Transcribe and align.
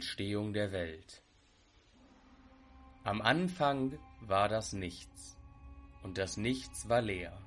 Entstehung 0.00 0.54
der 0.54 0.72
Welt. 0.72 1.22
Am 3.04 3.20
Anfang 3.20 3.98
war 4.22 4.48
das 4.48 4.72
Nichts, 4.72 5.36
und 6.02 6.16
das 6.16 6.38
Nichts 6.38 6.88
war 6.88 7.02
leer. 7.02 7.38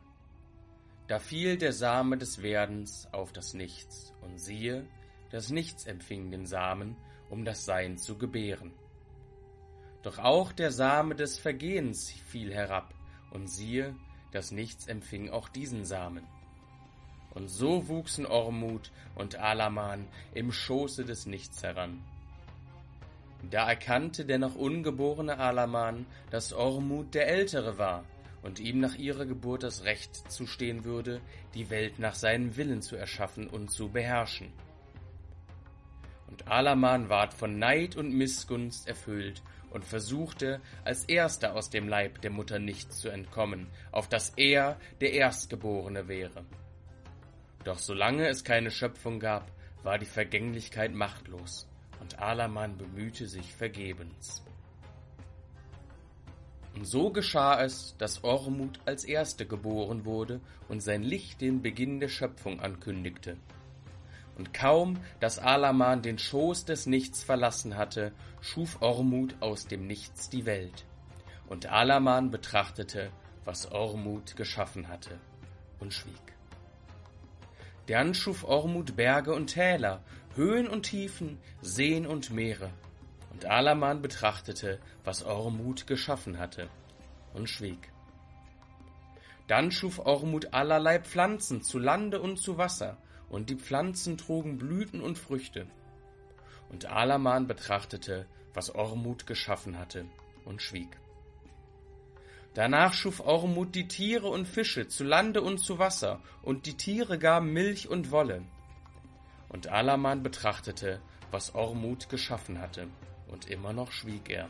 Da 1.08 1.18
fiel 1.18 1.58
der 1.58 1.74
Same 1.74 2.16
des 2.16 2.44
Werdens 2.44 3.08
auf 3.12 3.34
das 3.34 3.56
Nichts, 3.56 4.14
und 4.22 4.38
siehe, 4.38 4.86
das 5.31 5.50
Nichts 5.50 5.88
empfing 5.88 6.30
den 6.30 6.46
Samen, 6.46 6.96
um 7.31 7.44
das 7.44 7.66
Sein 7.66 7.98
zu 7.98 8.20
gebären. 8.20 8.72
Doch 10.04 10.20
auch 10.20 10.52
der 10.52 10.72
Same 10.72 11.16
des 11.16 11.40
Vergehens 11.40 12.12
fiel 12.12 12.53
herab, 12.53 12.94
und 13.31 13.47
siehe, 13.47 13.96
das 14.31 14.52
Nichts 14.52 14.86
empfing 14.86 15.31
auch 15.31 15.50
diesen 15.50 15.86
Samen. 15.86 16.28
Und 17.31 17.47
so 17.47 17.88
wuchsen 17.88 18.28
Ormut 18.28 18.92
und 19.16 19.38
Alaman 19.38 20.08
im 20.36 20.52
Schoße 20.52 21.03
des 21.03 21.25
Nichts 21.25 21.63
heran. 21.63 22.03
Da 23.50 23.70
erkannte 23.70 24.26
der 24.26 24.40
noch 24.40 24.56
ungeborene 24.56 25.38
Alaman, 25.38 26.06
dass 26.31 26.54
Ormut 26.54 27.14
der 27.14 27.28
Ältere 27.28 27.78
war 27.78 28.06
und 28.42 28.59
ihm 28.59 28.80
nach 28.80 28.96
ihrer 28.96 29.26
Geburt 29.26 29.64
das 29.64 29.84
Recht 29.84 30.31
zustehen 30.31 30.84
würde, 30.84 31.22
die 31.54 31.70
Welt 31.70 32.00
nach 32.00 32.16
seinem 32.16 32.56
Willen 32.56 32.81
zu 32.81 32.96
erschaffen 32.96 33.48
und 33.48 33.70
zu 33.70 33.90
beherrschen. 33.90 34.52
Und 36.28 36.48
Alaman 36.48 37.09
ward 37.09 37.34
von 37.34 37.59
Neid 37.59 37.96
und 37.96 38.14
Missgunst 38.14 38.88
erfüllt 38.88 39.44
und 39.70 39.86
versuchte, 39.86 40.62
als 40.84 41.06
erster 41.06 41.56
aus 41.56 41.70
dem 41.70 41.88
Leib 41.88 42.22
der 42.22 42.31
Mutter 42.31 42.60
nicht 42.60 42.94
zu 42.94 43.10
entkommen, 43.10 43.68
auf 43.92 44.08
dass 44.08 44.30
er 44.36 44.78
der 45.02 45.14
Erstgeborene 45.14 46.08
wäre. 46.08 46.46
Doch 47.64 47.80
solange 47.80 48.28
es 48.28 48.44
keine 48.44 48.72
Schöpfung 48.72 49.20
gab, 49.20 49.52
war 49.84 49.98
die 49.98 50.06
Vergänglichkeit 50.06 50.94
machtlos, 50.94 51.68
und 52.03 52.19
Alaman 52.19 52.78
bemühte 52.78 53.28
sich 53.28 53.53
vergebens. 53.53 54.44
Und 56.75 56.86
so 56.86 57.12
geschah 57.12 57.62
es, 57.64 57.96
dass 57.97 58.25
Ormut 58.25 58.81
als 58.84 59.06
Erste 59.06 59.46
geboren 59.46 60.03
wurde 60.03 60.42
und 60.68 60.81
sein 60.81 61.02
Licht 61.02 61.40
den 61.40 61.62
Beginn 61.62 62.02
der 62.02 62.09
Schöpfung 62.09 62.59
ankündigte. 62.59 63.38
Und 64.38 64.53
kaum, 64.53 64.97
dass 65.22 65.40
Alaman 65.40 66.02
den 66.02 66.18
Schoß 66.18 66.66
des 66.66 66.88
Nichts 66.88 67.24
verlassen 67.24 67.78
hatte, 67.78 68.12
schuf 68.42 68.81
Ormut 68.81 69.38
aus 69.40 69.68
dem 69.68 69.88
Nichts 69.88 70.30
die 70.30 70.46
Welt. 70.46 70.86
Und 71.47 71.68
Alaman 71.68 72.31
betrachtete, 72.31 73.12
was 73.46 73.72
Ormut 73.72 74.36
geschaffen 74.36 74.90
hatte, 74.90 75.19
und 75.80 75.94
schwieg. 75.94 76.34
Dann 77.88 78.13
schuf 78.13 78.44
Ormud 78.46 78.96
Berge 78.96 79.34
und 79.34 79.47
Täler, 79.47 80.02
Höhen 80.35 80.67
und 80.67 80.83
Tiefen, 80.83 81.38
Seen 81.61 82.07
und 82.07 82.31
Meere. 82.31 82.71
Und 83.31 83.45
Alaman 83.45 84.01
betrachtete, 84.01 84.79
was 85.03 85.23
Ormud 85.23 85.85
geschaffen 85.85 86.39
hatte, 86.39 86.69
und 87.35 87.49
schwieg. 87.49 87.91
Dann 89.47 89.71
schuf 89.71 89.99
Ormud 89.99 90.53
allerlei 90.53 90.99
Pflanzen 90.99 91.61
zu 91.61 91.77
Lande 91.77 92.19
und 92.19 92.38
zu 92.38 92.57
Wasser, 92.57 92.97
und 93.29 93.51
die 93.51 93.55
Pflanzen 93.55 94.17
trugen 94.17 94.57
Blüten 94.57 95.01
und 95.01 95.19
Früchte. 95.19 95.67
Und 96.69 96.88
Alaman 96.88 97.45
betrachtete, 97.45 98.25
was 98.55 98.73
Ormud 98.73 99.27
geschaffen 99.27 99.77
hatte, 99.77 100.05
und 100.45 100.63
schwieg. 100.63 101.00
Danach 102.55 102.94
schuf 102.94 103.19
Ormud 103.19 103.75
die 103.75 103.88
Tiere 103.88 104.29
und 104.29 104.47
Fische 104.47 104.88
zu 104.88 105.03
Lande 105.03 105.44
und 105.44 105.59
zu 105.59 105.77
Wasser, 105.77 106.21
und 106.41 106.65
die 106.65 106.77
Tiere 106.77 107.19
gaben 107.19 107.53
Milch 107.53 107.88
und 107.88 108.09
Wolle. 108.09 108.44
Und 109.53 109.68
Alaman 109.68 110.24
betrachtete, 110.24 111.00
was 111.31 111.56
Ormud 111.56 112.09
geschaffen 112.09 112.59
hatte, 112.59 112.88
und 113.28 113.50
immer 113.50 113.72
noch 113.72 113.91
schwieg 113.94 114.30
er. 114.30 114.50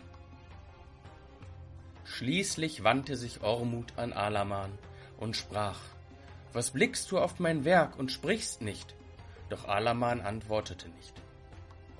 Schließlich 2.05 2.83
wandte 2.83 3.15
sich 3.15 3.41
Ormud 3.41 3.93
an 3.97 4.11
Alaman 4.11 4.71
und 5.17 5.37
sprach, 5.37 5.79
Was 6.51 6.71
blickst 6.71 7.11
du 7.11 7.19
auf 7.19 7.39
mein 7.39 7.65
Werk 7.65 7.97
und 7.97 8.11
sprichst 8.11 8.61
nicht? 8.61 8.95
Doch 9.49 9.67
Alaman 9.67 10.21
antwortete 10.21 10.89
nicht. 10.89 11.13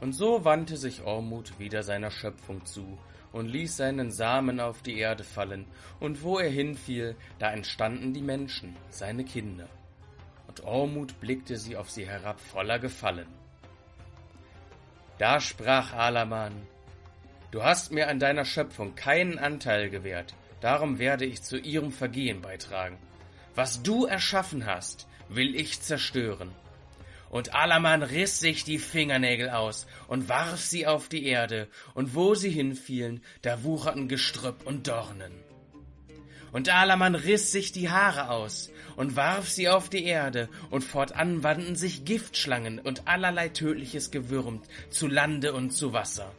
Und 0.02 0.14
so 0.14 0.44
wandte 0.44 0.76
sich 0.76 1.04
Ormud 1.04 1.60
wieder 1.60 1.84
seiner 1.84 2.12
Schöpfung 2.12 2.66
zu 2.66 2.98
und 3.32 3.48
ließ 3.48 3.78
seinen 3.78 4.12
Samen 4.12 4.60
auf 4.60 4.82
die 4.82 4.98
Erde 4.98 5.24
fallen, 5.24 5.66
und 6.00 6.24
wo 6.24 6.40
er 6.40 6.50
hinfiel, 6.50 7.16
da 7.40 7.52
entstanden 7.52 8.14
die 8.14 8.22
Menschen, 8.22 8.76
seine 8.90 9.24
Kinder. 9.24 9.68
Und 10.48 10.64
Ormut 10.64 11.20
blickte 11.20 11.58
sie 11.58 11.78
auf 11.78 11.90
sie 11.90 12.08
herab 12.08 12.40
voller 12.40 12.80
Gefallen. 12.80 13.28
Da 15.18 15.40
sprach 15.40 15.94
Alaman, 15.94 16.54
Du 17.52 17.64
hast 17.64 17.92
mir 17.92 18.08
an 18.08 18.20
deiner 18.20 18.46
Schöpfung 18.46 18.96
keinen 18.96 19.38
Anteil 19.38 19.90
gewährt, 19.90 20.34
darum 20.60 20.98
werde 20.98 21.26
ich 21.26 21.44
zu 21.44 21.58
ihrem 21.58 21.92
Vergehen 21.92 22.42
beitragen. 22.42 22.98
Was 23.54 23.84
du 23.84 24.06
erschaffen 24.06 24.66
hast, 24.66 25.08
will 25.30 25.56
ich 25.56 25.82
zerstören 25.82 26.52
und 27.34 27.56
Alaman 27.56 28.04
riss 28.04 28.40
sich 28.40 28.64
die 28.64 28.78
Fingernägel 28.78 29.50
aus 29.50 29.88
und 30.08 30.30
warf 30.30 30.62
sie 30.62 30.86
auf 30.86 31.10
die 31.10 31.26
Erde, 31.26 31.68
und 31.96 32.14
wo 32.14 32.36
sie 32.36 32.52
hinfielen, 32.52 33.24
da 33.42 33.64
wucherten 33.64 34.08
Gestrüpp 34.08 34.68
und 34.68 34.88
Dornen. 34.88 35.34
Und 36.54 36.70
Alaman 36.70 37.16
riss 37.16 37.52
sich 37.52 37.72
die 37.72 37.90
Haare 37.90 38.30
aus 38.30 38.72
und 38.96 39.16
warf 39.16 39.50
sie 39.50 39.68
auf 39.68 39.90
die 39.90 40.06
Erde, 40.06 40.50
und 40.70 40.84
fortan 40.84 41.44
wandten 41.44 41.76
sich 41.76 42.06
Giftschlangen 42.06 42.80
und 42.80 43.08
allerlei 43.08 43.50
tödliches 43.50 44.12
Gewürm 44.12 44.62
zu 44.90 45.08
Lande 45.08 45.54
und 45.54 45.72
zu 45.72 45.94
Wasser. 45.94 46.32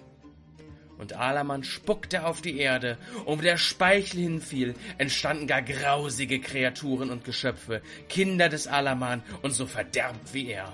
Und 0.99 1.15
Alaman 1.15 1.65
spuckte 1.65 2.25
auf 2.25 2.41
die 2.41 2.59
Erde, 2.59 2.97
und 3.25 3.39
wo 3.39 3.43
der 3.43 3.57
Speichel 3.57 4.21
hinfiel, 4.21 4.75
entstanden 4.99 5.49
gar 5.49 5.63
grausige 5.63 6.41
Kreaturen 6.41 7.11
und 7.11 7.25
Geschöpfe, 7.25 7.83
Kinder 8.09 8.49
des 8.49 8.69
Alaman 8.69 9.23
und 9.43 9.51
so 9.51 9.67
verderbt 9.67 10.33
wie 10.33 10.49
er. 10.49 10.73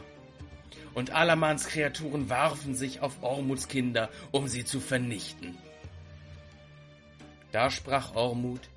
und 0.94 1.12
Alamans 1.12 1.66
Kreaturen 1.66 2.28
warfen 2.28 2.74
sich 2.74 3.00
auf 3.00 3.22
Ormuts 3.22 3.68
Kinder, 3.68 4.10
um 4.32 4.48
sie 4.48 4.64
zu 4.64 4.80
vernichten. 4.80 5.56
Da 7.52 7.70
sprach 7.70 8.14
Ormut, 8.14 8.68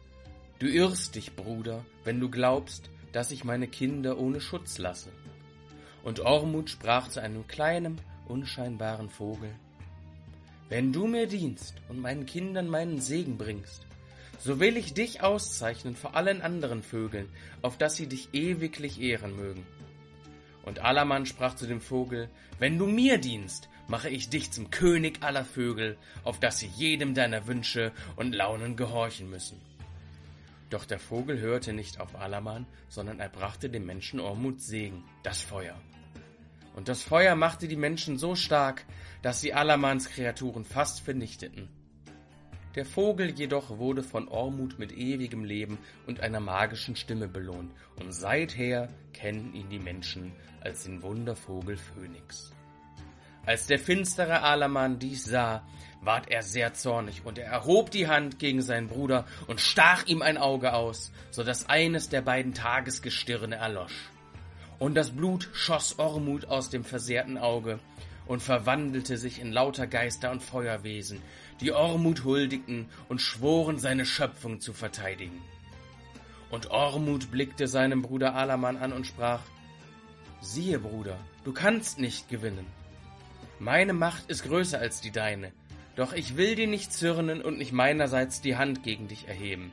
Du 0.63 0.69
irrst 0.69 1.15
dich, 1.15 1.35
Bruder, 1.35 1.83
wenn 2.05 2.21
du 2.21 2.29
glaubst, 2.29 2.89
dass 3.11 3.31
ich 3.31 3.43
meine 3.43 3.67
Kinder 3.67 4.17
ohne 4.17 4.39
Schutz 4.39 4.77
lasse. 4.77 5.09
Und 6.05 6.21
Ormut 6.21 6.69
sprach 6.69 7.09
zu 7.09 7.21
einem 7.21 7.45
kleinen, 7.47 7.99
unscheinbaren 8.29 9.09
Vogel, 9.09 9.53
Wenn 10.69 10.93
du 10.93 11.05
mir 11.05 11.27
dienst 11.27 11.81
und 11.89 11.99
meinen 11.99 12.25
Kindern 12.25 12.69
meinen 12.69 13.01
Segen 13.01 13.37
bringst, 13.37 13.85
so 14.39 14.61
will 14.61 14.77
ich 14.77 14.93
dich 14.93 15.21
auszeichnen 15.21 15.97
vor 15.97 16.15
allen 16.15 16.41
anderen 16.41 16.81
Vögeln, 16.81 17.27
auf 17.61 17.77
dass 17.77 17.97
sie 17.97 18.07
dich 18.07 18.29
ewiglich 18.31 19.01
ehren 19.01 19.35
mögen. 19.35 19.67
Und 20.63 20.79
Alaman 20.79 21.25
sprach 21.25 21.57
zu 21.57 21.67
dem 21.67 21.81
Vogel, 21.81 22.29
Wenn 22.57 22.77
du 22.77 22.87
mir 22.87 23.17
dienst, 23.17 23.67
mache 23.89 24.09
ich 24.09 24.29
dich 24.29 24.53
zum 24.53 24.71
König 24.71 25.23
aller 25.23 25.43
Vögel, 25.43 25.97
auf 26.23 26.39
dass 26.39 26.59
sie 26.59 26.67
jedem 26.67 27.15
deiner 27.15 27.47
Wünsche 27.47 27.91
und 28.15 28.33
Launen 28.33 28.77
gehorchen 28.77 29.29
müssen. 29.29 29.59
Doch 30.73 30.85
der 30.85 30.97
Vogel 30.97 31.39
hörte 31.39 31.71
nicht 31.71 31.99
auf 31.99 32.15
Alaman, 32.15 32.65
sondern 32.89 33.19
er 33.19 33.29
brachte 33.29 33.69
dem 33.69 33.85
Menschen 33.85 34.19
Ormuts 34.19 34.65
Segen, 34.65 35.03
das 35.21 35.39
Feuer. 35.39 35.79
Und 36.75 36.87
das 36.87 37.03
Feuer 37.03 37.35
machte 37.35 37.67
die 37.67 37.75
Menschen 37.75 38.17
so 38.17 38.33
stark, 38.33 38.83
dass 39.21 39.39
sie 39.39 39.53
Alamans 39.53 40.09
Kreaturen 40.09 40.65
fast 40.65 41.01
vernichteten. 41.01 41.69
Der 42.73 42.87
Vogel 42.87 43.29
jedoch 43.29 43.77
wurde 43.77 44.01
von 44.01 44.27
Ormut 44.27 44.79
mit 44.79 44.91
ewigem 44.91 45.43
Leben 45.43 45.77
und 46.07 46.21
einer 46.21 46.39
magischen 46.39 46.95
Stimme 46.95 47.27
belohnt, 47.27 47.71
und 47.99 48.11
seither 48.11 48.89
kennen 49.13 49.53
ihn 49.53 49.69
die 49.69 49.77
Menschen 49.77 50.33
als 50.61 50.85
den 50.85 51.03
Wundervogel 51.03 51.77
Phönix. 51.77 52.51
Als 53.45 53.67
der 53.67 53.77
finstere 53.77 54.41
Alaman 54.41 54.97
dies 54.97 55.25
sah, 55.25 55.67
ward 56.05 56.29
er 56.29 56.43
sehr 56.43 56.73
zornig, 56.73 57.25
und 57.25 57.37
er 57.37 57.45
erhob 57.45 57.91
die 57.91 58.07
Hand 58.07 58.39
gegen 58.39 58.61
seinen 58.61 58.87
Bruder 58.87 59.25
und 59.47 59.61
stach 59.61 60.05
ihm 60.05 60.21
ein 60.21 60.37
Auge 60.37 60.73
aus, 60.73 61.11
so 61.31 61.43
dass 61.43 61.69
eines 61.69 62.09
der 62.09 62.21
beiden 62.21 62.53
Tagesgestirne 62.53 63.55
erlosch. 63.55 64.09
Und 64.79 64.95
das 64.95 65.11
Blut 65.11 65.49
schoss 65.53 65.99
Ormut 65.99 66.45
aus 66.45 66.69
dem 66.69 66.83
versehrten 66.83 67.37
Auge 67.37 67.79
und 68.25 68.41
verwandelte 68.41 69.17
sich 69.17 69.39
in 69.39 69.51
lauter 69.51 69.87
Geister 69.87 70.31
und 70.31 70.43
Feuerwesen, 70.43 71.21
die 71.61 71.71
Ormut 71.71 72.23
huldigten 72.23 72.87
und 73.09 73.21
schworen, 73.21 73.79
seine 73.79 74.05
Schöpfung 74.05 74.59
zu 74.59 74.73
verteidigen. 74.73 75.41
Und 76.49 76.69
Ormut 76.71 77.31
blickte 77.31 77.67
seinen 77.67 78.01
Bruder 78.01 78.35
Alaman 78.35 78.77
an 78.77 78.93
und 78.93 79.07
sprach, 79.07 79.41
Siehe, 80.41 80.79
Bruder, 80.79 81.17
du 81.45 81.53
kannst 81.53 81.99
nicht 81.99 82.27
gewinnen. 82.27 82.67
Meine 83.59 83.93
Macht 83.93 84.29
ist 84.29 84.43
größer 84.43 84.77
als 84.77 84.99
die 84.99 85.11
deine, 85.11 85.53
doch 85.95 86.13
ich 86.13 86.37
will 86.37 86.55
dir 86.55 86.67
nicht 86.67 86.91
zürnen 86.91 87.41
und 87.41 87.57
nicht 87.57 87.71
meinerseits 87.71 88.41
die 88.41 88.55
Hand 88.55 88.83
gegen 88.83 89.07
dich 89.07 89.27
erheben. 89.27 89.71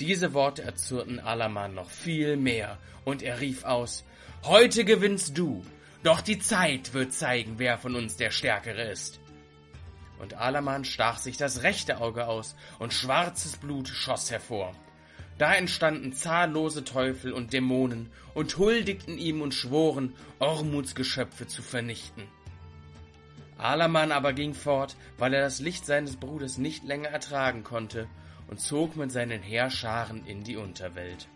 Diese 0.00 0.34
Worte 0.34 0.62
erzürnten 0.62 1.20
Alaman 1.20 1.74
noch 1.74 1.90
viel 1.90 2.36
mehr, 2.36 2.78
und 3.04 3.22
er 3.22 3.40
rief 3.40 3.64
aus, 3.64 4.04
Heute 4.44 4.84
gewinnst 4.84 5.38
du, 5.38 5.64
doch 6.02 6.20
die 6.20 6.38
Zeit 6.38 6.92
wird 6.94 7.12
zeigen, 7.12 7.54
wer 7.58 7.78
von 7.78 7.94
uns 7.94 8.16
der 8.16 8.30
Stärkere 8.30 8.90
ist. 8.90 9.20
Und 10.18 10.34
Alaman 10.34 10.84
stach 10.84 11.18
sich 11.18 11.36
das 11.36 11.62
rechte 11.62 11.98
Auge 11.98 12.26
aus, 12.26 12.56
und 12.78 12.92
schwarzes 12.92 13.56
Blut 13.56 13.88
schoss 13.88 14.30
hervor. 14.30 14.74
Da 15.38 15.54
entstanden 15.54 16.12
zahllose 16.12 16.84
Teufel 16.84 17.32
und 17.32 17.52
Dämonen 17.52 18.10
und 18.34 18.56
huldigten 18.56 19.18
ihm 19.18 19.42
und 19.42 19.52
schworen, 19.52 20.14
Ormuts 20.38 20.94
Geschöpfe 20.94 21.46
zu 21.46 21.62
vernichten. 21.62 22.24
Alaman 23.58 24.12
aber 24.12 24.34
ging 24.34 24.52
fort, 24.52 24.96
weil 25.18 25.32
er 25.32 25.40
das 25.40 25.60
Licht 25.60 25.86
seines 25.86 26.16
Bruders 26.16 26.58
nicht 26.58 26.84
länger 26.84 27.08
ertragen 27.08 27.64
konnte, 27.64 28.06
und 28.48 28.60
zog 28.60 28.96
mit 28.96 29.10
seinen 29.10 29.42
Heerscharen 29.42 30.24
in 30.26 30.44
die 30.44 30.56
Unterwelt. 30.56 31.28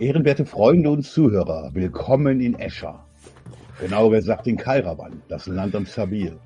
Ehrenwerte 0.00 0.46
Freunde 0.46 0.90
und 0.90 1.02
Zuhörer, 1.04 1.70
willkommen 1.74 2.40
in 2.40 2.58
Escher. 2.58 3.04
Genauer 3.78 4.10
gesagt 4.10 4.46
in 4.46 4.56
Kairawan, 4.56 5.22
das 5.28 5.46
Land 5.46 5.76
am 5.76 5.86
Sabil. 5.86 6.40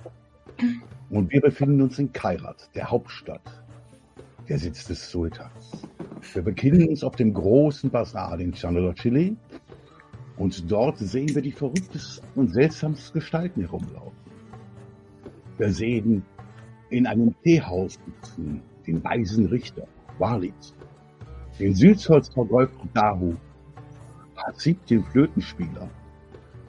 Und 1.08 1.30
wir 1.30 1.40
befinden 1.40 1.80
uns 1.80 1.98
in 1.98 2.12
Kairat, 2.12 2.68
der 2.74 2.90
Hauptstadt, 2.90 3.40
der 4.48 4.58
Sitz 4.58 4.86
des 4.86 5.10
Sultans. 5.10 5.86
Wir 6.32 6.42
befinden 6.42 6.88
uns 6.88 7.02
auf 7.02 7.16
dem 7.16 7.32
großen 7.32 7.90
Bazar 7.90 8.38
in 8.38 8.52
Chile 8.52 9.36
und 10.36 10.70
dort 10.70 10.98
sehen 10.98 11.34
wir 11.34 11.42
die 11.42 11.52
verrücktesten 11.52 12.28
und 12.34 12.52
seltsamsten 12.52 13.20
Gestalten 13.20 13.62
herumlaufen. 13.62 14.16
Wir 15.58 15.72
sehen 15.72 16.22
in 16.90 17.06
einem 17.06 17.34
Teehaus 17.42 17.98
sitzen 18.04 18.62
den 18.86 19.02
weisen 19.02 19.46
Richter, 19.46 19.86
Walid, 20.18 20.54
den 21.58 21.74
Südholz 21.74 22.30
Dahu, 22.94 23.34
Hasib 24.36 24.86
den 24.86 25.02
Flötenspieler. 25.04 25.88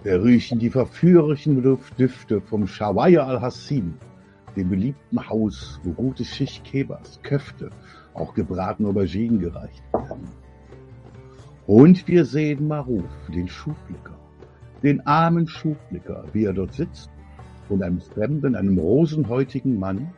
Wir 0.04 0.24
riechen 0.24 0.58
die 0.58 0.70
verführerischen 0.70 1.62
Düfte 1.98 2.42
vom 2.42 2.66
Shawaya 2.66 3.26
al-Hassin, 3.26 3.96
dem 4.58 4.70
beliebten 4.70 5.30
Haus, 5.30 5.80
wo 5.84 5.92
gute 5.92 6.26
Schicht 6.26 6.64
Kebabs, 6.64 7.20
Köfte, 7.24 7.70
auch 8.14 8.34
gebratene 8.34 8.90
Auberginen 8.90 9.40
gereicht 9.40 9.84
werden. 9.94 10.28
Und 11.68 12.08
wir 12.08 12.26
sehen 12.26 12.68
Maruf, 12.68 13.06
den 13.34 13.48
Schuhblicker, 13.48 14.18
den 14.84 15.06
armen 15.06 15.48
Schuhblicker, 15.48 16.26
wie 16.34 16.46
er 16.46 16.54
dort 16.54 16.74
sitzt 16.74 17.10
und 17.70 17.84
einem 17.84 18.02
fremden, 18.02 18.56
einem 18.56 18.80
rosenhäutigen 18.80 19.78
Mann 19.80 20.12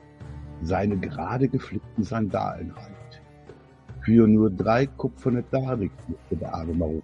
seine 0.61 0.97
gerade 0.97 1.47
geflickten 1.47 2.03
Sandalen 2.03 2.71
reicht. 2.71 3.21
Für 4.01 4.27
nur 4.27 4.49
drei 4.49 4.85
kupferne 4.87 5.43
Darik 5.51 5.91
der 6.31 6.53
arme 6.53 6.73
Maruf 6.73 7.03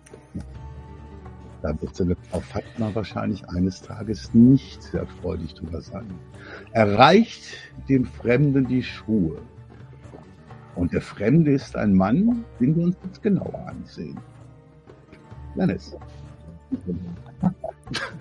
da 1.66 1.82
wird 1.82 1.96
seine 1.96 2.16
Frau 2.30 2.42
Fatma 2.42 2.94
wahrscheinlich 2.94 3.48
eines 3.50 3.82
Tages 3.82 4.32
nicht 4.36 4.84
sehr 4.84 5.08
freudig 5.08 5.56
drüber 5.56 5.82
sein. 5.82 6.06
Er 6.74 6.96
reicht 6.96 7.58
dem 7.90 8.06
Fremden 8.06 8.68
die 8.68 8.84
Schuhe. 8.84 9.42
Und 10.76 10.94
der 10.94 11.02
Fremde 11.02 11.54
ist 11.54 11.76
ein 11.76 11.96
Mann, 11.96 12.46
den 12.60 12.76
wir 12.76 12.84
uns 12.84 12.98
jetzt 13.04 13.24
genauer 13.24 13.66
ansehen. 13.68 14.20
Dennis. 15.56 15.98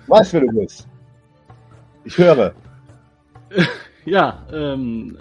Was 0.06 0.32
wer 0.32 0.40
du 0.40 0.52
bist. 0.60 0.88
Ich 2.04 2.16
höre. 2.16 2.54
Ja, 4.06 4.46
ähm, 4.52 5.16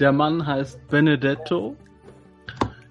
der 0.00 0.10
Mann 0.10 0.44
heißt 0.44 0.88
Benedetto 0.88 1.76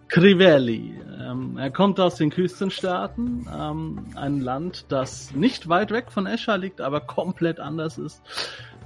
Crivelli. 0.08 1.03
Ähm, 1.20 1.58
er 1.58 1.72
kommt 1.72 2.00
aus 2.00 2.16
den 2.16 2.30
Küstenstaaten, 2.30 3.48
ähm, 3.54 4.06
ein 4.16 4.40
Land, 4.40 4.86
das 4.90 5.34
nicht 5.34 5.70
weit 5.70 5.92
weg 5.92 6.12
von 6.12 6.26
Escher 6.26 6.58
liegt, 6.58 6.82
aber 6.82 7.02
komplett 7.02 7.60
anders 7.60 7.98
ist. 7.98 8.22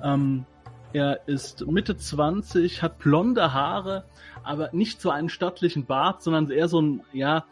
Ähm, 0.03 0.45
er 0.93 1.27
ist 1.27 1.65
Mitte 1.67 1.97
20, 1.97 2.81
hat 2.81 2.99
blonde 2.99 3.53
Haare, 3.53 4.05
aber 4.43 4.69
nicht 4.71 5.01
so 5.01 5.09
einen 5.09 5.29
stattlichen 5.29 5.85
Bart, 5.85 6.23
sondern 6.23 6.49
eher 6.49 6.67
so 6.67 6.81
ein, 6.81 7.01
ja, 7.13 7.45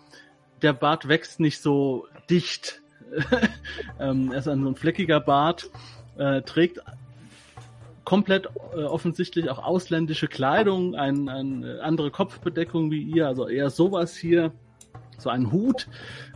der 0.61 0.73
Bart 0.73 1.07
wächst 1.07 1.39
nicht 1.39 1.61
so 1.61 2.07
dicht. 2.29 2.81
ähm, 3.99 4.31
er 4.31 4.39
ist 4.39 4.47
ein 4.47 4.63
so 4.63 4.69
ein 4.69 4.75
fleckiger 4.75 5.19
Bart, 5.19 5.69
äh, 6.17 6.41
trägt 6.41 6.81
komplett 8.03 8.47
äh, 8.75 8.83
offensichtlich 8.83 9.49
auch 9.49 9.63
ausländische 9.63 10.27
Kleidung, 10.27 10.95
eine 10.95 11.31
ein, 11.31 11.63
andere 11.81 12.11
Kopfbedeckung 12.11 12.91
wie 12.91 13.01
ihr, 13.01 13.27
also 13.27 13.47
eher 13.47 13.69
sowas 13.69 14.15
hier, 14.15 14.51
so 15.17 15.29
ein 15.29 15.51
Hut, 15.51 15.87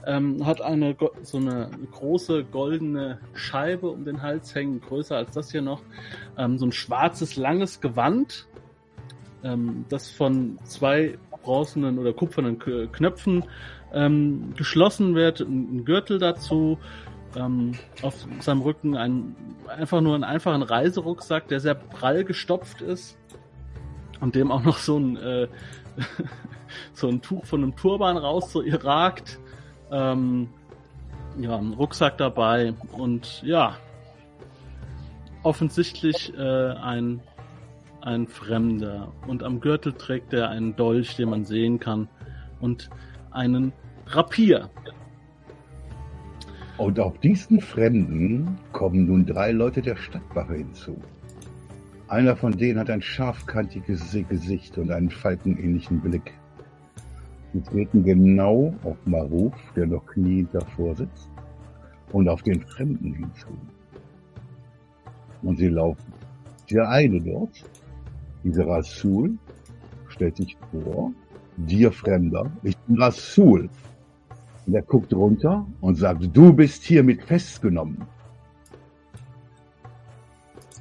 ähm, 0.05 0.45
hat 0.45 0.61
eine 0.61 0.95
so 1.21 1.37
eine 1.37 1.69
große 1.91 2.43
goldene 2.45 3.19
Scheibe 3.33 3.89
um 3.89 4.05
den 4.05 4.21
Hals 4.21 4.53
hängen, 4.55 4.81
größer 4.81 5.17
als 5.17 5.33
das 5.33 5.51
hier 5.51 5.61
noch, 5.61 5.81
ähm, 6.37 6.57
so 6.57 6.65
ein 6.65 6.71
schwarzes 6.71 7.35
langes 7.35 7.81
Gewand, 7.81 8.47
ähm, 9.43 9.85
das 9.89 10.09
von 10.09 10.59
zwei 10.63 11.17
bronzenen 11.43 11.97
oder 11.99 12.13
kupfernen 12.13 12.59
Knöpfen 12.59 13.45
ähm, 13.93 14.53
geschlossen 14.55 15.15
wird, 15.15 15.39
ein 15.39 15.85
Gürtel 15.85 16.19
dazu, 16.19 16.77
ähm, 17.35 17.73
auf 18.01 18.27
seinem 18.39 18.61
Rücken 18.61 18.95
ein, 18.97 19.35
einfach 19.67 20.01
nur 20.01 20.15
einen 20.15 20.23
einfachen 20.23 20.63
Reiserucksack, 20.63 21.47
der 21.47 21.59
sehr 21.59 21.75
prall 21.75 22.23
gestopft 22.23 22.81
ist 22.81 23.17
und 24.21 24.35
dem 24.35 24.51
auch 24.51 24.63
noch 24.63 24.77
so 24.77 24.97
ein, 24.97 25.17
äh, 25.17 25.47
so 26.93 27.07
ein 27.07 27.21
Tuch 27.21 27.45
von 27.45 27.63
einem 27.63 27.75
Turban 27.75 28.17
raus 28.17 28.51
so 28.51 28.63
ragt. 28.65 29.39
Ähm, 29.91 30.49
ja, 31.39 31.57
ein 31.57 31.73
Rucksack 31.73 32.17
dabei 32.17 32.73
und 32.91 33.41
ja, 33.43 33.77
offensichtlich 35.43 36.33
äh, 36.37 36.71
ein 36.73 37.21
ein 38.01 38.27
Fremder 38.27 39.11
und 39.27 39.43
am 39.43 39.59
Gürtel 39.59 39.93
trägt 39.93 40.33
er 40.33 40.49
einen 40.49 40.75
Dolch, 40.75 41.15
den 41.15 41.29
man 41.29 41.45
sehen 41.45 41.79
kann 41.79 42.07
und 42.59 42.89
einen 43.31 43.73
Rapier. 44.07 44.69
Und 46.77 46.99
auf 46.99 47.17
diesen 47.19 47.59
Fremden 47.59 48.57
kommen 48.71 49.05
nun 49.05 49.25
drei 49.25 49.51
Leute 49.51 49.81
der 49.81 49.97
Stadtwache 49.97 50.53
hinzu. 50.53 50.97
Einer 52.09 52.35
von 52.35 52.57
denen 52.57 52.79
hat 52.79 52.89
ein 52.89 53.03
scharfkantiges 53.03 54.17
Gesicht 54.27 54.79
und 54.79 54.89
einen 54.89 55.11
falkenähnlichen 55.11 56.01
Blick. 56.01 56.33
Sie 57.53 57.61
treten 57.61 58.03
genau 58.03 58.73
auf 58.83 58.97
Maruf, 59.05 59.53
der 59.75 59.85
noch 59.85 60.03
kniend 60.07 60.51
davor 60.51 60.95
sitzt, 60.95 61.29
und 62.11 62.27
auf 62.27 62.41
den 62.41 62.61
Fremden 62.61 63.13
hinzu. 63.13 63.49
Und 65.43 65.57
sie 65.59 65.67
laufen. 65.67 66.11
Der 66.71 66.89
eine 66.89 67.21
dort, 67.21 67.63
dieser 68.43 68.67
Rasul, 68.67 69.37
stellt 70.07 70.37
sich 70.37 70.57
vor, 70.71 71.11
dir 71.57 71.91
Fremder, 71.91 72.49
ich 72.63 72.75
bin 72.79 72.99
Rasul. 72.99 73.69
Und 74.65 74.73
er 74.73 74.81
guckt 74.81 75.13
runter 75.13 75.63
und 75.81 75.93
sagt, 75.95 76.27
du 76.35 76.53
bist 76.53 76.83
hiermit 76.83 77.21
festgenommen. 77.23 78.01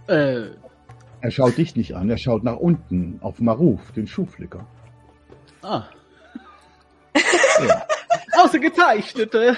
Äh, 0.07 0.53
Er 1.21 1.31
schaut 1.31 1.57
dich 1.59 1.75
nicht 1.75 1.95
an, 1.95 2.09
er 2.11 2.17
schaut 2.17 2.45
nach 2.45 2.57
unten 2.57 3.19
auf 3.23 3.41
Maruf, 3.41 3.93
den 3.93 4.07
Schuhflicker. 4.07 4.67
ah, 5.63 5.85
Ja. 7.15 7.87
ausgezeichnete. 8.45 9.57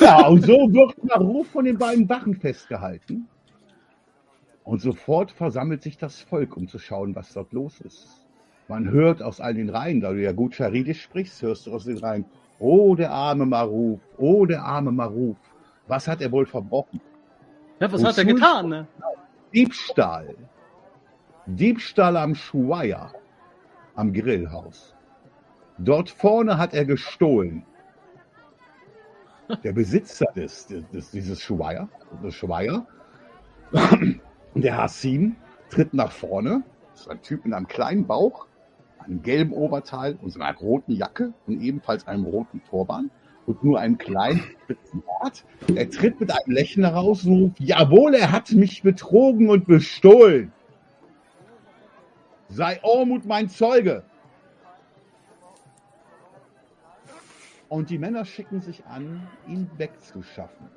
Ja, 0.00 0.26
und 0.26 0.44
so 0.44 0.52
wird 0.72 1.04
Maruf 1.04 1.48
von 1.48 1.64
den 1.64 1.78
beiden 1.78 2.08
Wachen 2.08 2.34
festgehalten. 2.34 3.28
Und 4.64 4.82
sofort 4.82 5.30
versammelt 5.30 5.82
sich 5.82 5.96
das 5.96 6.20
Volk, 6.20 6.56
um 6.56 6.68
zu 6.68 6.78
schauen, 6.78 7.14
was 7.14 7.32
dort 7.32 7.52
los 7.52 7.80
ist. 7.80 8.26
Man 8.68 8.90
hört 8.90 9.22
aus 9.22 9.40
all 9.40 9.54
den 9.54 9.70
Reihen, 9.70 10.00
da 10.00 10.12
du 10.12 10.22
ja 10.22 10.32
gut 10.32 10.54
Charidisch 10.54 11.02
sprichst, 11.02 11.40
hörst 11.40 11.66
du 11.66 11.72
aus 11.72 11.84
den 11.84 11.98
Reihen, 11.98 12.26
oh, 12.58 12.94
der 12.94 13.10
arme 13.10 13.46
Maruf, 13.46 14.00
oh, 14.18 14.44
der 14.44 14.62
arme 14.62 14.92
Maruf. 14.92 15.36
Was 15.86 16.06
hat 16.06 16.20
er 16.20 16.30
wohl 16.32 16.44
verbrochen? 16.44 17.00
Ja, 17.80 17.90
was 17.90 18.04
hat 18.04 18.18
er 18.18 18.24
getan, 18.26 18.68
ne? 18.68 18.86
Diebstahl. 19.54 20.34
Diebstahl 21.48 22.18
am 22.18 22.34
Schuaya, 22.34 23.10
am 23.94 24.12
Grillhaus. 24.12 24.94
Dort 25.78 26.10
vorne 26.10 26.58
hat 26.58 26.74
er 26.74 26.84
gestohlen. 26.84 27.64
Der 29.64 29.72
Besitzer 29.72 30.26
des, 30.36 30.66
des, 30.66 31.10
dieses 31.10 31.40
Schuaya, 31.40 31.88
des 32.22 32.34
Schuaya, 32.34 32.86
der 34.54 34.76
Hassim, 34.76 35.36
tritt 35.70 35.94
nach 35.94 36.12
vorne. 36.12 36.64
Das 36.92 37.00
ist 37.02 37.10
ein 37.10 37.22
Typ 37.22 37.46
mit 37.46 37.54
einem 37.54 37.66
kleinen 37.66 38.06
Bauch, 38.06 38.46
einem 38.98 39.22
gelben 39.22 39.54
Oberteil 39.54 40.18
und 40.20 40.38
einer 40.38 40.54
roten 40.58 40.92
Jacke 40.92 41.32
und 41.46 41.62
ebenfalls 41.62 42.06
einem 42.06 42.26
roten 42.26 42.60
Turban 42.68 43.10
und 43.46 43.64
nur 43.64 43.80
einem 43.80 43.96
kleinen 43.96 44.42
Bart. 44.92 45.46
Er 45.74 45.88
tritt 45.88 46.20
mit 46.20 46.30
einem 46.30 46.54
Lächeln 46.54 46.84
heraus 46.84 47.24
und 47.24 47.32
ruft, 47.32 47.60
jawohl, 47.60 48.14
er 48.16 48.32
hat 48.32 48.52
mich 48.52 48.82
betrogen 48.82 49.48
und 49.48 49.66
bestohlen. 49.66 50.52
Sei 52.48 52.80
Ormut 52.82 53.24
mein 53.26 53.48
Zeuge. 53.48 54.02
Und 57.68 57.90
die 57.90 57.98
Männer 57.98 58.24
schicken 58.24 58.62
sich 58.62 58.84
an, 58.86 59.26
ihn 59.46 59.70
wegzuschaffen. 59.76 60.68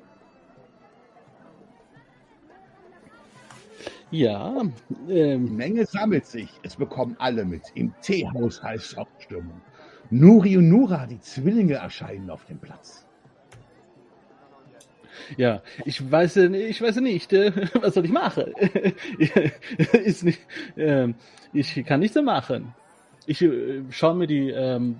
Ja, 4.10 4.62
Die 4.90 5.12
ähm, 5.12 5.56
Menge 5.56 5.86
sammelt 5.86 6.26
sich. 6.26 6.50
Es 6.62 6.76
bekommen 6.76 7.16
alle 7.18 7.46
mit. 7.46 7.62
Im 7.74 7.94
Teehaus 8.02 8.62
heißt 8.62 8.94
Hauptstimmung. 8.98 9.62
Nuri 10.10 10.58
und 10.58 10.68
Nura, 10.68 11.06
die 11.06 11.18
Zwillinge, 11.20 11.76
erscheinen 11.76 12.28
auf 12.28 12.44
dem 12.44 12.58
Platz. 12.58 13.06
Ja, 15.36 15.62
ich 15.84 16.10
weiß, 16.10 16.36
äh, 16.38 16.56
ich 16.56 16.80
weiß 16.80 16.96
nicht, 16.96 17.32
äh, 17.32 17.52
was 17.80 17.94
soll 17.94 18.04
ich 18.04 18.12
machen? 18.12 18.52
Ist 20.04 20.24
nicht, 20.24 20.40
ähm, 20.76 21.14
ich 21.52 21.84
kann 21.84 22.00
nichts 22.00 22.20
machen. 22.20 22.74
Ich 23.26 23.42
äh, 23.42 23.82
schaue 23.90 24.14
mir 24.14 24.26
die, 24.26 24.50
ähm, 24.50 24.98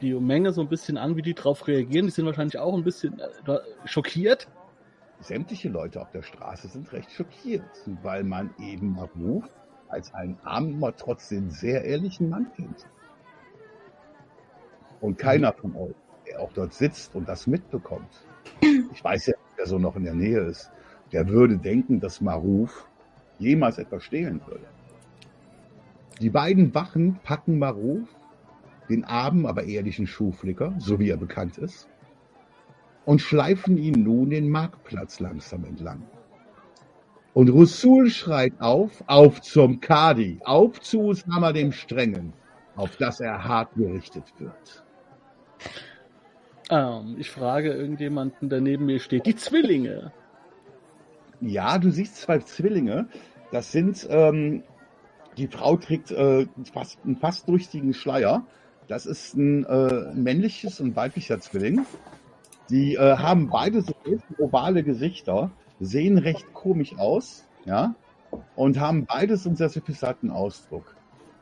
die 0.00 0.14
Menge 0.14 0.52
so 0.52 0.60
ein 0.62 0.68
bisschen 0.68 0.96
an, 0.96 1.16
wie 1.16 1.22
die 1.22 1.34
drauf 1.34 1.66
reagieren. 1.66 2.06
Die 2.06 2.12
sind 2.12 2.26
wahrscheinlich 2.26 2.58
auch 2.58 2.74
ein 2.74 2.84
bisschen 2.84 3.20
schockiert. 3.84 4.48
Sämtliche 5.20 5.68
Leute 5.68 6.00
auf 6.00 6.10
der 6.12 6.22
Straße 6.22 6.68
sind 6.68 6.90
recht 6.92 7.12
schockiert, 7.12 7.62
weil 8.02 8.24
man 8.24 8.54
eben 8.58 8.94
Maruf 8.94 9.44
als 9.88 10.14
einen 10.14 10.38
armen, 10.44 10.76
aber 10.76 10.96
trotzdem 10.96 11.50
sehr 11.50 11.84
ehrlichen 11.84 12.30
Mann 12.30 12.46
kennt. 12.56 12.86
Und 15.00 15.18
keiner 15.18 15.52
von 15.52 15.76
euch, 15.76 15.94
der 16.26 16.40
auch 16.40 16.52
dort 16.52 16.72
sitzt 16.72 17.14
und 17.14 17.28
das 17.28 17.46
mitbekommt, 17.46 18.08
ich 18.60 19.02
weiß 19.02 19.26
ja, 19.26 19.34
wer 19.60 19.66
so 19.66 19.78
noch 19.78 19.94
in 19.96 20.04
der 20.04 20.14
Nähe 20.14 20.40
ist, 20.40 20.70
der 21.12 21.28
würde 21.28 21.58
denken, 21.58 22.00
dass 22.00 22.22
Maruf 22.22 22.88
jemals 23.38 23.76
etwas 23.76 24.04
stehlen 24.04 24.40
würde. 24.46 24.64
Die 26.18 26.30
beiden 26.30 26.74
Wachen 26.74 27.20
packen 27.22 27.58
Maruf, 27.58 28.08
den 28.88 29.04
armen, 29.04 29.44
aber 29.44 29.64
ehrlichen 29.64 30.06
Schuhflicker, 30.06 30.74
so 30.78 30.98
wie 30.98 31.10
er 31.10 31.18
bekannt 31.18 31.58
ist, 31.58 31.88
und 33.04 33.20
schleifen 33.20 33.76
ihn 33.76 34.02
nun 34.02 34.30
den 34.30 34.48
Marktplatz 34.48 35.20
langsam 35.20 35.64
entlang. 35.66 36.02
Und 37.34 37.50
Rusul 37.50 38.08
schreit 38.08 38.54
auf, 38.60 39.04
auf 39.06 39.42
zum 39.42 39.80
Kadi, 39.80 40.40
auf 40.44 40.80
zu 40.80 41.00
Usama 41.02 41.52
dem 41.52 41.72
Strengen, 41.72 42.32
auf 42.76 42.96
das 42.96 43.20
er 43.20 43.44
hart 43.44 43.74
gerichtet 43.74 44.24
wird. 44.38 44.84
Ähm, 46.70 47.16
ich 47.18 47.30
frage 47.30 47.72
irgendjemanden, 47.72 48.48
der 48.48 48.60
neben 48.60 48.86
mir 48.86 49.00
steht. 49.00 49.26
Die 49.26 49.34
Zwillinge. 49.34 50.12
Ja, 51.40 51.78
du 51.78 51.90
siehst 51.90 52.16
zwei 52.16 52.38
Zwillinge. 52.38 53.08
Das 53.50 53.72
sind, 53.72 54.06
ähm, 54.08 54.62
die 55.36 55.48
Frau 55.48 55.76
trägt 55.76 56.12
äh, 56.12 56.46
fast, 56.72 56.98
einen 57.04 57.16
fast 57.16 57.48
durchsichtigen 57.48 57.92
Schleier. 57.92 58.46
Das 58.86 59.06
ist 59.06 59.34
ein 59.36 59.64
äh, 59.64 60.14
männliches 60.14 60.80
und 60.80 60.94
weiblicher 60.96 61.40
Zwilling. 61.40 61.84
Die 62.70 62.94
äh, 62.94 63.16
haben 63.16 63.48
beide 63.48 63.82
so 63.82 63.94
ovale 64.38 64.84
Gesichter, 64.84 65.50
sehen 65.80 66.18
recht 66.18 66.52
komisch 66.52 66.96
aus, 66.98 67.48
ja, 67.64 67.96
und 68.54 68.78
haben 68.78 69.06
beide 69.06 69.36
so 69.36 69.48
einen 69.48 69.56
sehr 69.56 69.70
suffisanten 69.70 70.30
Ausdruck. 70.30 70.94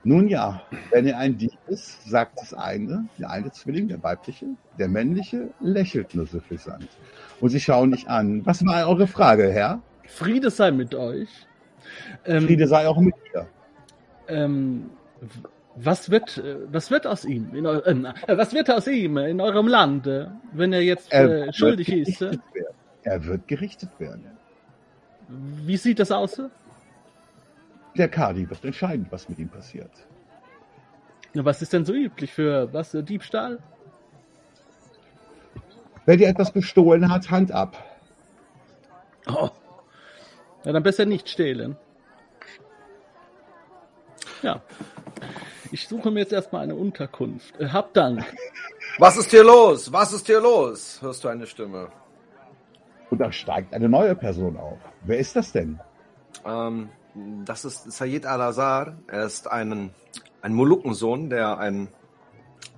Nun 0.04 0.28
ja, 0.28 0.62
wenn 0.90 1.06
er 1.06 1.18
ein 1.18 1.36
Dieb 1.36 1.58
ist, 1.66 2.08
sagt 2.08 2.38
das 2.40 2.54
eine, 2.54 3.06
der 3.18 3.30
eine 3.30 3.50
Zwilling, 3.50 3.88
der 3.88 4.02
weibliche, 4.02 4.46
der 4.78 4.88
männliche 4.88 5.50
lächelt 5.60 6.14
nur 6.14 6.26
suffisant. 6.26 6.88
Und 7.40 7.50
sie 7.50 7.60
schauen 7.60 7.90
nicht 7.90 8.08
an. 8.08 8.44
Was 8.46 8.64
war 8.64 8.88
eure 8.88 9.06
Frage, 9.06 9.50
Herr? 9.52 9.80
Friede 10.06 10.50
sei 10.50 10.70
mit 10.70 10.94
euch. 10.94 11.28
Ähm, 12.24 12.44
Friede 12.46 12.66
sei 12.68 12.86
auch 12.88 12.98
mit 13.00 13.14
dir. 13.32 13.46
ähm, 14.28 14.90
was 15.74 16.10
wird, 16.10 16.38
äh, 16.38 16.56
was 16.72 16.90
wird 16.90 17.06
aus 17.06 17.24
ihm? 17.24 17.54
In 17.54 17.64
äh, 17.64 18.14
was 18.28 18.52
wird 18.54 18.70
aus 18.70 18.86
ihm 18.86 19.16
in 19.18 19.40
eurem 19.40 19.68
Lande, 19.68 20.32
wenn 20.52 20.72
er 20.72 20.82
jetzt 20.82 21.12
Er 21.12 21.48
äh, 21.48 21.52
schuldig 21.52 21.88
ist? 21.92 22.20
werden. 22.20 22.40
Er 23.02 23.24
wird 23.24 23.46
gerichtet 23.48 23.90
werden. 23.98 24.24
Wie 25.28 25.76
sieht 25.76 25.98
das 25.98 26.10
aus? 26.10 26.40
Der 27.96 28.08
Kadi 28.08 28.48
wird 28.48 28.64
entscheiden, 28.64 29.06
was 29.10 29.28
mit 29.28 29.38
ihm 29.38 29.48
passiert. 29.48 29.90
Ja, 31.34 31.44
Was 31.44 31.62
ist 31.62 31.72
denn 31.72 31.84
so 31.84 31.92
üblich 31.92 32.32
für 32.32 32.72
was? 32.72 32.94
äh, 32.94 33.02
Diebstahl? 33.02 33.58
Wer 36.06 36.16
dir 36.16 36.28
etwas 36.28 36.52
bestohlen 36.52 37.10
hat, 37.12 37.30
Hand 37.30 37.52
ab. 37.52 37.76
Oh. 39.26 39.50
Ja, 40.64 40.72
dann 40.72 40.82
besser 40.82 41.04
nicht 41.04 41.28
stehlen. 41.28 41.76
Ja. 44.42 44.62
Ich 45.70 45.86
suche 45.86 46.10
mir 46.10 46.20
jetzt 46.20 46.32
erstmal 46.32 46.62
eine 46.62 46.74
Unterkunft. 46.74 47.60
Äh, 47.60 47.68
hab 47.68 47.92
Dank. 47.94 48.24
Was 48.98 49.16
ist 49.16 49.30
hier 49.30 49.44
los? 49.44 49.92
Was 49.92 50.12
ist 50.12 50.26
hier 50.26 50.40
los? 50.40 51.00
Hörst 51.02 51.22
du 51.22 51.28
eine 51.28 51.46
Stimme? 51.46 51.88
Und 53.10 53.18
da 53.18 53.30
steigt 53.30 53.72
eine 53.72 53.88
neue 53.88 54.14
Person 54.14 54.56
auf. 54.56 54.78
Wer 55.02 55.18
ist 55.18 55.36
das 55.36 55.52
denn? 55.52 55.78
Ähm, 56.44 56.88
das 57.44 57.64
ist 57.64 57.90
Sayed 57.90 58.26
Al-Azhar. 58.26 58.96
Er 59.06 59.24
ist 59.24 59.50
ein, 59.50 59.90
ein 60.42 60.54
Moluckensohn, 60.54 61.30
der 61.30 61.58
ein, 61.58 61.88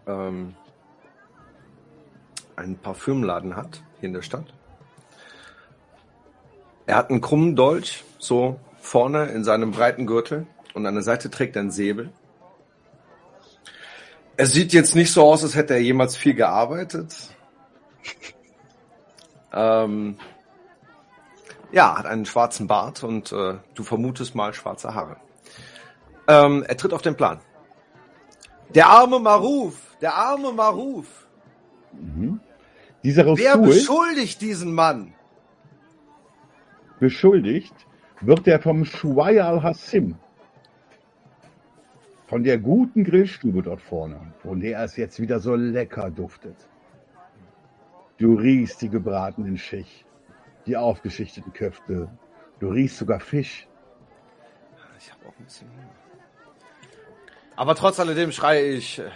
ähm, 0.07 0.55
einen 2.57 2.77
Parfümladen 2.79 3.57
hat 3.57 3.83
hier 4.01 4.09
in 4.09 4.15
der 4.15 4.23
Stadt. 4.23 4.47
Er 6.87 6.97
hat 6.97 7.11
einen 7.11 7.21
krummen 7.21 7.57
Dolch, 7.57 8.05
so 8.19 8.59
vorne 8.81 9.27
in 9.27 9.45
seinem 9.45 9.71
breiten 9.71 10.07
Gürtel 10.07 10.47
und 10.75 10.87
an 10.87 10.95
der 10.95 11.03
Seite 11.03 11.31
trägt 11.31 11.57
er 11.57 11.63
einen 11.63 11.71
Säbel. 11.71 12.11
Er 14.37 14.47
sieht 14.47 14.73
jetzt 14.73 14.95
nicht 14.95 15.13
so 15.13 15.23
aus, 15.23 15.43
als 15.43 15.55
hätte 15.55 15.75
er 15.75 15.81
jemals 15.81 16.17
viel 16.17 16.35
gearbeitet. 16.35 17.15
Ähm, 19.53 20.17
ja, 21.73 21.97
hat 21.99 22.07
einen 22.07 22.27
schwarzen 22.27 22.67
Bart 22.67 23.03
und 23.05 23.33
äh, 23.33 23.55
du 23.75 23.83
vermutest 23.83 24.35
mal 24.35 24.53
schwarze 24.55 24.95
Haare. 24.95 25.17
Ähm, 26.29 26.65
er 26.67 26.77
tritt 26.77 26.93
auf 26.93 27.03
den 27.03 27.17
Plan. 27.17 27.41
Der 28.75 28.87
arme 28.89 29.19
Maruf, 29.19 29.97
der 30.01 30.15
arme 30.15 30.53
Maruf. 30.53 31.27
Mhm. 31.93 32.41
Dieser 33.03 33.25
Wer 33.25 33.55
Rasul, 33.55 33.67
beschuldigt 33.67 34.41
diesen 34.41 34.73
Mann? 34.75 35.15
beschuldigt, 37.01 37.75
wird 38.21 38.47
er 38.47 38.61
vom 38.61 38.85
Shuwaya 38.85 39.49
al-Hassim, 39.49 40.17
von 42.27 42.45
der 42.45 42.59
guten 42.59 43.03
Grillstube 43.03 43.63
dort 43.63 43.81
vorne, 43.81 44.21
von 44.43 44.61
der 44.61 44.83
es 44.83 44.97
jetzt 44.97 45.19
wieder 45.19 45.41
so 45.41 45.55
lecker 45.57 46.11
duftet. 46.11 46.57
Du 48.19 48.35
riechst 48.35 48.83
die 48.83 48.91
gebratenen 48.91 49.57
Schich, 49.57 50.05
die 50.71 50.77
aufgeschichteten 50.77 51.53
Köfte, 51.53 52.09
du 52.61 52.69
riechst 52.69 52.99
sogar 52.99 53.21
Fisch. 53.21 53.67
Ich 54.99 55.11
habe 55.13 55.27
auch 55.27 55.37
ein 55.39 55.45
bisschen 55.45 55.69
Hunger. 55.69 55.95
Aber 57.57 57.75
trotz 57.75 57.99
alledem 57.99 58.31
schreie 58.31 58.67
ich: 58.71 59.01
äh, 59.01 59.11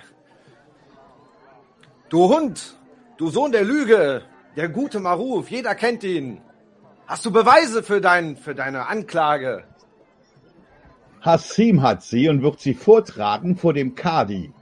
Du 2.08 2.28
Hund, 2.34 2.76
du 3.18 3.28
Sohn 3.28 3.52
der 3.52 3.64
Lüge, 3.64 4.22
der 4.56 4.68
gute 4.68 4.98
Maruf, 4.98 5.50
jeder 5.50 5.74
kennt 5.74 6.02
ihn. 6.02 6.40
Hast 7.06 7.24
du 7.24 7.30
Beweise 7.30 7.82
für, 7.82 8.00
dein, 8.00 8.36
für 8.36 8.54
deine 8.54 8.86
Anklage? 8.88 9.64
Hassim 11.20 11.82
hat 11.82 12.02
sie 12.02 12.28
und 12.28 12.42
wird 12.42 12.60
sie 12.60 12.74
vortragen 12.74 13.56
vor 13.56 13.72
dem 13.74 13.94
Kadi. 13.94 14.52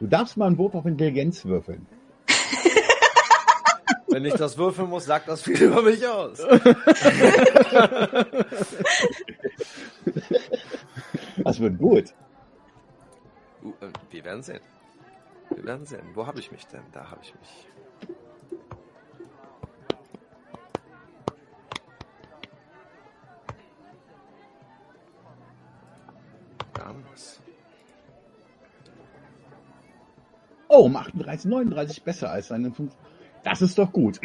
Du 0.00 0.06
darfst 0.06 0.36
mal 0.36 0.48
einen 0.48 0.58
Wurf 0.58 0.74
auf 0.74 0.86
Intelligenz 0.86 1.44
würfeln. 1.44 1.86
Wenn 4.14 4.24
ich 4.26 4.34
das 4.34 4.56
würfeln 4.56 4.90
muss, 4.90 5.06
sagt 5.06 5.26
das 5.26 5.42
viel 5.42 5.60
über 5.60 5.82
mich 5.82 6.06
aus. 6.06 6.38
Das 11.38 11.58
wird 11.58 11.78
gut. 11.78 12.14
Uh, 13.62 13.70
äh, 13.80 13.88
wir 14.10 14.24
werden 14.24 14.42
sehen. 14.44 14.60
Wir 15.50 15.64
werden 15.64 15.84
sehen. 15.84 16.06
Wo 16.14 16.26
habe 16.26 16.38
ich 16.38 16.52
mich 16.52 16.64
denn? 16.68 16.84
Da 16.92 17.10
habe 17.10 17.20
ich 17.22 17.34
mich. 17.34 17.66
Ganz. 26.72 27.42
Oh, 30.68 30.84
um 30.84 30.96
38, 30.96 31.50
39 31.50 32.04
besser 32.04 32.30
als 32.30 32.46
seine 32.48 32.70
5. 32.70 32.94
Das 33.44 33.62
ist 33.62 33.78
doch 33.78 33.92
gut. 33.92 34.20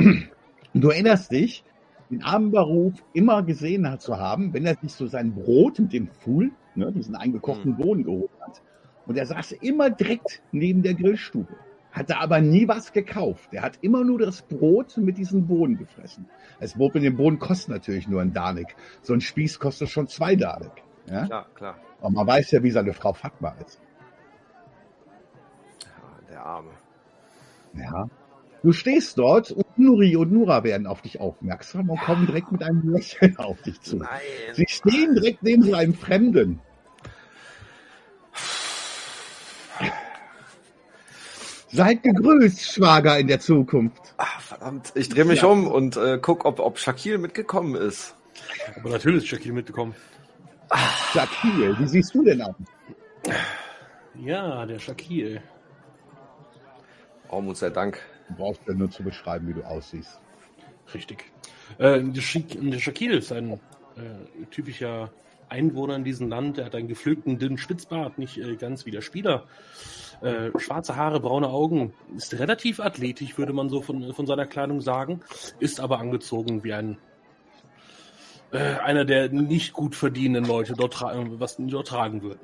Du 0.74 0.90
erinnerst 0.90 1.32
dich, 1.32 1.64
den 2.10 2.24
armen 2.24 2.52
Baruf 2.52 2.94
immer 3.14 3.44
gesehen 3.44 3.90
hat 3.90 4.02
zu 4.02 4.18
haben, 4.18 4.54
wenn 4.54 4.66
er 4.66 4.76
sich 4.76 4.94
so 4.94 5.08
sein 5.08 5.34
Brot 5.34 5.80
mit 5.80 5.94
dem 5.94 6.08
Fuhl, 6.08 6.52
ne, 6.76 6.92
diesen 6.92 7.16
eingekochten 7.16 7.78
Bohnen 7.78 8.04
geholt 8.04 8.32
hat. 8.42 8.62
Und 9.06 9.18
er 9.18 9.26
saß 9.26 9.54
immer 9.54 9.90
direkt 9.90 10.42
neben 10.52 10.82
der 10.84 10.94
Grillstube. 10.94 11.56
Hatte 11.92 12.20
aber 12.20 12.40
nie 12.40 12.68
was 12.68 12.94
gekauft. 12.94 13.50
Er 13.52 13.64
hat 13.64 13.80
immer 13.82 14.04
nur 14.04 14.20
das 14.20 14.44
Brot 14.44 14.96
mit 14.98 15.18
diesen 15.18 15.48
Bohnen 15.48 15.78
gefressen. 15.78 16.30
Das 16.60 16.76
Brot 16.76 16.94
mit 16.94 17.04
dem 17.04 17.18
Bohnen 17.18 17.40
kostet 17.40 17.70
natürlich 17.70 18.08
nur 18.08 18.22
ein 18.22 18.32
Danik. 18.32 18.76
So 19.02 19.14
ein 19.14 19.22
Spieß 19.22 19.60
kostet 19.60 19.90
schon 19.90 20.08
zwei 20.08 20.36
Danik. 20.36 20.84
Ja? 21.08 21.26
Klar, 21.26 21.48
klar. 21.56 21.76
Und 22.02 22.14
man 22.14 22.28
weiß 22.28 22.52
ja, 22.52 22.62
wie 22.62 22.72
seine 22.72 22.94
Frau 22.94 23.14
Fatma 23.14 23.56
ist. 23.66 23.82
Ja, 25.84 26.30
der 26.30 26.46
Arme. 26.46 26.72
Ja. 27.74 28.08
Du 28.62 28.74
stehst 28.74 29.18
dort 29.18 29.51
und 29.51 29.66
Nuri 29.78 30.16
und 30.18 30.32
Nura 30.34 30.63
werden 30.66 30.86
auf 30.86 31.01
dich 31.01 31.20
aufmerksam 31.22 31.89
und 31.89 32.00
kommen 32.01 32.25
direkt 32.28 32.51
mit 32.51 32.62
einem 32.62 32.92
Lächeln 32.94 33.38
auf 33.38 33.62
dich 33.62 33.80
zu. 33.82 33.98
Nein. 33.98 34.10
Sie 34.54 34.66
stehen 34.68 35.16
direkt 35.16 35.44
neben 35.44 35.63
so 35.63 35.74
einem 35.74 35.94
Fremden. 35.94 36.60
Seid 41.72 42.02
gegrüßt, 42.04 42.62
Schwager 42.74 43.17
in 43.19 43.28
der 43.28 43.39
Zukunft. 43.39 44.13
Ah, 44.17 44.26
verdammt. 44.39 44.91
Ich 44.95 45.08
drehe 45.10 45.24
mich 45.26 45.41
Ja. 45.43 45.48
um 45.50 45.67
und 45.67 45.98
äh, 45.98 46.17
guck, 46.19 46.43
ob, 46.45 46.60
ob 46.60 46.80
Shakil 46.80 47.19
mitgekommen 47.19 47.76
ist. 47.76 48.15
Aber 48.76 48.89
natürlich 48.89 49.24
ist 49.26 49.32
Jackie 49.32 49.52
mitgekommen. 49.52 49.95
Shakil, 51.13 51.78
wie 51.80 51.88
siehst 51.88 52.13
du 52.15 52.24
denn 52.24 52.41
aus? 52.41 52.56
Ja, 54.15 54.65
der 54.65 54.80
Shakil. 54.80 55.41
Raum 57.32 57.54
sei 57.54 57.69
Dank. 57.69 58.02
Du 58.30 58.36
brauchst 58.36 58.62
ja 58.68 58.74
nur 58.74 58.89
zu 58.89 59.04
beschreiben, 59.04 59.48
wie 59.48 59.54
du 59.54 59.63
aussiehst. 59.63 60.20
Richtig. 60.94 61.26
Äh, 61.78 62.02
Shakil 62.20 63.12
ist 63.12 63.32
ein 63.32 63.54
äh, 63.54 64.46
typischer 64.52 65.12
Einwohner 65.50 65.96
in 65.96 66.04
diesem 66.04 66.30
Land. 66.30 66.58
Er 66.58 66.65
hat 66.65 66.76
einen 66.76 66.88
gepflückten, 66.88 67.39
dünnen 67.39 67.58
Spitzbart, 67.58 68.18
nicht 68.18 68.38
äh, 68.38 68.56
ganz 68.56 68.86
wie 68.86 68.92
der 68.92 69.02
Spieler. 69.02 69.46
Äh, 70.22 70.52
schwarze 70.58 70.96
Haare, 70.96 71.20
braune 71.20 71.50
Augen. 71.50 71.94
Ist 72.15 72.38
relativ 72.39 72.80
athletisch, 72.80 73.38
würde 73.38 73.54
man 73.54 73.70
so 73.70 73.82
von, 73.82 74.13
von 74.13 74.28
seiner 74.28 74.46
Kleidung 74.46 74.82
sagen. 74.82 75.22
Ist 75.60 75.80
aber 75.80 76.00
angezogen 76.00 76.63
wie 76.63 76.74
ein 76.74 76.98
äh, 78.52 78.58
einer 78.58 79.06
der 79.06 79.30
nicht 79.30 79.74
gut 79.74 79.96
verdienenden 79.96 80.46
Leute 80.46 80.74
dort, 80.74 80.94
tra 80.94 81.13
was 81.15 81.58
dort 81.60 81.88
tragen 81.88 82.22
würden. 82.22 82.39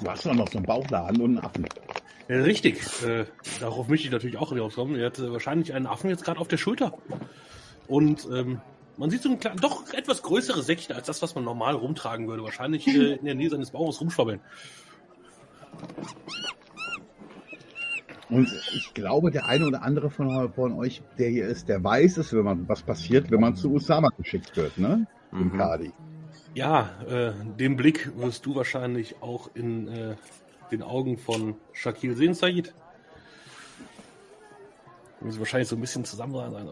Du 0.00 0.10
hast 0.10 0.24
doch 0.24 0.34
noch 0.34 0.48
so 0.48 0.58
einen 0.58 0.66
Bauchladen 0.66 1.20
und 1.20 1.36
einen 1.36 1.44
Affen. 1.44 1.66
Ja, 2.28 2.42
richtig. 2.42 2.80
Äh, 3.02 3.24
darauf 3.60 3.88
möchte 3.88 4.06
ich 4.06 4.12
natürlich 4.12 4.36
auch 4.36 4.52
drauf 4.52 4.74
kommen. 4.74 4.96
Er 4.96 5.06
hat 5.06 5.18
äh, 5.18 5.32
wahrscheinlich 5.32 5.72
einen 5.72 5.86
Affen 5.86 6.10
jetzt 6.10 6.24
gerade 6.24 6.40
auf 6.40 6.48
der 6.48 6.58
Schulter. 6.58 6.92
Und 7.86 8.28
ähm, 8.30 8.60
man 8.98 9.10
sieht 9.10 9.22
so 9.22 9.30
ein 9.30 9.38
klein, 9.38 9.56
doch 9.56 9.92
etwas 9.94 10.22
größere 10.22 10.62
Säckchen 10.62 10.94
als 10.94 11.06
das, 11.06 11.22
was 11.22 11.34
man 11.34 11.44
normal 11.44 11.74
rumtragen 11.74 12.28
würde. 12.28 12.42
Wahrscheinlich 12.42 12.86
äh, 12.86 13.14
in 13.14 13.24
der 13.24 13.34
Nähe 13.34 13.48
seines 13.48 13.70
Bauches 13.70 14.00
rumschwabbeln. 14.00 14.40
Und 18.28 18.52
ich 18.74 18.92
glaube, 18.92 19.30
der 19.30 19.46
eine 19.46 19.66
oder 19.66 19.82
andere 19.82 20.10
von, 20.10 20.52
von 20.52 20.74
euch, 20.74 21.02
der 21.18 21.30
hier 21.30 21.46
ist, 21.46 21.68
der 21.68 21.82
weiß 21.82 22.18
es, 22.18 22.32
wenn 22.34 22.44
man 22.44 22.68
was 22.68 22.82
passiert, 22.82 23.30
wenn 23.30 23.40
man 23.40 23.56
zu 23.56 23.72
Usama 23.72 24.10
geschickt 24.18 24.54
wird, 24.56 24.76
ne? 24.76 25.06
Im 25.32 25.52
Mhm. 25.52 25.56
Kadi. 25.56 25.92
Ja, 26.54 26.90
äh, 27.08 27.32
den 27.58 27.76
Blick 27.76 28.10
wirst 28.18 28.44
du 28.44 28.54
wahrscheinlich 28.54 29.22
auch 29.22 29.50
in 29.54 29.88
äh, 29.88 30.16
den 30.70 30.82
Augen 30.82 31.18
von 31.18 31.56
Shakil 31.72 32.16
sehen, 32.16 32.34
Said. 32.34 32.74
Müssen 35.20 35.32
sie 35.32 35.38
wahrscheinlich 35.38 35.68
so 35.68 35.76
ein 35.76 35.80
bisschen 35.80 36.04
zusammen 36.04 36.34
sein. 36.34 36.68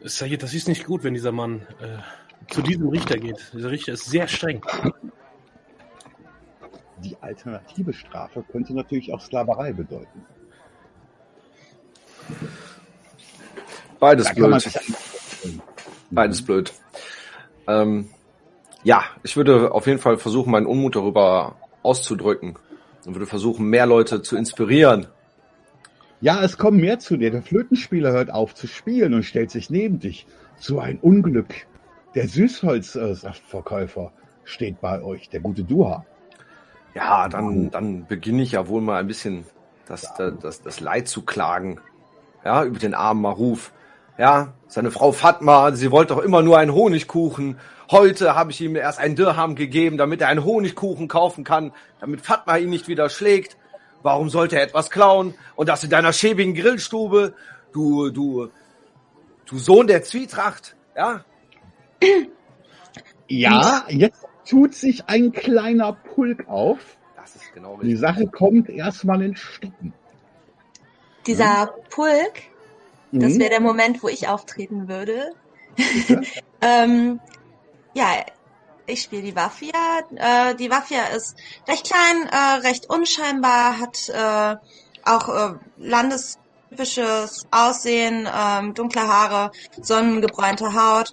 Said, 0.00 0.42
das 0.42 0.54
ist 0.54 0.68
nicht 0.68 0.84
gut, 0.84 1.04
wenn 1.04 1.14
dieser 1.14 1.32
Mann 1.32 1.66
äh, 1.80 1.98
zu 2.52 2.62
diesem 2.62 2.88
Richter 2.88 3.18
geht. 3.18 3.50
Dieser 3.52 3.70
Richter 3.70 3.92
ist 3.92 4.06
sehr 4.06 4.26
streng. 4.26 4.62
Die 6.98 7.16
alternative 7.20 7.92
Strafe 7.92 8.44
könnte 8.50 8.74
natürlich 8.74 9.12
auch 9.12 9.20
Sklaverei 9.20 9.72
bedeuten. 9.72 10.24
Beides 13.98 14.26
Da 14.26 14.32
blöd. 14.32 14.80
Beides 16.10 16.42
blöd. 16.44 16.72
Ähm, 17.66 18.10
ja, 18.84 19.04
ich 19.22 19.36
würde 19.36 19.72
auf 19.72 19.86
jeden 19.86 20.00
Fall 20.00 20.18
versuchen, 20.18 20.50
meinen 20.50 20.66
Unmut 20.66 20.96
darüber 20.96 21.56
auszudrücken. 21.82 22.56
Und 23.04 23.14
würde 23.14 23.26
versuchen, 23.26 23.66
mehr 23.66 23.86
Leute 23.86 24.22
zu 24.22 24.36
inspirieren. 24.36 25.06
Ja, 26.20 26.42
es 26.44 26.56
kommen 26.56 26.80
mehr 26.80 27.00
zu 27.00 27.16
dir. 27.16 27.32
Der 27.32 27.42
Flötenspieler 27.42 28.12
hört 28.12 28.30
auf 28.30 28.54
zu 28.54 28.68
spielen 28.68 29.12
und 29.12 29.24
stellt 29.24 29.50
sich 29.50 29.70
neben 29.70 29.98
dich. 29.98 30.26
So 30.56 30.78
ein 30.78 30.98
Unglück. 31.00 31.66
Der 32.14 32.28
Süßholzsaftverkäufer 32.28 34.12
steht 34.44 34.80
bei 34.80 35.02
euch, 35.02 35.30
der 35.30 35.40
gute 35.40 35.64
Duha. 35.64 36.04
Ja, 36.94 37.28
dann, 37.28 37.70
dann 37.70 38.06
beginne 38.06 38.42
ich 38.42 38.52
ja 38.52 38.68
wohl 38.68 38.82
mal 38.82 39.00
ein 39.00 39.06
bisschen 39.06 39.44
das, 39.86 40.14
das, 40.16 40.34
das, 40.40 40.62
das 40.62 40.80
Leid 40.80 41.08
zu 41.08 41.22
klagen. 41.22 41.80
Ja, 42.44 42.64
über 42.64 42.78
den 42.78 42.94
armen 42.94 43.22
Maruf. 43.22 43.72
Ja, 44.18 44.52
seine 44.68 44.90
Frau 44.90 45.12
Fatma, 45.12 45.72
sie 45.72 45.90
wollte 45.90 46.14
doch 46.14 46.22
immer 46.22 46.42
nur 46.42 46.58
einen 46.58 46.74
Honigkuchen. 46.74 47.56
Heute 47.92 48.34
habe 48.34 48.50
ich 48.50 48.60
ihm 48.60 48.74
erst 48.74 48.98
einen 48.98 49.16
Dirham 49.16 49.54
gegeben, 49.54 49.98
damit 49.98 50.20
er 50.22 50.28
einen 50.28 50.44
Honigkuchen 50.44 51.08
kaufen 51.08 51.44
kann, 51.44 51.72
damit 52.00 52.22
Fatma 52.22 52.56
ihn 52.56 52.70
nicht 52.70 52.88
wieder 52.88 53.08
schlägt. 53.10 53.56
Warum 54.02 54.30
sollte 54.30 54.56
er 54.56 54.62
etwas 54.62 54.90
klauen? 54.90 55.34
Und 55.54 55.68
das 55.68 55.84
in 55.84 55.90
deiner 55.90 56.12
schäbigen 56.12 56.54
Grillstube? 56.54 57.34
Du, 57.72 58.10
du, 58.10 58.48
du 59.46 59.58
Sohn 59.58 59.86
der 59.86 60.02
Zwietracht. 60.02 60.74
Ja, 60.96 61.24
Ja, 63.28 63.84
jetzt 63.88 64.24
tut 64.48 64.74
sich 64.74 65.04
ein 65.06 65.32
kleiner 65.32 65.92
Pulk 65.92 66.48
auf. 66.48 66.78
das 67.16 67.36
ist 67.36 67.52
genau 67.54 67.76
Die 67.76 67.92
richtig. 67.92 68.00
Sache 68.00 68.26
kommt 68.26 68.68
erstmal 68.68 69.22
in 69.22 69.36
Stocken. 69.36 69.92
Dieser 71.26 71.72
Pulk, 71.90 72.42
das 73.12 73.34
Mhm. 73.34 73.38
wäre 73.40 73.50
der 73.50 73.60
Moment, 73.60 74.02
wo 74.02 74.08
ich 74.08 74.28
auftreten 74.28 74.88
würde. 74.88 75.32
Ähm, 76.64 77.18
ja, 77.94 78.24
ich 78.86 79.02
spiele 79.02 79.22
die 79.22 79.36
Wafia. 79.36 80.00
Äh, 80.16 80.54
die 80.56 80.70
Wafia 80.70 81.04
ist 81.06 81.36
recht 81.68 81.86
klein, 81.86 82.28
äh, 82.30 82.66
recht 82.66 82.88
unscheinbar, 82.90 83.78
hat 83.78 84.08
äh, 84.08 84.56
auch 85.04 85.28
äh, 85.28 85.54
landestypisches 85.78 87.46
Aussehen, 87.50 88.28
ähm, 88.34 88.74
dunkle 88.74 89.06
Haare, 89.06 89.52
sonnengebräunte 89.80 90.74
Haut. 90.74 91.12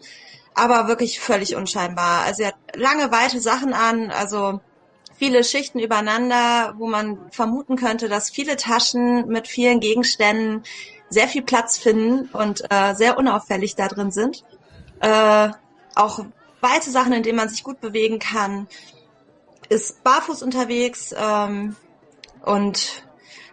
aber 0.55 0.87
wirklich 0.87 1.19
völlig 1.19 1.55
unscheinbar. 1.55 2.23
Also 2.25 2.43
sie 2.43 2.47
hat 2.47 2.55
lange, 2.75 3.11
weite 3.11 3.39
Sachen 3.39 3.73
an, 3.73 4.11
also 4.11 4.59
viele 5.17 5.43
Schichten 5.43 5.79
übereinander, 5.79 6.73
wo 6.77 6.87
man 6.87 7.29
vermuten 7.31 7.75
könnte, 7.77 8.09
dass 8.09 8.29
viele 8.29 8.57
Taschen 8.57 9.27
mit 9.27 9.47
vielen 9.47 9.79
Gegenständen 9.79 10.63
sehr 11.09 11.27
viel 11.27 11.43
Platz 11.43 11.77
finden 11.77 12.29
und 12.33 12.63
äh, 12.69 12.93
sehr 12.95 13.17
unauffällig 13.17 13.75
da 13.75 13.87
drin 13.87 14.11
sind. 14.11 14.43
Äh, 14.99 15.49
auch 15.95 16.25
weite 16.61 16.89
Sachen, 16.89 17.13
in 17.13 17.23
denen 17.23 17.37
man 17.37 17.49
sich 17.49 17.63
gut 17.63 17.81
bewegen 17.81 18.19
kann. 18.19 18.67
Ist 19.69 20.03
barfuß 20.03 20.41
unterwegs 20.43 21.13
ähm, 21.17 21.75
und 22.43 23.03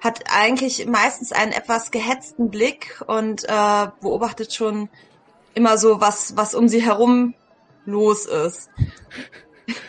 hat 0.00 0.24
eigentlich 0.32 0.86
meistens 0.86 1.32
einen 1.32 1.52
etwas 1.52 1.90
gehetzten 1.90 2.50
Blick 2.50 3.02
und 3.06 3.44
äh, 3.44 3.86
beobachtet 4.00 4.54
schon 4.54 4.88
immer 5.54 5.78
so, 5.78 6.00
was, 6.00 6.36
was 6.36 6.54
um 6.54 6.68
sie 6.68 6.82
herum 6.82 7.34
los 7.84 8.26
ist. 8.26 8.70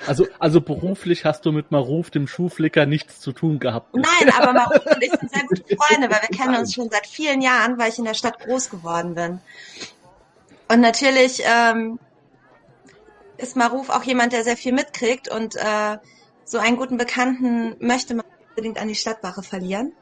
Also, 0.08 0.26
also 0.40 0.62
beruflich 0.62 1.26
hast 1.26 1.46
du 1.46 1.52
mit 1.52 1.72
Maruf, 1.72 2.10
dem 2.10 2.28
Schuhflicker, 2.28 2.86
nichts 2.86 3.20
zu 3.20 3.32
tun 3.32 3.60
gehabt. 3.60 3.94
Nein, 3.94 4.34
aber 4.36 4.54
Maruf 4.54 4.86
und 4.86 5.04
ich 5.04 5.12
sind 5.12 5.32
sehr 5.32 5.44
gute 5.48 5.76
Freunde, 5.76 6.10
weil 6.10 6.22
wir 6.28 6.36
kennen 6.36 6.56
uns 6.56 6.74
schon 6.74 6.90
seit 6.90 7.06
vielen 7.06 7.42
Jahren, 7.42 7.78
weil 7.78 7.90
ich 7.90 8.00
in 8.00 8.06
der 8.06 8.16
Stadt 8.16 8.40
groß 8.40 8.70
geworden 8.70 9.14
bin. 9.14 9.40
Und 10.70 10.82
natürlich 10.82 11.44
ähm, 11.46 12.00
ist 13.38 13.56
Maruf 13.56 13.90
auch 13.90 14.04
jemand, 14.04 14.34
der 14.34 14.44
sehr 14.44 14.58
viel 14.58 14.74
mitkriegt 14.74 15.30
und 15.30 15.56
äh, 15.56 15.98
so 16.44 16.58
einen 16.58 16.78
guten 16.78 16.98
Bekannten 16.98 17.76
möchte 17.80 18.16
man 18.16 18.26
unbedingt 18.50 18.80
an 18.80 18.88
die 18.88 18.96
Stadtwache 18.96 19.44
verlieren. 19.44 19.94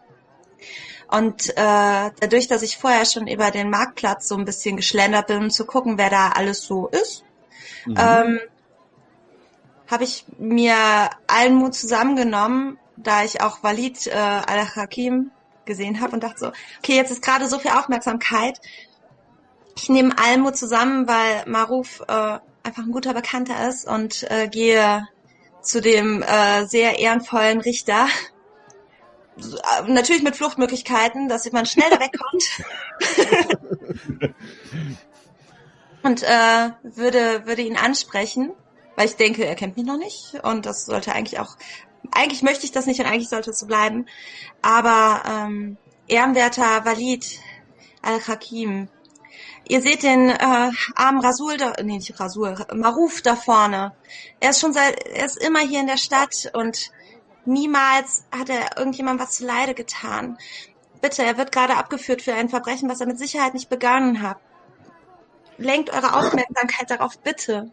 Und 1.10 1.50
äh, 1.50 2.12
dadurch, 2.20 2.48
dass 2.48 2.62
ich 2.62 2.78
vorher 2.78 3.06
schon 3.06 3.28
über 3.28 3.52
den 3.52 3.70
Marktplatz 3.70 4.28
so 4.28 4.36
ein 4.36 4.46
bisschen 4.46 4.76
geschlendert 4.76 5.28
bin, 5.28 5.38
um 5.38 5.50
zu 5.50 5.66
gucken, 5.66 5.98
wer 5.98 6.10
da 6.10 6.30
alles 6.30 6.64
so 6.64 6.88
ist, 6.88 7.24
mhm. 7.86 7.96
ähm, 7.98 8.40
habe 9.90 10.04
ich 10.04 10.26
mir 10.38 10.76
allen 11.28 11.56
Mut 11.56 11.76
zusammengenommen, 11.76 12.80
da 12.98 13.24
ich 13.24 13.42
auch 13.42 13.62
Walid 13.62 14.08
äh, 14.08 14.14
al-Hakim 14.14 15.32
gesehen 15.66 16.02
habe 16.02 16.14
und 16.14 16.24
dachte 16.24 16.40
so, 16.40 16.48
okay, 16.80 16.96
jetzt 16.96 17.12
ist 17.12 17.22
gerade 17.22 17.48
so 17.48 17.60
viel 17.60 17.72
Aufmerksamkeit. 17.72 18.60
Ich 19.76 19.90
nehme 19.90 20.18
allen 20.18 20.42
Mut 20.42 20.56
zusammen, 20.56 21.08
weil 21.08 21.44
Maruf 21.48 22.02
äh, 22.08 22.40
einfach 22.66 22.84
ein 22.84 22.92
guter 22.92 23.14
Bekannter 23.14 23.68
ist 23.68 23.88
und 23.88 24.30
äh, 24.30 24.48
gehe 24.48 25.08
zu 25.62 25.82
dem 25.82 26.22
äh, 26.22 26.66
sehr 26.66 27.00
ehrenvollen 27.00 27.62
Richter. 27.62 28.08
Natürlich 29.88 30.24
mit 30.24 30.36
Fluchtmöglichkeiten, 30.36 31.28
dass 31.28 31.52
man 31.52 31.66
schnell 31.66 31.90
da 31.90 32.00
wegkommt. 32.00 32.44
und 36.04 36.24
äh, 36.24 36.70
würde, 36.84 37.46
würde 37.46 37.62
ihn 37.62 37.78
ansprechen 37.78 38.52
weil 38.96 39.08
ich 39.08 39.16
denke, 39.16 39.46
er 39.46 39.56
kennt 39.56 39.78
mich 39.78 39.86
noch 39.86 39.98
nicht 39.98 40.36
und 40.44 40.66
das 40.66 40.86
sollte 40.86 41.14
eigentlich 41.14 41.40
auch, 41.40 41.58
eigentlich 42.12 42.42
möchte 42.42 42.66
ich 42.66 42.72
das 42.72 42.86
nicht 42.86 43.00
und 43.00 43.06
eigentlich 43.06 43.30
sollte 43.30 43.52
es 43.52 43.60
so 43.60 43.68
bleiben. 43.68 44.06
Aber 44.62 45.24
ähm, 45.28 45.78
ehrenwerter 46.08 46.86
Walid 46.86 47.40
Al-Hakim, 48.02 48.88
ihr 49.68 49.82
seht 49.82 50.04
den 50.04 50.30
äh, 50.30 50.70
armen 50.96 51.22
Rasul, 51.22 51.58
da, 51.58 51.74
nee, 51.84 51.98
nicht 51.98 52.20
Rasul, 52.20 52.56
Maruf 52.74 53.22
da 53.22 53.36
vorne. 53.36 53.94
Er 54.40 54.52
ist 54.52 54.60
schon 54.60 54.74
seit, 54.74 55.06
er 55.08 55.26
ist 55.26 55.38
immer 55.38 55.60
hier 55.60 55.80
in 55.80 55.88
der 55.88 55.98
Stadt 55.98 56.52
und 56.54 56.92
niemals 57.46 58.26
hat 58.32 58.50
er 58.50 58.78
irgendjemand 58.78 59.20
was 59.20 59.32
zu 59.32 59.46
Leide 59.46 59.74
getan. 59.74 60.38
Bitte, 61.02 61.24
er 61.24 61.38
wird 61.38 61.52
gerade 61.52 61.78
abgeführt 61.78 62.22
für 62.22 62.34
ein 62.34 62.50
Verbrechen, 62.50 62.90
was 62.90 63.02
er 63.02 63.08
mit 63.08 63.20
Sicherheit 63.20 63.54
nicht 63.54 63.70
begangen 63.70 64.22
hat. 64.22 64.38
Lenkt 65.58 65.90
eure 65.92 66.16
Aufmerksamkeit 66.16 66.90
darauf, 66.90 67.18
bitte. 67.20 67.72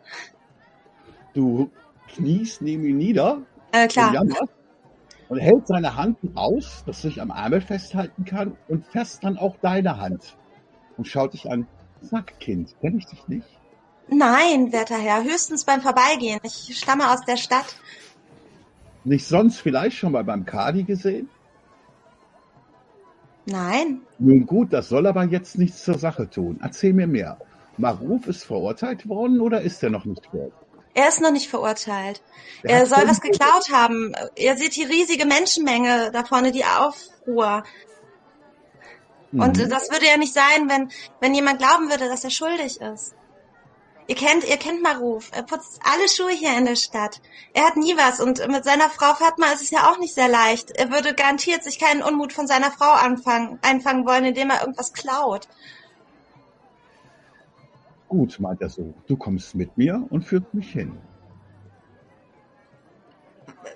Du 1.34 1.70
kniest 2.14 2.62
neben 2.62 2.84
ihm 2.84 2.98
nieder 2.98 3.42
äh, 3.72 3.88
klar. 3.88 4.20
und 4.20 4.36
und 5.32 5.38
hält 5.38 5.66
seine 5.66 5.96
Hand 5.96 6.18
aus, 6.34 6.84
dass 6.84 7.00
sich 7.00 7.22
am 7.22 7.30
Ärmel 7.30 7.62
festhalten 7.62 8.26
kann 8.26 8.54
und 8.68 8.86
fest 8.88 9.24
dann 9.24 9.38
auch 9.38 9.56
deine 9.62 9.96
Hand 9.96 10.36
und 10.98 11.08
schaut 11.08 11.32
dich 11.32 11.50
an. 11.50 11.66
Sag, 12.02 12.38
Kind, 12.40 12.74
kenne 12.80 12.98
ich 12.98 13.06
dich 13.06 13.26
nicht? 13.28 13.46
Nein, 14.08 14.72
werter 14.72 14.98
Herr, 14.98 15.22
höchstens 15.22 15.64
beim 15.64 15.80
Vorbeigehen. 15.80 16.40
Ich 16.42 16.76
stamme 16.76 17.10
aus 17.10 17.24
der 17.24 17.36
Stadt. 17.36 17.76
Nicht 19.04 19.26
sonst 19.26 19.58
vielleicht 19.58 19.96
schon 19.96 20.12
mal 20.12 20.24
beim 20.24 20.44
Kadi 20.44 20.84
gesehen? 20.84 21.28
Nein. 23.46 24.02
Nun 24.18 24.46
gut, 24.46 24.72
das 24.72 24.88
soll 24.88 25.06
aber 25.06 25.24
jetzt 25.24 25.58
nichts 25.58 25.82
zur 25.82 25.98
Sache 25.98 26.28
tun. 26.30 26.60
Erzähl 26.62 26.92
mir 26.92 27.06
mehr. 27.06 27.38
Maruf 27.78 28.26
ist 28.26 28.44
verurteilt 28.44 29.08
worden 29.08 29.40
oder 29.40 29.62
ist 29.62 29.82
er 29.82 29.90
noch 29.90 30.04
nicht 30.04 30.26
verurteilt? 30.26 30.54
Er 30.94 31.08
ist 31.08 31.22
noch 31.22 31.32
nicht 31.32 31.48
verurteilt. 31.48 32.22
Der 32.62 32.80
er 32.80 32.86
soll 32.86 33.08
was 33.08 33.20
geklaut 33.20 33.70
haben. 33.72 34.12
Ihr 34.36 34.56
seht 34.56 34.76
die 34.76 34.84
riesige 34.84 35.24
Menschenmenge 35.24 36.10
da 36.12 36.22
vorne, 36.24 36.52
die 36.52 36.64
Aufruhr. 36.64 37.64
Mhm. 39.32 39.40
Und 39.40 39.70
das 39.70 39.90
würde 39.90 40.06
ja 40.06 40.16
nicht 40.16 40.34
sein, 40.34 40.68
wenn, 40.68 40.90
wenn 41.20 41.34
jemand 41.34 41.58
glauben 41.58 41.90
würde, 41.90 42.08
dass 42.08 42.24
er 42.24 42.30
schuldig 42.30 42.80
ist. 42.80 43.14
Ihr 44.08 44.16
kennt, 44.16 44.44
ihr 44.48 44.56
kennt 44.56 44.82
Maruf. 44.82 45.30
Er 45.32 45.42
putzt 45.42 45.80
alle 45.84 46.08
Schuhe 46.08 46.32
hier 46.32 46.56
in 46.58 46.66
der 46.66 46.76
Stadt. 46.76 47.20
Er 47.54 47.64
hat 47.64 47.76
nie 47.76 47.96
was 47.96 48.20
und 48.20 48.46
mit 48.48 48.64
seiner 48.64 48.90
Frau 48.90 49.14
Fatma 49.14 49.46
ist 49.52 49.62
es 49.62 49.70
ja 49.70 49.90
auch 49.90 49.98
nicht 49.98 50.14
sehr 50.14 50.28
leicht. 50.28 50.72
Er 50.72 50.90
würde 50.90 51.14
garantiert 51.14 51.62
sich 51.62 51.78
keinen 51.78 52.02
Unmut 52.02 52.32
von 52.32 52.46
seiner 52.46 52.70
Frau 52.70 52.90
anfangen, 52.90 53.58
einfangen 53.62 54.04
wollen, 54.04 54.24
indem 54.24 54.50
er 54.50 54.60
irgendwas 54.60 54.92
klaut. 54.92 55.48
Gut, 58.08 58.38
meint 58.40 58.60
er 58.60 58.68
so, 58.68 58.92
du 59.06 59.16
kommst 59.16 59.54
mit 59.54 59.78
mir 59.78 60.04
und 60.10 60.24
führt 60.24 60.52
mich 60.52 60.72
hin. 60.72 60.98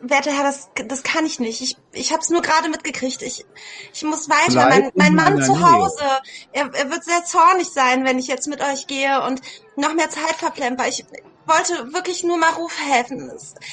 Werter 0.01 0.33
Herr, 0.33 0.45
das, 0.45 0.71
das 0.89 1.03
kann 1.03 1.27
ich 1.27 1.41
nicht. 1.41 1.61
Ich, 1.61 1.77
ich 1.93 2.13
habe 2.13 2.21
es 2.21 2.31
nur 2.31 2.43
gerade 2.43 2.69
mitgekriegt. 2.69 3.23
Ich, 3.23 3.45
ich 3.93 4.03
muss 4.05 4.29
weiter. 4.29 4.69
Mein, 4.69 4.91
mein 4.95 5.15
Mann 5.15 5.43
zu 5.43 5.61
Hause, 5.61 6.05
er, 6.53 6.73
er 6.75 6.91
wird 6.91 7.05
sehr 7.05 7.25
zornig 7.25 7.69
sein, 7.69 8.05
wenn 8.05 8.19
ich 8.19 8.27
jetzt 8.27 8.49
mit 8.49 8.61
euch 8.61 8.87
gehe 8.87 9.23
und 9.23 9.41
noch 9.77 9.95
mehr 9.95 10.11
Zeit 10.11 10.37
verplemper. 10.37 10.87
Ich 10.89 11.05
wollte 11.47 11.93
wirklich 11.93 12.25
nur 12.25 12.39
mal 12.39 12.51
Ruf 12.51 12.77
helfen. 12.79 13.31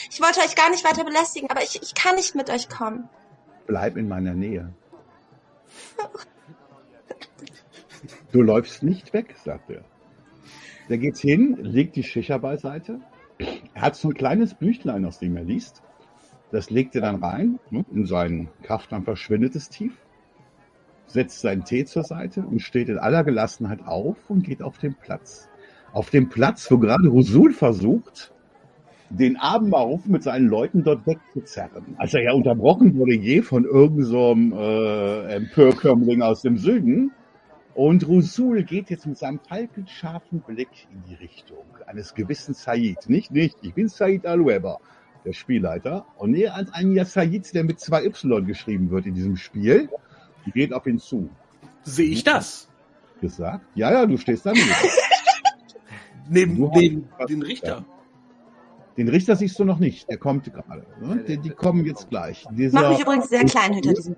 Ich 0.09 0.21
wollte 0.21 0.39
euch 0.41 0.55
gar 0.55 0.69
nicht 0.69 0.85
weiter 0.85 1.03
belästigen, 1.03 1.49
aber 1.49 1.63
ich, 1.63 1.81
ich 1.81 1.93
kann 1.95 2.15
nicht 2.15 2.35
mit 2.35 2.49
euch 2.49 2.69
kommen. 2.69 3.09
Bleib 3.67 3.97
in 3.97 4.07
meiner 4.07 4.33
Nähe. 4.33 4.73
Du 8.31 8.41
läufst 8.41 8.83
nicht 8.83 9.13
weg, 9.13 9.35
sagt 9.43 9.69
er. 9.69 9.83
Der 10.89 10.97
geht 10.97 11.17
hin, 11.17 11.57
legt 11.61 11.95
die 11.95 12.03
Schicher 12.03 12.39
beiseite. 12.39 12.99
Er 13.73 13.81
hat 13.81 13.95
so 13.95 14.09
ein 14.09 14.13
kleines 14.13 14.53
Büchlein, 14.53 15.05
aus 15.05 15.19
dem 15.19 15.37
er 15.37 15.43
liest. 15.43 15.82
Das 16.53 16.69
legt 16.69 16.93
er 16.93 17.01
dann 17.01 17.15
rein 17.15 17.57
ne, 17.71 17.83
in 17.91 18.05
seinen 18.05 18.47
Kraft, 18.61 18.91
dann 18.91 19.03
verschwindet 19.03 19.55
es 19.55 19.69
tief. 19.69 19.97
Setzt 21.07 21.41
seinen 21.41 21.65
Tee 21.65 21.83
zur 21.83 22.03
Seite 22.03 22.43
und 22.43 22.61
steht 22.61 22.89
in 22.89 22.99
aller 22.99 23.23
Gelassenheit 23.23 23.79
auf 23.87 24.17
und 24.29 24.43
geht 24.43 24.61
auf 24.61 24.77
den 24.77 24.93
Platz. 24.93 25.49
Auf 25.93 26.11
dem 26.11 26.29
Platz, 26.29 26.69
wo 26.69 26.77
gerade 26.77 27.07
Rusul 27.07 27.53
versucht, 27.53 28.31
den 29.09 29.35
Abendmauf 29.37 30.05
mit 30.05 30.21
seinen 30.21 30.47
Leuten 30.47 30.83
dort 30.83 31.07
wegzuzerren. 31.07 31.95
Als 31.97 32.13
er 32.13 32.21
ja 32.21 32.33
unterbrochen 32.33 32.95
wurde 32.99 33.15
je 33.15 33.41
von 33.41 33.65
irgendeinem 33.65 34.51
so 34.51 34.55
äh, 34.55 35.33
Empörkömmling 35.33 36.21
aus 36.21 36.43
dem 36.43 36.57
Süden, 36.57 37.11
und 37.73 38.07
Rusul 38.07 38.61
geht 38.61 38.91
jetzt 38.91 39.07
mit 39.07 39.17
seinem 39.17 39.39
falkenscharfen 39.39 40.41
Blick 40.41 40.87
in 40.91 41.01
die 41.09 41.15
Richtung 41.15 41.65
eines 41.87 42.13
gewissen 42.13 42.53
Said. 42.53 43.09
Nicht, 43.09 43.31
nicht, 43.31 43.57
ich 43.63 43.73
bin 43.73 43.87
Said 43.87 44.27
Al-Weber, 44.27 44.79
der 45.25 45.33
Spielleiter. 45.33 46.05
Und 46.17 46.31
näher 46.31 46.55
als 46.55 46.73
einen 46.73 47.03
Said, 47.05 47.53
der 47.53 47.63
mit 47.63 47.79
zwei 47.79 48.05
Y 48.05 48.45
geschrieben 48.45 48.89
wird 48.91 49.05
in 49.05 49.13
diesem 49.13 49.37
Spiel, 49.37 49.89
geht 50.53 50.73
auf 50.73 50.85
ihn 50.87 50.99
zu. 50.99 51.29
Sehe 51.83 52.09
ich 52.09 52.23
das? 52.23 52.69
Gesagt? 53.21 53.65
Ja, 53.75 53.91
ja, 53.91 54.05
du 54.05 54.17
stehst 54.17 54.45
da 54.45 54.53
neben 56.29 56.69
neben 56.73 57.07
den 57.27 57.41
Richter. 57.41 57.85
Den 58.97 59.07
Richter 59.07 59.35
siehst 59.35 59.57
du 59.57 59.63
noch 59.63 59.79
nicht, 59.79 60.09
der 60.09 60.17
kommt 60.17 60.45
gerade. 60.53 60.85
Ne? 61.01 61.23
Die, 61.27 61.37
die, 61.37 61.49
kommen 61.49 61.85
jetzt 61.85 62.09
gleich. 62.09 62.45
Dieser 62.51 62.81
Mach 62.81 62.89
mich 62.91 62.99
übrigens 62.99 63.29
sehr 63.29 63.43
klein 63.45 63.73
hinter 63.73 63.93
diesem 63.93 64.15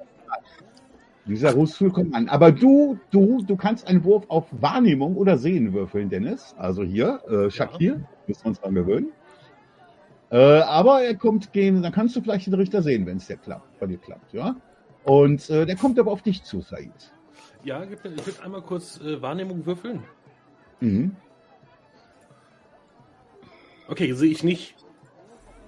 dieser 1.27 1.53
Rußflug 1.53 1.93
kommt 1.93 2.13
an. 2.13 2.29
Aber 2.29 2.51
du, 2.51 2.99
du, 3.09 3.41
du 3.41 3.55
kannst 3.55 3.87
einen 3.87 4.03
Wurf 4.03 4.25
auf 4.27 4.45
Wahrnehmung 4.51 5.15
oder 5.15 5.37
Sehen 5.37 5.73
würfeln, 5.73 6.09
Dennis. 6.09 6.53
Also 6.57 6.83
hier, 6.83 7.19
äh, 7.27 7.49
Shakir, 7.49 8.01
müssen 8.27 8.43
wir 8.43 8.49
uns 8.49 8.59
dran 8.59 8.75
gewöhnen. 8.75 9.11
Äh, 10.31 10.37
aber 10.37 11.03
er 11.03 11.15
kommt 11.15 11.53
gehen, 11.53 11.83
dann 11.83 11.91
kannst 11.91 12.15
du 12.15 12.21
vielleicht 12.21 12.47
den 12.47 12.55
Richter 12.55 12.81
sehen, 12.81 13.05
wenn 13.05 13.17
es 13.17 13.27
dir 13.27 13.37
klappt, 13.37 13.79
bei 13.79 13.85
dir 13.85 13.97
klappt, 13.97 14.33
ja. 14.33 14.55
Und 15.03 15.49
äh, 15.49 15.65
der 15.65 15.75
kommt 15.75 15.99
aber 15.99 16.11
auf 16.11 16.23
dich 16.23 16.43
zu, 16.43 16.61
Said. 16.61 17.13
Ja, 17.63 17.83
ich 17.83 17.91
würde 18.03 18.43
einmal 18.43 18.61
kurz 18.61 18.99
äh, 19.01 19.21
Wahrnehmung 19.21 19.65
würfeln. 19.65 20.03
Mhm. 20.79 21.15
Okay, 23.87 24.13
sehe 24.13 24.31
ich 24.31 24.43
nicht. 24.43 24.75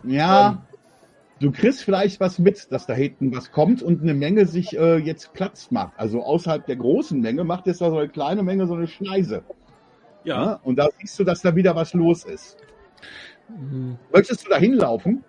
Ja, 0.03 0.49
ähm, 0.49 0.57
du 1.39 1.51
kriegst 1.51 1.83
vielleicht 1.83 2.19
was 2.19 2.39
mit, 2.39 2.71
dass 2.71 2.87
da 2.87 2.93
hinten 2.93 3.35
was 3.35 3.51
kommt 3.51 3.83
und 3.83 4.01
eine 4.01 4.13
Menge 4.13 4.47
sich 4.47 4.77
äh, 4.77 4.97
jetzt 4.97 5.33
Platz 5.33 5.69
macht. 5.69 5.93
Also 5.97 6.23
außerhalb 6.23 6.65
der 6.65 6.77
großen 6.77 7.19
Menge 7.19 7.43
macht 7.43 7.67
jetzt 7.67 7.81
da 7.81 7.91
so 7.91 7.97
eine 7.97 8.09
kleine 8.09 8.43
Menge 8.43 8.67
so 8.67 8.73
eine 8.73 8.87
Schneise. 8.87 9.43
Ja, 10.23 10.45
Ja, 10.45 10.59
und 10.63 10.77
da 10.77 10.87
siehst 10.99 11.17
du, 11.19 11.23
dass 11.23 11.41
da 11.41 11.55
wieder 11.55 11.75
was 11.75 11.93
los 11.93 12.25
ist. 12.25 12.57
Mhm. 13.49 13.97
Möchtest 14.11 14.45
du 14.45 14.49
da 14.49 14.57
hinlaufen? 14.57 15.23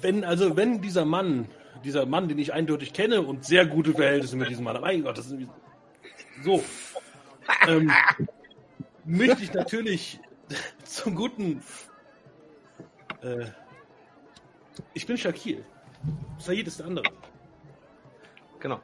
wenn, 0.00 0.24
also 0.24 0.56
wenn 0.56 0.80
dieser 0.80 1.04
Mann, 1.04 1.48
dieser 1.84 2.06
Mann, 2.06 2.28
den 2.28 2.38
ich 2.38 2.52
eindeutig 2.52 2.92
kenne 2.92 3.22
und 3.22 3.44
sehr 3.44 3.66
gute 3.66 3.92
Verhältnisse 3.92 4.36
mit 4.36 4.48
diesem 4.48 4.64
Mann, 4.64 4.76
habe, 4.76 4.86
mein 4.86 5.02
Gott, 5.02 5.18
das 5.18 5.30
ist 5.30 5.48
so, 6.42 6.62
ähm, 7.68 7.90
möchte 9.04 9.42
ich 9.42 9.52
natürlich 9.52 10.20
zum 10.84 11.14
guten, 11.14 11.62
äh, 13.22 13.46
ich 14.92 15.06
bin 15.06 15.16
Shakil. 15.16 15.64
Said 16.38 16.66
ist 16.66 16.80
der 16.80 16.86
andere. 16.86 17.04
Genau. 18.60 18.80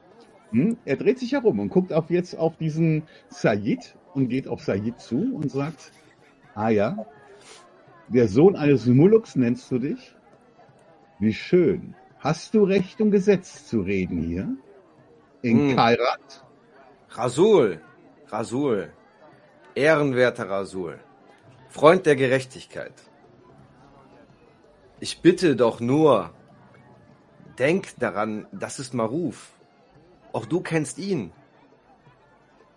Hm? 0.52 0.78
Er 0.84 0.96
dreht 0.96 1.18
sich 1.18 1.32
herum 1.32 1.58
und 1.58 1.68
guckt 1.68 1.92
auf 1.92 2.10
jetzt 2.10 2.34
auf 2.36 2.56
diesen 2.56 3.02
Said 3.28 3.96
und 4.14 4.28
geht 4.28 4.48
auf 4.48 4.62
Said 4.62 5.00
zu 5.00 5.34
und 5.34 5.50
sagt, 5.50 5.92
ah 6.54 6.70
ja, 6.70 7.06
der 8.10 8.28
Sohn 8.28 8.56
eines 8.56 8.86
Muluks 8.86 9.36
nennst 9.36 9.70
du 9.70 9.78
dich? 9.78 10.14
Wie 11.18 11.32
schön. 11.32 11.94
Hast 12.18 12.54
du 12.54 12.64
Recht 12.64 13.00
und 13.00 13.10
Gesetz 13.12 13.66
zu 13.66 13.80
reden 13.80 14.20
hier? 14.22 14.48
In 15.42 15.70
Hm. 15.70 15.76
Kairat? 15.76 16.44
Rasul, 17.10 17.80
Rasul, 18.28 18.92
ehrenwerter 19.74 20.48
Rasul, 20.48 20.98
Freund 21.68 22.04
der 22.06 22.16
Gerechtigkeit. 22.16 22.92
Ich 25.00 25.22
bitte 25.22 25.56
doch 25.56 25.80
nur, 25.80 26.30
denk 27.58 27.98
daran, 27.98 28.46
das 28.52 28.78
ist 28.78 28.92
Maruf. 28.92 29.52
Auch 30.32 30.46
du 30.46 30.60
kennst 30.60 30.98
ihn. 30.98 31.32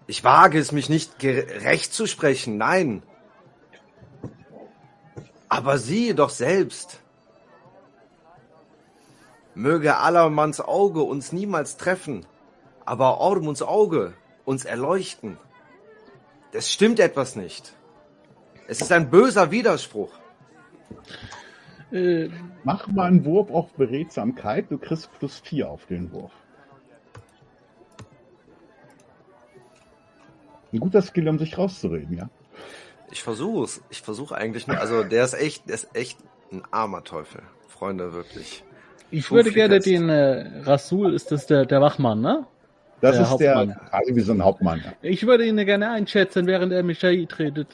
Ich 0.08 0.24
wage 0.24 0.58
es 0.58 0.72
mich 0.72 0.90
nicht 0.90 1.20
gerecht 1.20 1.94
zu 1.94 2.08
sprechen, 2.08 2.58
nein. 2.58 3.04
Aber 5.54 5.78
siehe 5.78 6.16
doch 6.16 6.32
selbst. 6.32 7.00
Möge 9.54 9.98
Allermanns 9.98 10.60
Auge 10.60 11.04
uns 11.04 11.32
niemals 11.32 11.78
treffen, 11.78 12.26
aber 12.86 13.20
Ormunds 13.20 13.62
Auge 13.62 14.16
uns 14.46 14.66
erleuchten. 14.66 15.38
Es 16.54 16.74
stimmt 16.74 17.00
etwas 17.00 17.36
nicht. 17.36 17.76
Es 18.68 18.82
ist 18.82 18.92
ein 18.92 19.12
böser 19.12 19.52
Widerspruch. 19.52 20.10
Äh, 21.92 22.30
Mach 22.64 22.88
mal 22.88 23.06
einen 23.06 23.24
Wurf 23.24 23.52
auf 23.52 23.74
Beredsamkeit. 23.74 24.72
Du 24.72 24.80
kriegst 24.80 25.12
plus 25.20 25.38
vier 25.38 25.70
auf 25.70 25.86
den 25.86 26.12
Wurf. 26.12 26.32
Ein 30.72 30.80
guter 30.80 31.04
Skill, 31.04 31.30
um 31.30 31.38
sich 31.38 31.56
rauszureden, 31.56 32.18
ja. 32.18 32.30
Ich 33.14 33.22
versuche 33.22 33.64
es. 33.66 33.82
Ich 33.92 34.02
versuche 34.02 34.34
eigentlich 34.36 34.66
nur. 34.68 34.80
Also 34.80 35.04
der 35.04 35.24
ist 35.24 35.36
echt, 35.36 35.68
der 35.70 35.76
ist 35.76 35.88
echt 35.96 36.18
ein 36.52 36.64
armer 36.72 37.04
Teufel. 37.04 37.44
Freunde, 37.68 38.12
wirklich. 38.14 38.64
ich 39.12 39.30
würde 39.32 39.52
gerne 39.52 39.80
den 39.80 40.10
äh, 40.10 40.62
Rasul, 40.64 41.14
ist 41.14 41.32
das 41.32 41.46
der, 41.46 41.66
der 41.68 41.80
Wachmann, 41.80 42.22
ne? 42.22 42.48
Das 43.02 43.16
Der 43.18 43.22
ist 43.24 43.38
der, 43.38 43.56
Hauptmann. 43.56 43.80
quasi 43.90 44.16
wie 44.16 44.22
so 44.22 44.32
ein 44.34 44.44
Hauptmann. 44.44 44.82
Ja. 44.84 44.94
Ich 45.04 45.28
würde 45.28 45.46
ihn 45.46 45.58
gerne 45.58 45.92
einschätzen, 45.92 46.48
während 46.48 46.74
er 46.74 46.82
mich 46.82 46.98
Shahid 47.00 47.38
redet. 47.38 47.68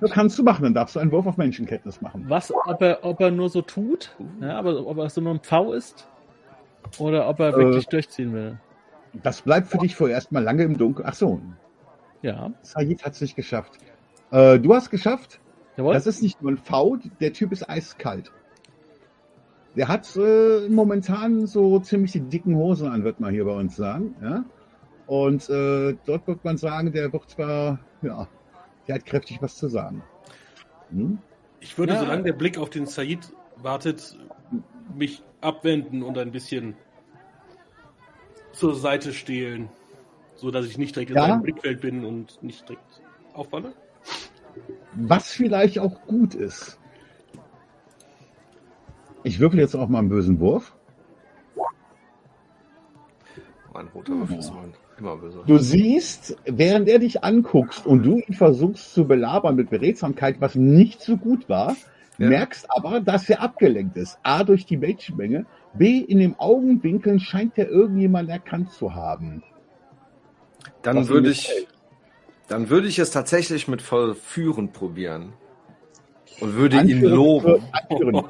Das 0.00 0.10
kannst 0.10 0.36
du 0.38 0.42
machen, 0.42 0.64
dann 0.64 0.74
darfst 0.74 0.96
du 0.96 1.00
einen 1.00 1.12
Wurf 1.12 1.26
auf 1.26 1.36
Menschenkenntnis 1.36 2.00
machen. 2.00 2.24
Was, 2.28 2.52
ob 2.52 2.82
er, 2.82 2.98
ob 3.04 3.20
er 3.20 3.30
nur 3.30 3.48
so 3.50 3.62
tut, 3.62 4.10
ja, 4.40 4.58
aber 4.58 4.84
ob 4.86 4.98
er 4.98 5.08
so 5.10 5.20
nur 5.20 5.34
ein 5.34 5.40
Pfau 5.40 5.72
ist, 5.72 6.08
oder 6.98 7.28
ob 7.28 7.38
er 7.40 7.50
Äh. 7.50 7.56
wirklich 7.56 7.86
durchziehen 7.86 8.32
will. 8.32 8.58
Das 9.22 9.42
bleibt 9.42 9.68
für 9.68 9.78
dich 9.78 9.94
vorerst 9.94 10.32
mal 10.32 10.42
lange 10.42 10.64
im 10.64 10.76
Dunkeln. 10.78 11.06
Ach 11.08 11.14
so, 11.14 11.40
Ja, 12.22 12.50
Said 12.62 13.04
hat 13.04 13.12
es 13.12 13.20
nicht 13.20 13.36
geschafft. 13.36 13.72
Äh, 14.30 14.58
du 14.58 14.74
hast 14.74 14.90
geschafft. 14.90 15.40
jawohl. 15.76 15.94
Das 15.94 16.06
ist 16.06 16.22
nicht 16.22 16.40
nur 16.42 16.52
ein 16.52 16.58
V, 16.58 16.98
der 17.20 17.32
Typ 17.32 17.52
ist 17.52 17.68
eiskalt. 17.68 18.30
Der 19.76 19.88
hat 19.88 20.14
äh, 20.16 20.68
momentan 20.68 21.46
so 21.46 21.78
ziemlich 21.78 22.12
die 22.12 22.20
dicken 22.20 22.56
Hosen 22.56 22.88
an, 22.88 23.04
wird 23.04 23.20
man 23.20 23.32
hier 23.32 23.44
bei 23.44 23.54
uns 23.54 23.76
sagen. 23.76 24.14
Ja? 24.22 24.44
Und 25.06 25.48
äh, 25.48 25.96
dort 26.04 26.26
wird 26.26 26.44
man 26.44 26.56
sagen, 26.56 26.92
der 26.92 27.12
wird 27.12 27.30
zwar, 27.30 27.78
ja, 28.02 28.28
der 28.86 28.96
hat 28.96 29.04
kräftig 29.06 29.40
was 29.40 29.56
zu 29.56 29.68
sagen. 29.68 30.02
Hm? 30.90 31.18
Ich 31.60 31.78
würde, 31.78 31.94
Ja. 31.94 32.00
solange 32.00 32.24
der 32.24 32.32
Blick 32.32 32.58
auf 32.58 32.70
den 32.70 32.86
Said 32.86 33.32
wartet, 33.56 34.16
mich 34.94 35.22
abwenden 35.40 36.02
und 36.02 36.18
ein 36.18 36.32
bisschen 36.32 36.74
zur 38.52 38.74
Seite 38.74 39.12
stehlen, 39.12 39.68
so 40.34 40.50
dass 40.50 40.66
ich 40.66 40.78
nicht 40.78 40.96
direkt 40.96 41.10
in 41.10 41.16
Ja. 41.16 41.26
seinem 41.28 41.42
Blickfeld 41.42 41.80
bin 41.80 42.04
und 42.04 42.42
nicht 42.42 42.68
direkt 42.68 43.00
auffalle. 43.34 43.72
Was 44.94 45.30
vielleicht 45.30 45.78
auch 45.78 46.00
gut 46.06 46.34
ist. 46.34 46.78
Ich 49.22 49.40
würfel 49.40 49.60
jetzt 49.60 49.74
auch 49.74 49.88
mal 49.88 49.98
einen 50.00 50.08
bösen 50.08 50.40
Wurf. 50.40 50.74
Mein 53.72 53.88
roter 53.88 54.12
Würfel 54.14 54.38
ist 54.38 54.50
immer, 54.50 54.64
immer 54.98 55.16
böse. 55.16 55.42
Du 55.46 55.58
siehst, 55.58 56.36
während 56.46 56.88
er 56.88 56.98
dich 56.98 57.22
anguckst 57.22 57.86
und 57.86 58.02
du 58.04 58.18
ihn 58.18 58.34
versuchst 58.34 58.92
zu 58.94 59.06
belabern 59.06 59.56
mit 59.56 59.70
Beredsamkeit, 59.70 60.40
was 60.40 60.54
nicht 60.54 61.00
so 61.00 61.16
gut 61.16 61.48
war, 61.48 61.76
Ja. 62.18 62.28
merkst 62.28 62.66
aber, 62.70 63.00
dass 63.00 63.28
er 63.30 63.40
abgelenkt 63.42 63.96
ist. 63.96 64.18
A, 64.22 64.42
durch 64.42 64.66
die 64.66 64.76
Menschenmenge. 64.76 65.46
B, 65.74 65.98
in 65.98 66.18
den 66.18 66.38
Augenwinkeln 66.38 67.20
scheint 67.20 67.56
er 67.58 67.68
irgendjemand 67.68 68.30
erkannt 68.30 68.72
zu 68.72 68.94
haben. 68.94 69.44
Dann 70.82 71.08
würde 71.08 71.30
ich, 71.30 71.46
gefällt. 71.46 71.68
Dann 72.48 72.70
würde 72.70 72.88
ich 72.88 72.98
es 72.98 73.10
tatsächlich 73.10 73.68
mit 73.68 73.82
Vollführen 73.82 74.72
probieren. 74.72 75.32
Und 76.40 76.54
würde 76.54 76.76
ihn 76.76 76.82
Anführen 76.92 77.14
loben. 77.14 77.42
Für, 77.88 77.90
anführen. 77.90 78.24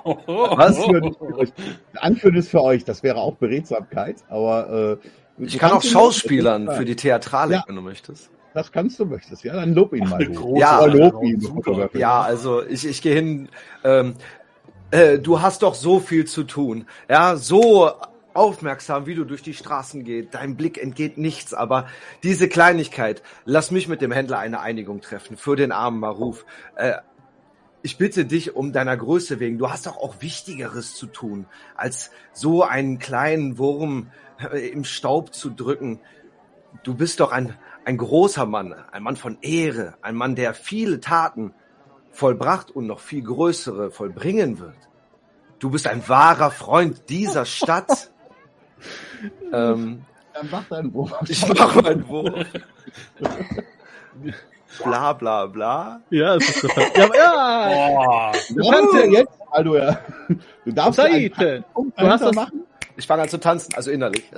Was? 0.57 0.79
Anführen 0.79 1.05
ist 1.11 1.19
für 1.19 1.37
euch. 1.39 1.53
Anführen 1.97 2.35
ist 2.37 2.49
für 2.49 2.63
euch, 2.63 2.85
das 2.85 3.03
wäre 3.03 3.19
auch 3.19 3.35
Beredsamkeit, 3.37 4.17
aber 4.31 4.99
äh, 5.39 5.45
Ich 5.45 5.59
kann 5.59 5.73
auch 5.73 5.85
ihn- 5.85 5.91
Schauspielern 5.91 6.71
für 6.71 6.85
die 6.87 6.97
Theatralik, 6.97 7.57
Ja. 7.59 7.65
wenn 7.67 7.77
du 7.77 7.83
möchtest. 7.83 8.31
Das 8.55 8.73
kannst 8.73 8.99
du 8.99 9.05
möchtest, 9.05 9.45
ja, 9.45 9.55
dann 9.55 9.75
lob 9.75 9.93
ihn 9.93 10.09
mal. 10.09 10.25
Große 10.27 10.59
Ja, 10.59 10.83
lob 10.87 11.23
ihn. 11.23 11.47
Ja, 11.93 12.23
also 12.23 12.65
ich, 12.65 12.87
ich 12.87 13.03
gehe 13.03 13.15
hin. 13.15 13.51
Ähm, 13.85 14.15
äh, 14.91 15.19
du 15.19 15.43
hast 15.43 15.63
doch 15.63 15.75
so 15.75 16.01
viel 16.01 16.25
zu 16.25 16.45
tun. 16.45 16.87
Ja, 17.11 17.37
so 17.37 17.91
aufmerksam, 18.39 19.07
wie 19.07 19.15
du 19.15 19.25
durch 19.25 19.43
die 19.43 19.55
Straßen 19.55 20.05
gehst. 20.05 20.33
Dein 20.33 20.57
Blick 20.57 20.81
entgeht 20.81 21.19
nichts, 21.19 21.53
aber 21.53 21.89
diese 22.23 22.49
Kleinigkeit, 22.49 23.23
lass 23.45 23.71
mich 23.71 23.89
mit 23.89 24.01
dem 24.01 24.13
Händler 24.13 24.39
eine 24.39 24.61
Einigung 24.61 25.01
treffen 25.01 25.37
für 25.37 25.57
den 25.57 25.73
armen 25.73 26.01
Maruf. 26.01 26.47
Äh, 26.77 26.95
ich 27.83 27.99
bitte 27.99 28.25
dich 28.25 28.57
um 28.57 28.73
deiner 28.73 28.97
Größe 28.97 29.41
wegen. 29.41 29.59
Du 29.59 29.71
hast 29.71 29.87
doch 29.87 29.97
auch 29.97 30.21
Wichtigeres 30.21 30.95
zu 30.95 31.07
tun, 31.07 31.47
als 31.77 32.11
so 32.33 32.63
einen 32.63 32.99
kleinen 32.99 33.59
Wurm 33.59 34.11
äh, 34.53 34.69
im 34.69 34.85
Staub 34.85 35.35
zu 35.35 35.51
drücken. 35.51 36.01
Du 36.83 36.95
bist 36.95 37.21
doch 37.21 37.33
ein, 37.33 37.57
ein 37.85 37.97
großer 37.97 38.47
Mann, 38.47 38.75
ein 38.93 39.03
Mann 39.03 39.17
von 39.17 39.39
Ehre, 39.43 39.95
ein 40.03 40.15
Mann, 40.15 40.35
der 40.35 40.55
viele 40.55 41.01
Taten 41.01 41.55
vollbracht 42.11 42.71
und 42.71 42.87
noch 42.87 43.01
viel 43.01 43.23
größere 43.23 43.91
vollbringen 43.91 44.59
wird. 44.59 44.77
Du 45.59 45.71
bist 45.71 45.87
ein 45.87 46.09
wahrer 46.09 46.51
Freund 46.51 47.09
dieser 47.09 47.45
Stadt. 47.45 48.11
ähm, 49.53 50.05
Dann 50.35 50.49
mach 50.51 50.65
deinen 50.69 50.93
Wurf. 50.95 51.13
ich 51.29 51.47
mache 51.49 51.83
meinen 51.83 52.09
Wurf. 52.09 52.45
Bla 54.83 55.13
bla 55.13 55.47
bla. 55.47 56.01
Ja, 56.11 56.37
es 56.37 56.49
ist 56.49 56.61
so. 56.61 56.69
ja, 56.69 57.09
ja, 57.15 57.69
Boah. 57.69 58.33
Du 58.51 58.71
kannst 58.71 58.95
ja 58.95 59.05
jetzt, 59.05 59.39
also 59.51 59.77
ja, 59.77 59.99
du 60.65 60.73
darfst 60.73 61.01
Said, 61.01 61.37
du 61.39 61.65
Punkt 61.73 61.99
hast 61.99 62.23
das, 62.23 62.35
machen. 62.35 62.65
Ich 62.97 63.07
fange 63.07 63.23
an 63.23 63.29
zu 63.29 63.39
tanzen, 63.39 63.75
also 63.75 63.91
innerlich. 63.91 64.31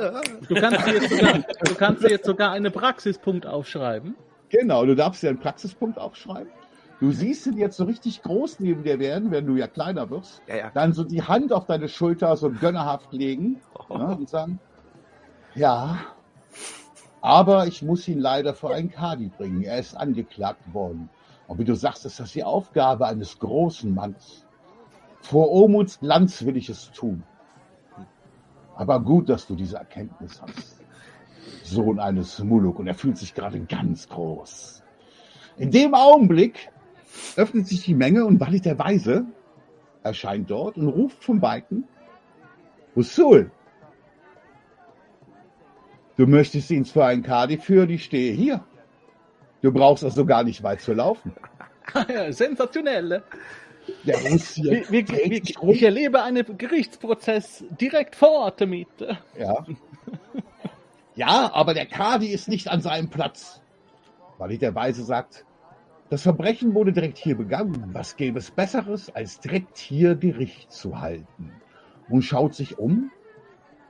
du 0.49 0.55
kannst 0.55 0.87
dir 0.87 0.95
jetzt 0.95 1.11
sogar, 1.11 1.33
du 1.65 1.75
kannst 1.75 2.03
dir 2.05 2.11
jetzt 2.11 2.27
sogar 2.27 2.53
einen 2.53 2.73
Praxispunkt 2.73 3.47
aufschreiben. 3.47 4.15
Genau, 4.51 4.85
du 4.85 4.95
darfst 4.95 5.23
dir 5.23 5.31
einen 5.31 5.39
Praxispunkt 5.39 5.99
aufschreiben. 5.99 6.51
Du 7.01 7.13
siehst 7.13 7.47
ihn 7.47 7.57
jetzt 7.57 7.79
so 7.79 7.85
richtig 7.85 8.23
groß 8.23 8.61
neben 8.61 8.83
dir 8.83 8.99
werden, 8.99 9.31
wenn 9.31 9.47
du 9.47 9.57
ja 9.57 9.67
kleiner 9.67 10.11
wirst. 10.11 10.43
Ja, 10.47 10.57
ja. 10.57 10.71
Dann 10.75 10.93
so 10.93 11.03
die 11.03 11.23
Hand 11.23 11.51
auf 11.51 11.65
deine 11.65 11.89
Schulter 11.89 12.37
so 12.37 12.51
gönnerhaft 12.51 13.13
legen 13.15 13.59
ne, 13.89 14.17
und 14.19 14.29
sagen, 14.29 14.59
ja, 15.55 15.99
aber 17.21 17.67
ich 17.67 17.83
muss 17.83 18.09
ihn 18.09 18.19
leider 18.19 18.55
vor 18.55 18.73
einen 18.73 18.91
Kadi 18.91 19.29
bringen. 19.29 19.63
Er 19.63 19.79
ist 19.79 19.95
angeklagt 19.95 20.73
worden. 20.73 21.11
Und 21.49 21.59
wie 21.59 21.65
du 21.65 21.75
sagst, 21.75 22.07
ist 22.07 22.21
das 22.21 22.33
die 22.33 22.45
Aufgabe 22.45 23.07
eines 23.07 23.39
großen 23.39 23.95
Mannes. 23.95 24.47
Vor 25.21 25.51
Omuts 25.51 26.01
Glanz 26.01 26.45
will 26.45 26.57
ich 26.57 26.69
es 26.69 26.91
tun. 26.93 27.23
Aber 28.77 29.01
gut, 29.01 29.29
dass 29.29 29.47
du 29.47 29.55
diese 29.55 29.77
Erkenntnis 29.77 30.41
hast. 30.41 30.81
Sohn 31.65 32.01
eines 32.01 32.39
Muluk 32.43 32.79
und 32.79 32.87
er 32.87 32.95
fühlt 32.95 33.19
sich 33.19 33.35
gerade 33.35 33.61
ganz 33.61 34.09
groß. 34.09 34.83
In 35.59 35.71
dem 35.71 35.95
Augenblick 35.95 36.71
öffnet 37.37 37.67
sich 37.67 37.85
die 37.85 37.95
Menge 37.95 38.25
und 38.25 38.41
Walid 38.41 38.65
der 38.65 38.79
Weise 38.79 39.27
erscheint 40.03 40.51
dort 40.51 40.77
und 40.77 40.89
ruft 40.89 41.23
von 41.23 41.43
Weitem, 41.43 41.85
Usul, 42.97 43.51
du 46.21 46.27
möchtest 46.27 46.71
ihn 46.71 46.85
für 46.85 47.07
einen 47.07 47.23
Kadi 47.23 47.57
führen, 47.57 47.89
ich 47.89 48.05
stehe 48.05 48.35
hier. 48.35 48.63
Du 49.63 49.73
brauchst 49.73 50.05
also 50.05 50.27
gar 50.27 50.45
nicht 50.45 50.63
weit 50.63 50.83
zu 50.83 50.93
laufen. 50.93 51.33
ja, 52.09 52.31
sensationell. 52.31 53.23
Der 54.05 54.19
Russier 54.19 54.85
wie, 54.91 55.43
sich 55.43 55.61
rum. 55.61 55.71
ich 55.71 55.83
erlebe 55.83 56.23
einen 56.23 56.59
Gerichtsprozess 56.59 57.65
direkt 57.81 58.17
vor 58.17 58.31
Ort 58.33 58.61
damit. 58.61 58.89
Ja. 59.39 59.65
ja, 61.15 61.51
aber 61.55 61.73
der 61.73 61.87
Kadi 61.87 62.29
ist 62.29 62.49
nicht 62.49 62.69
an 62.69 62.83
seinem 62.83 63.09
Platz. 63.09 63.63
Weil 64.37 64.59
der 64.59 64.75
Weise 64.75 65.03
sagt, 65.03 65.47
das 66.11 66.23
Verbrechen 66.23 66.75
wurde 66.75 66.93
direkt 66.93 67.17
hier 67.17 67.37
begangen. 67.37 67.91
Was 67.95 68.17
gäbe 68.17 68.39
es 68.39 68.51
Besseres, 68.51 69.09
als 69.15 69.41
direkt 69.41 69.79
hier 69.79 70.17
Gericht 70.17 70.71
zu 70.71 71.01
halten? 71.01 71.53
Und 72.11 72.23
schaut 72.23 72.55
sich 72.55 72.79
um. 72.79 73.11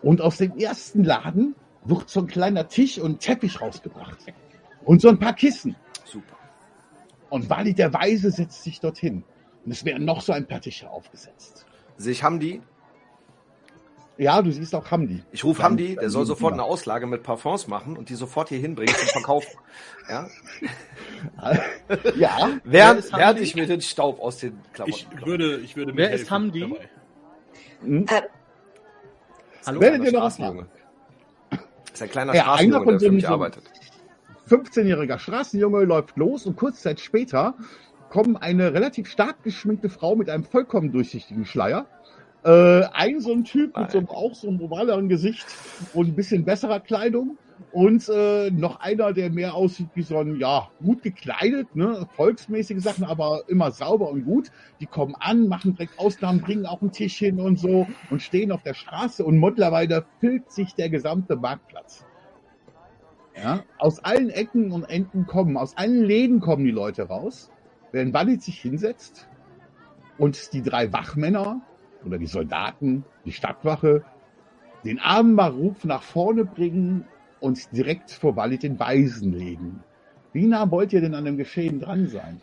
Und 0.01 0.21
aus 0.21 0.38
dem 0.38 0.57
ersten 0.57 1.03
Laden 1.03 1.57
wird 1.85 2.09
so 2.09 2.21
ein 2.21 2.27
kleiner 2.27 2.69
Tisch 2.69 2.99
und 2.99 3.12
ein 3.12 3.19
Teppich 3.19 3.61
rausgebracht. 3.61 4.19
Und 4.85 5.01
so 5.01 5.09
ein 5.09 5.19
paar 5.19 5.35
Kissen. 5.35 5.77
Super. 6.05 6.37
Und 7.29 7.49
Wally 7.49 7.75
der 7.75 7.93
Weise 7.93 8.31
setzt 8.31 8.62
sich 8.62 8.81
dorthin. 8.81 9.25
Und 9.64 9.73
es 9.73 9.85
werden 9.85 10.05
noch 10.05 10.21
so 10.21 10.33
ein 10.33 10.47
paar 10.47 10.61
Tische 10.61 10.88
aufgesetzt. 10.90 11.66
Sehe 11.97 12.12
ich 12.12 12.23
Hamdi? 12.23 12.62
Ja, 14.16 14.43
du 14.43 14.51
siehst 14.51 14.75
auch 14.75 14.90
Hamdi. 14.90 15.23
Ich 15.33 15.45
rufe 15.45 15.62
Hamdi, 15.62 15.97
der 15.97 16.11
soll 16.11 16.27
sofort 16.27 16.53
eine. 16.53 16.62
Auslage 16.62 17.07
mit 17.07 17.23
Parfums 17.23 17.69
machen 17.69 17.97
und 17.97 18.11
die 18.11 18.14
sofort 18.14 18.51
hier 18.51 18.59
hinbringen 18.59 18.95
zum 18.95 19.09
Verkaufen. 19.09 19.59
Ja? 20.11 20.29
Ja, 22.16 22.51
Während, 22.64 22.99
ist 23.01 23.12
während 23.12 23.25
Hamdi? 23.25 23.43
ich 23.43 23.55
mir 23.55 23.66
den 23.66 23.81
Staub 23.81 24.21
aus 24.21 24.38
den 24.38 24.61
Klamotten 24.75 24.93
Ich 24.95 25.27
würde, 25.27 25.57
ich 25.61 25.75
würde 25.77 25.97
Wer 25.97 26.11
ist 26.12 26.31
Hamdi? 26.31 26.75
hm. 27.81 28.07
Hallo? 29.66 29.81
Werdet 29.81 30.05
ihr 30.05 30.12
noch 30.12 30.23
was 30.23 30.38
Ist 31.92 32.03
ein 32.03 32.11
kleiner 32.11 32.35
Ja, 32.35 32.55
einer 32.55 32.81
Straßenjunge, 32.81 32.85
von 32.85 32.98
der 32.98 33.09
für 33.09 33.14
mich 33.14 33.29
arbeitet. 33.29 33.62
15-jähriger 34.48 35.18
Straßenjunge 35.18 35.85
läuft 35.85 36.16
los 36.16 36.46
und 36.46 36.57
kurz 36.57 36.83
Zeit 36.83 37.00
später 37.00 37.55
kommen 38.09 38.37
eine 38.37 38.74
relativ 38.74 39.09
stark 39.09 39.42
geschminkte 39.44 39.88
Frau 39.88 40.16
mit 40.16 40.29
einem 40.29 40.44
vollkommen 40.44 40.90
durchsichtigen 40.92 41.46
Schleier, 41.46 41.87
äh, 42.44 42.83
ein 42.92 43.20
so 43.20 43.33
ein 43.33 43.44
Typ 43.44 43.76
mit 43.76 43.90
so 43.90 43.98
einem, 43.98 44.09
auch 44.09 44.35
so 44.35 44.48
einem 44.48 44.59
normaleren 44.59 45.09
Gesicht 45.09 45.46
und 45.94 46.09
ein 46.09 46.16
bisschen 46.16 46.44
besserer 46.44 46.81
Kleidung 46.81 47.38
und 47.73 48.09
äh, 48.09 48.51
noch 48.51 48.81
einer, 48.81 49.12
der 49.12 49.31
mehr 49.31 49.55
aussieht 49.55 49.90
wie 49.94 50.03
so 50.03 50.18
ein, 50.18 50.37
ja, 50.37 50.70
gut 50.83 51.03
gekleidet, 51.03 51.75
ne, 51.77 52.09
volksmäßige 52.16 52.83
Sachen, 52.83 53.05
aber 53.05 53.44
immer 53.49 53.70
sauber 53.70 54.11
und 54.11 54.25
gut. 54.25 54.51
Die 54.81 54.87
kommen 54.87 55.14
an, 55.18 55.49
machen 55.49 55.75
direkt 55.75 55.99
Ausnahmen, 55.99 56.40
bringen 56.40 56.66
auch 56.66 56.81
einen 56.81 56.92
Tisch 56.92 57.18
hin 57.18 57.40
und 57.40 57.59
so 57.59 57.87
und 58.11 58.23
stehen 58.23 58.53
auf 58.53 58.62
der 58.62 58.75
Straße 58.75 59.25
und 59.25 59.38
mittlerweile 59.38 60.05
füllt 60.18 60.51
sich 60.51 60.75
der 60.75 60.90
gesamte 60.90 61.37
Marktplatz. 61.37 62.05
Ja, 63.37 63.62
aus 63.79 64.01
allen 64.01 64.29
Ecken 64.29 64.73
und 64.73 64.85
Enden 64.85 65.27
kommen, 65.27 65.57
aus 65.57 65.77
allen 65.77 66.03
Läden 66.03 66.40
kommen 66.40 66.64
die 66.64 66.73
Leute 66.73 67.05
raus, 67.05 67.51
während 67.92 68.12
Walid 68.12 68.42
sich 68.42 68.61
hinsetzt 68.61 69.29
und 70.18 70.53
die 70.53 70.62
drei 70.62 70.92
Wachmänner 70.92 71.61
oder 72.05 72.18
die 72.18 72.27
Soldaten, 72.27 73.05
die 73.25 73.33
Stadtwache, 73.33 74.05
den 74.85 74.99
armen 74.99 75.35
Maruf 75.35 75.85
nach 75.85 76.03
vorne 76.03 76.44
bringen 76.44 77.07
und 77.40 77.74
direkt 77.76 78.11
vor 78.11 78.37
Walid 78.37 78.62
den 78.62 78.79
Weisen 78.79 79.33
legen. 79.33 79.83
Wie 80.33 80.46
nah 80.46 80.70
wollt 80.70 80.92
ihr 80.92 81.00
denn 81.00 81.14
an 81.14 81.24
dem 81.24 81.37
Geschehen 81.37 81.81
dran 81.81 82.07
sein? 82.07 82.40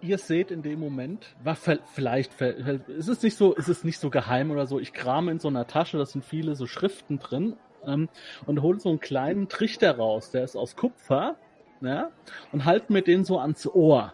Ihr 0.00 0.18
seht 0.18 0.50
in 0.50 0.62
dem 0.62 0.80
Moment, 0.80 1.34
ver- 1.54 1.78
vielleicht, 1.92 2.32
ver- 2.34 2.54
es 2.98 3.06
ist 3.08 3.22
nicht 3.22 3.36
so, 3.36 3.54
es 3.56 3.68
ist 3.68 3.84
nicht 3.84 3.98
so 3.98 4.10
geheim 4.10 4.50
oder 4.50 4.66
so. 4.66 4.80
Ich 4.80 4.92
krame 4.92 5.30
in 5.30 5.38
so 5.38 5.48
einer 5.48 5.66
Tasche, 5.66 5.98
da 5.98 6.06
sind 6.06 6.24
viele 6.24 6.56
so 6.56 6.66
Schriften 6.66 7.18
drin 7.18 7.54
ähm, 7.86 8.08
und 8.46 8.62
hole 8.62 8.80
so 8.80 8.88
einen 8.88 8.98
kleinen 9.00 9.48
Trichter 9.48 9.96
raus, 9.96 10.30
der 10.30 10.42
ist 10.44 10.56
aus 10.56 10.74
Kupfer, 10.74 11.36
ja, 11.82 12.10
und 12.50 12.64
halte 12.64 12.92
mir 12.92 13.02
den 13.02 13.24
so 13.24 13.38
ans 13.38 13.66
Ohr 13.66 14.12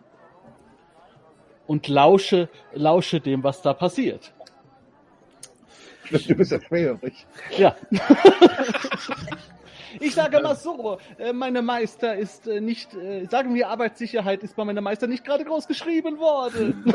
und 1.66 1.86
lausche, 1.88 2.48
lausche 2.74 3.20
dem, 3.20 3.42
was 3.44 3.62
da 3.62 3.72
passiert. 3.74 4.32
Du 6.10 6.34
bist 6.34 6.50
ja 6.52 6.60
schwerhörig. 6.60 7.26
Ja. 7.56 7.76
Ich 10.00 10.14
sage 10.14 10.40
mal 10.40 10.56
so, 10.56 10.98
äh, 11.18 11.32
meine 11.32 11.62
Meister 11.62 12.16
ist 12.16 12.46
äh, 12.46 12.60
nicht, 12.60 12.94
äh, 12.94 13.26
sagen 13.26 13.54
wir 13.54 13.68
Arbeitssicherheit 13.68 14.42
ist 14.42 14.56
bei 14.56 14.64
meiner 14.64 14.80
Meister 14.80 15.06
nicht 15.06 15.24
gerade 15.24 15.44
groß 15.44 15.66
geschrieben 15.66 16.18
worden. 16.18 16.84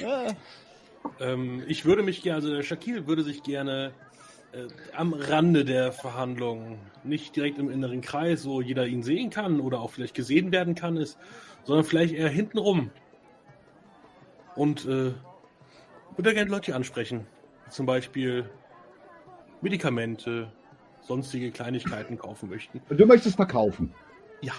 ja. 0.00 0.26
Ähm, 1.20 1.62
ich 1.66 1.84
würde 1.84 2.02
mich 2.02 2.22
gerne, 2.22 2.36
also 2.36 2.54
der 2.54 2.62
Shakil 2.62 3.06
würde 3.06 3.22
sich 3.22 3.42
gerne 3.42 3.92
äh, 4.52 4.68
am 4.96 5.12
Rande 5.12 5.64
der 5.64 5.92
Verhandlungen, 5.92 6.78
nicht 7.04 7.36
direkt 7.36 7.58
im 7.58 7.70
inneren 7.70 8.00
Kreis, 8.00 8.46
wo 8.46 8.60
jeder 8.60 8.86
ihn 8.86 9.02
sehen 9.02 9.30
kann 9.30 9.60
oder 9.60 9.80
auch 9.80 9.90
vielleicht 9.90 10.14
gesehen 10.14 10.52
werden 10.52 10.74
kann, 10.74 10.96
ist, 10.96 11.18
sondern 11.64 11.84
vielleicht 11.84 12.14
eher 12.14 12.28
hintenrum. 12.28 12.90
Und 14.54 14.86
äh, 14.86 15.12
würde 16.16 16.34
gerne 16.34 16.50
Leute 16.50 16.74
ansprechen. 16.74 17.26
Zum 17.70 17.86
Beispiel 17.86 18.48
Medikamente, 19.60 20.50
sonstige 21.02 21.50
Kleinigkeiten 21.50 22.18
kaufen 22.18 22.50
möchten. 22.50 22.80
Und 22.88 22.98
du 22.98 23.06
möchtest 23.06 23.36
verkaufen. 23.36 23.92
Ja. 24.40 24.52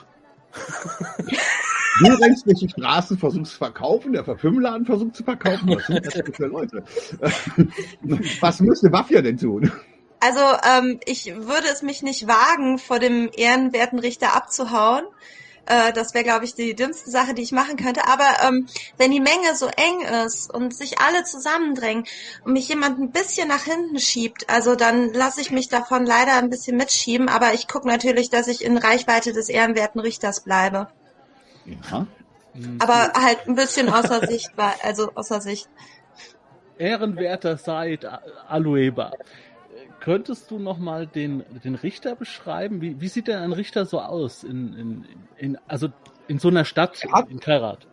Du 1.99 2.05
rennst 2.05 2.45
durch 2.45 2.59
die 2.59 2.69
Straßen, 2.69 3.17
versuchst 3.17 3.53
zu 3.53 3.57
verkaufen, 3.57 4.13
der 4.13 4.23
Parfümladen 4.23 4.85
versucht 4.85 5.15
zu 5.15 5.23
verkaufen. 5.23 5.75
Was 5.75 5.85
sind 5.88 6.05
das 6.05 6.13
denn 6.13 6.33
für 6.33 6.47
Leute? 6.47 6.83
Was 8.39 8.59
müsste 8.62 8.89
Mafia 8.89 9.21
denn 9.21 9.38
tun? 9.38 9.71
Also 10.21 10.39
ähm, 10.39 10.99
ich 11.05 11.33
würde 11.35 11.67
es 11.71 11.81
mich 11.81 12.01
nicht 12.01 12.27
wagen, 12.27 12.77
vor 12.77 12.99
dem 12.99 13.29
ehrenwerten 13.35 13.99
Richter 13.99 14.35
abzuhauen. 14.35 15.05
Äh, 15.65 15.93
das 15.93 16.13
wäre, 16.13 16.24
glaube 16.24 16.45
ich, 16.45 16.56
die 16.56 16.76
dümmste 16.76 17.10
Sache, 17.10 17.34
die 17.34 17.41
ich 17.41 17.52
machen 17.52 17.78
könnte. 17.78 18.08
Aber 18.08 18.48
ähm, 18.48 18.67
wenn 18.98 19.12
die 19.12 19.19
Menge 19.19 19.56
so 19.56 19.67
eng 19.67 20.26
ist 20.26 20.54
und 20.54 20.76
sich 20.76 21.00
alle 21.00 21.24
zusammendrängen 21.24 22.06
und 22.43 22.54
mich 22.54 22.67
jemand 22.69 23.00
ein 23.00 23.12
bisschen 23.12 23.48
nach 23.48 23.63
hinten 23.63 24.00
schiebt, 24.00 24.50
also 24.50 24.76
dann 24.76 25.13
lasse 25.13 25.41
ich 25.41 25.52
mich 25.52 25.69
davon 25.69 26.06
leider 26.06 26.34
ein 26.34 26.50
bisschen 26.50 26.78
mitschieben. 26.78 27.30
Aber 27.30 27.54
ich 27.54 27.67
gucke 27.67 27.88
natürlich, 27.88 28.30
dass 28.30 28.48
ich 28.48 28.63
in 28.63 28.78
Reichweite 28.78 29.34
des 29.34 29.50
ehrenwerten 29.50 30.02
Richters 30.02 30.41
bleibe. 30.41 30.88
Ja. 31.65 32.08
Aber 32.80 33.13
halt 33.13 33.48
ein 33.48 33.56
bisschen 33.56 33.89
außer 33.89 34.28
Sicht, 34.28 34.52
also 34.84 35.12
außer 35.15 35.41
Sicht. 35.41 35.69
Ehrenwerter 36.78 37.58
Said 37.58 38.06
Alueba. 38.48 39.12
Könntest 39.99 40.49
du 40.51 40.59
noch 40.59 40.77
mal 40.77 41.07
den, 41.07 41.43
den 41.63 41.75
Richter 41.75 42.15
beschreiben? 42.15 42.81
Wie, 42.81 43.01
wie 43.01 43.07
sieht 43.07 43.27
denn 43.27 43.39
ein 43.39 43.53
Richter 43.53 43.85
so 43.85 43.99
aus 43.99 44.43
in, 44.43 44.73
in, 44.73 45.05
in 45.38 45.57
also 45.67 45.89
in 46.27 46.39
so 46.39 46.47
einer 46.47 46.65
Stadt 46.65 47.03
Ja. 47.03 47.25
in 47.29 47.39
Kairat? 47.39 47.88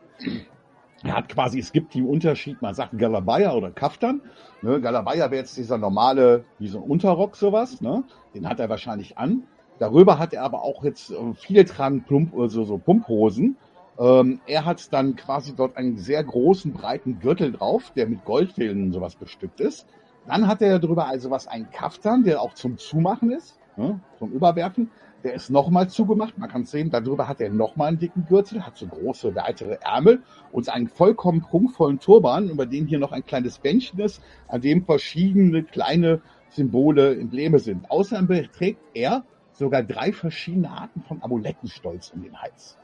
Er 1.03 1.15
hat 1.17 1.29
quasi, 1.29 1.59
es 1.59 1.73
gibt 1.73 1.95
den 1.95 2.07
Unterschied, 2.07 2.63
man 2.63 2.75
sagt 2.75 2.99
Galabaya 2.99 3.53
oder 3.55 3.71
Kaftan. 3.71 4.23
Ne, 4.63 4.81
Galabaya 4.81 5.31
wäre 5.31 5.43
jetzt 5.43 5.57
dieser 5.57 5.79
normale, 5.79 6.45
wie 6.59 6.69
so 6.69 6.79
ein 6.79 6.85
Unterrock 6.89 7.37
sowas, 7.37 7.81
ne? 7.81 8.05
Den 8.35 8.49
hat 8.49 8.61
er 8.61 8.69
wahrscheinlich 8.69 9.19
an. 9.19 9.43
Darüber 9.79 10.19
hat 10.19 10.33
er 10.33 10.43
aber 10.43 10.63
auch 10.63 10.85
jetzt, 10.85 11.11
äh, 11.11 11.35
viele 11.35 11.65
tragen 11.67 12.05
Plump, 12.05 12.35
also 12.37 12.65
so 12.65 12.79
Pumphosen. 12.79 13.57
Ähm, 13.99 14.41
er 14.47 14.65
hat 14.65 14.93
dann 14.93 15.17
quasi 15.17 15.55
dort 15.55 15.77
einen 15.77 15.99
sehr 15.99 16.23
großen, 16.25 16.73
breiten 16.73 17.21
Gürtel 17.21 17.53
drauf, 17.53 17.93
der 17.95 18.07
mit 18.07 18.25
Goldfäden 18.25 18.85
und 18.85 18.93
sowas 18.93 19.17
bestückt 19.17 19.61
ist. 19.61 19.87
Dann 20.27 20.49
hat 20.49 20.61
er 20.63 20.79
darüber 20.79 21.07
also 21.07 21.31
was, 21.31 21.47
einen 21.47 21.71
Kaftan, 21.71 22.25
der 22.25 22.41
auch 22.41 22.55
zum 22.55 22.79
Zumachen 22.79 23.31
ist, 23.31 23.59
ne? 23.77 24.01
zum 24.19 24.33
Überwerfen. 24.33 24.91
Der 25.25 25.35
ist 25.35 25.51
nochmal 25.51 25.89
zugemacht, 25.89 26.39
man 26.39 26.49
kann 26.49 26.65
sehen, 26.67 26.91
darüber 26.91 27.27
hat 27.27 27.41
er 27.41 27.51
nochmal 27.51 27.89
einen 27.89 27.99
dicken 27.99 28.27
Gürtel, 28.27 28.65
hat 28.65 28.77
so 28.77 28.87
große, 28.87 29.35
weitere 29.35 29.79
Ärmel 29.81 30.23
und 30.53 30.69
einen 30.69 30.89
vollkommen 30.89 31.41
prunkvollen 31.41 31.99
Turban, 31.99 32.49
über 32.49 32.67
dem 32.67 32.87
hier 32.87 32.99
noch 32.99 33.13
ein 33.13 33.25
kleines 33.25 33.59
Bändchen 33.59 33.99
ist, 34.01 34.23
an 34.47 34.61
dem 34.61 34.85
verschiedene 34.85 35.65
kleine 35.65 36.21
Symbole, 36.51 37.19
Embleme 37.19 37.59
sind. 37.59 37.91
Außerdem 37.91 38.53
trägt 38.53 38.81
er 38.95 39.25
sogar 39.53 39.83
drei 39.83 40.13
verschiedene 40.13 40.71
Arten 40.71 41.03
von 41.03 41.23
Amulettenstolz 41.23 42.13
um 42.15 42.23
den 42.23 42.41
Hals. 42.41 42.79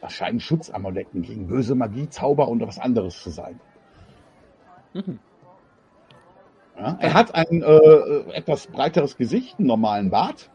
Das 0.00 0.12
scheinen 0.12 0.40
Schutzamuletten 0.40 1.22
gegen 1.22 1.48
böse 1.48 1.74
Magie, 1.74 2.08
Zauber 2.08 2.48
und 2.48 2.60
was 2.60 2.78
anderes 2.78 3.22
zu 3.22 3.30
sein. 3.30 3.58
Mhm. 4.92 5.18
Ja, 6.76 6.96
er 7.00 7.14
hat 7.14 7.34
ein 7.34 7.62
äh, 7.62 8.32
etwas 8.32 8.66
breiteres 8.66 9.16
Gesicht, 9.16 9.58
einen 9.58 9.68
normalen 9.68 10.10
Bart, 10.10 10.50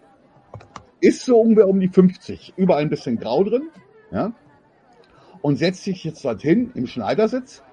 ist 0.99 1.26
so 1.26 1.39
ungefähr 1.39 1.70
um 1.70 1.80
die 1.80 1.88
50, 1.88 2.53
überall 2.57 2.82
ein 2.82 2.89
bisschen 2.89 3.17
grau 3.17 3.43
drin, 3.43 3.70
ja, 4.11 4.34
und 5.41 5.57
setzt 5.57 5.84
sich 5.84 6.03
jetzt 6.03 6.24
dorthin 6.26 6.72
im 6.76 6.88
Schneidersitz, 6.88 7.63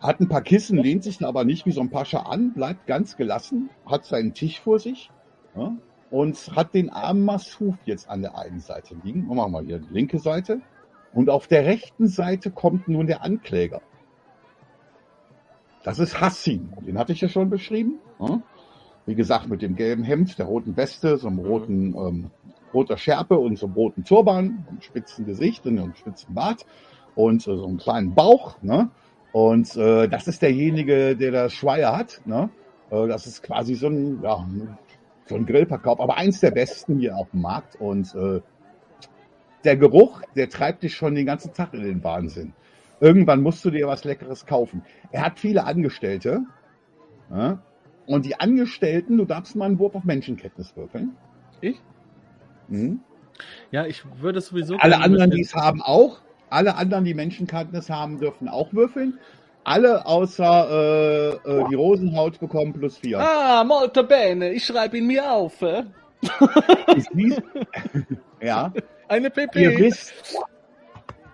hat 0.00 0.20
ein 0.20 0.28
paar 0.28 0.42
Kissen, 0.42 0.78
lehnt 0.78 1.04
sich 1.04 1.24
aber 1.24 1.44
nicht 1.44 1.66
wie 1.66 1.72
so 1.72 1.80
ein 1.80 1.90
Pascha 1.90 2.20
an, 2.20 2.52
bleibt 2.52 2.86
ganz 2.86 3.16
gelassen, 3.16 3.70
hat 3.84 4.04
seinen 4.04 4.34
Tisch 4.34 4.60
vor 4.60 4.78
sich 4.78 5.10
ja, 5.54 5.76
und 6.10 6.36
hat 6.54 6.74
den 6.74 6.90
armen 6.90 7.24
Massouf 7.24 7.76
jetzt 7.84 8.08
an 8.08 8.22
der 8.22 8.38
einen 8.38 8.60
Seite 8.60 8.96
liegen. 9.02 9.26
Machen 9.26 9.36
wir 9.36 9.48
mal 9.48 9.64
hier 9.64 9.78
die 9.78 9.92
linke 9.92 10.18
Seite. 10.18 10.60
Und 11.12 11.30
auf 11.30 11.46
der 11.46 11.64
rechten 11.64 12.08
Seite 12.08 12.50
kommt 12.50 12.88
nun 12.88 13.06
der 13.06 13.22
Ankläger. 13.22 13.80
Das 15.86 16.00
ist 16.00 16.20
Hassin, 16.20 16.68
den 16.84 16.98
hatte 16.98 17.12
ich 17.12 17.20
ja 17.20 17.28
schon 17.28 17.48
beschrieben. 17.48 18.00
Ja. 18.18 18.42
Wie 19.06 19.14
gesagt, 19.14 19.46
mit 19.46 19.62
dem 19.62 19.76
gelben 19.76 20.02
Hemd, 20.02 20.36
der 20.36 20.46
roten 20.46 20.76
Weste, 20.76 21.16
so 21.16 21.28
einem 21.28 21.38
roten 21.38 21.94
ähm, 21.94 22.30
roter 22.74 22.96
Schärpe 22.96 23.38
und 23.38 23.56
so 23.56 23.66
einem 23.66 23.76
roten 23.76 24.02
Turban, 24.02 24.66
einem 24.68 24.80
spitzen 24.80 25.26
Gesicht 25.26 25.64
und 25.64 25.78
einem 25.78 25.94
spitzen 25.94 26.34
Bart 26.34 26.66
und 27.14 27.46
äh, 27.46 27.56
so 27.56 27.64
einen 27.64 27.78
kleinen 27.78 28.16
Bauch. 28.16 28.60
Ne? 28.62 28.90
Und 29.30 29.76
äh, 29.76 30.08
das 30.08 30.26
ist 30.26 30.42
derjenige, 30.42 31.14
der 31.14 31.30
das 31.30 31.52
Schweier 31.52 31.96
hat. 31.96 32.20
Ne? 32.24 32.50
Äh, 32.90 33.06
das 33.06 33.28
ist 33.28 33.44
quasi 33.44 33.76
so 33.76 33.86
ein, 33.86 34.20
ja, 34.24 34.44
so 35.26 35.36
ein 35.36 35.46
Grillverkauf, 35.46 36.00
aber 36.00 36.16
eins 36.16 36.40
der 36.40 36.50
besten 36.50 36.98
hier 36.98 37.16
auf 37.16 37.30
dem 37.30 37.42
Markt. 37.42 37.80
Und 37.80 38.12
äh, 38.16 38.40
der 39.62 39.76
Geruch, 39.76 40.20
der 40.34 40.48
treibt 40.48 40.82
dich 40.82 40.96
schon 40.96 41.14
den 41.14 41.26
ganzen 41.26 41.54
Tag 41.54 41.74
in 41.74 41.84
den 41.84 42.02
Wahnsinn. 42.02 42.54
Irgendwann 43.00 43.42
musst 43.42 43.64
du 43.64 43.70
dir 43.70 43.86
was 43.86 44.04
Leckeres 44.04 44.46
kaufen. 44.46 44.82
Er 45.12 45.22
hat 45.24 45.38
viele 45.38 45.64
Angestellte. 45.64 46.42
Ja? 47.30 47.58
Und 48.06 48.24
die 48.24 48.38
Angestellten, 48.38 49.18
du 49.18 49.24
darfst 49.24 49.56
mal 49.56 49.66
einen 49.66 49.78
Wurf 49.78 49.94
auf 49.94 50.04
Menschenkenntnis 50.04 50.76
würfeln. 50.76 51.16
Ich? 51.60 51.80
Mhm. 52.68 53.00
Ja, 53.70 53.86
ich 53.86 54.02
würde 54.20 54.40
sowieso. 54.40 54.76
Alle 54.76 55.00
anderen, 55.00 55.30
die 55.30 55.42
es 55.42 55.54
haben, 55.54 55.82
auch. 55.82 56.20
Alle 56.48 56.76
anderen, 56.76 57.04
die 57.04 57.14
Menschenkenntnis 57.14 57.90
haben, 57.90 58.18
dürfen 58.18 58.48
auch 58.48 58.72
würfeln. 58.72 59.18
Alle 59.64 60.06
außer 60.06 60.68
äh, 60.70 61.50
äh, 61.50 61.64
die 61.68 61.74
Rosenhaut 61.74 62.38
bekommen 62.38 62.72
plus 62.72 62.98
vier. 62.98 63.18
Ah, 63.18 63.64
molto 63.64 64.04
bene. 64.04 64.52
Ich 64.52 64.64
schreibe 64.64 64.98
ihn 64.98 65.06
mir 65.06 65.30
auf. 65.30 65.60
Äh? 65.62 65.84
Ja. 68.40 68.72
Eine 69.08 69.30
PP. 69.30 69.62
Ihr 69.62 69.78
wisst, 69.78 70.12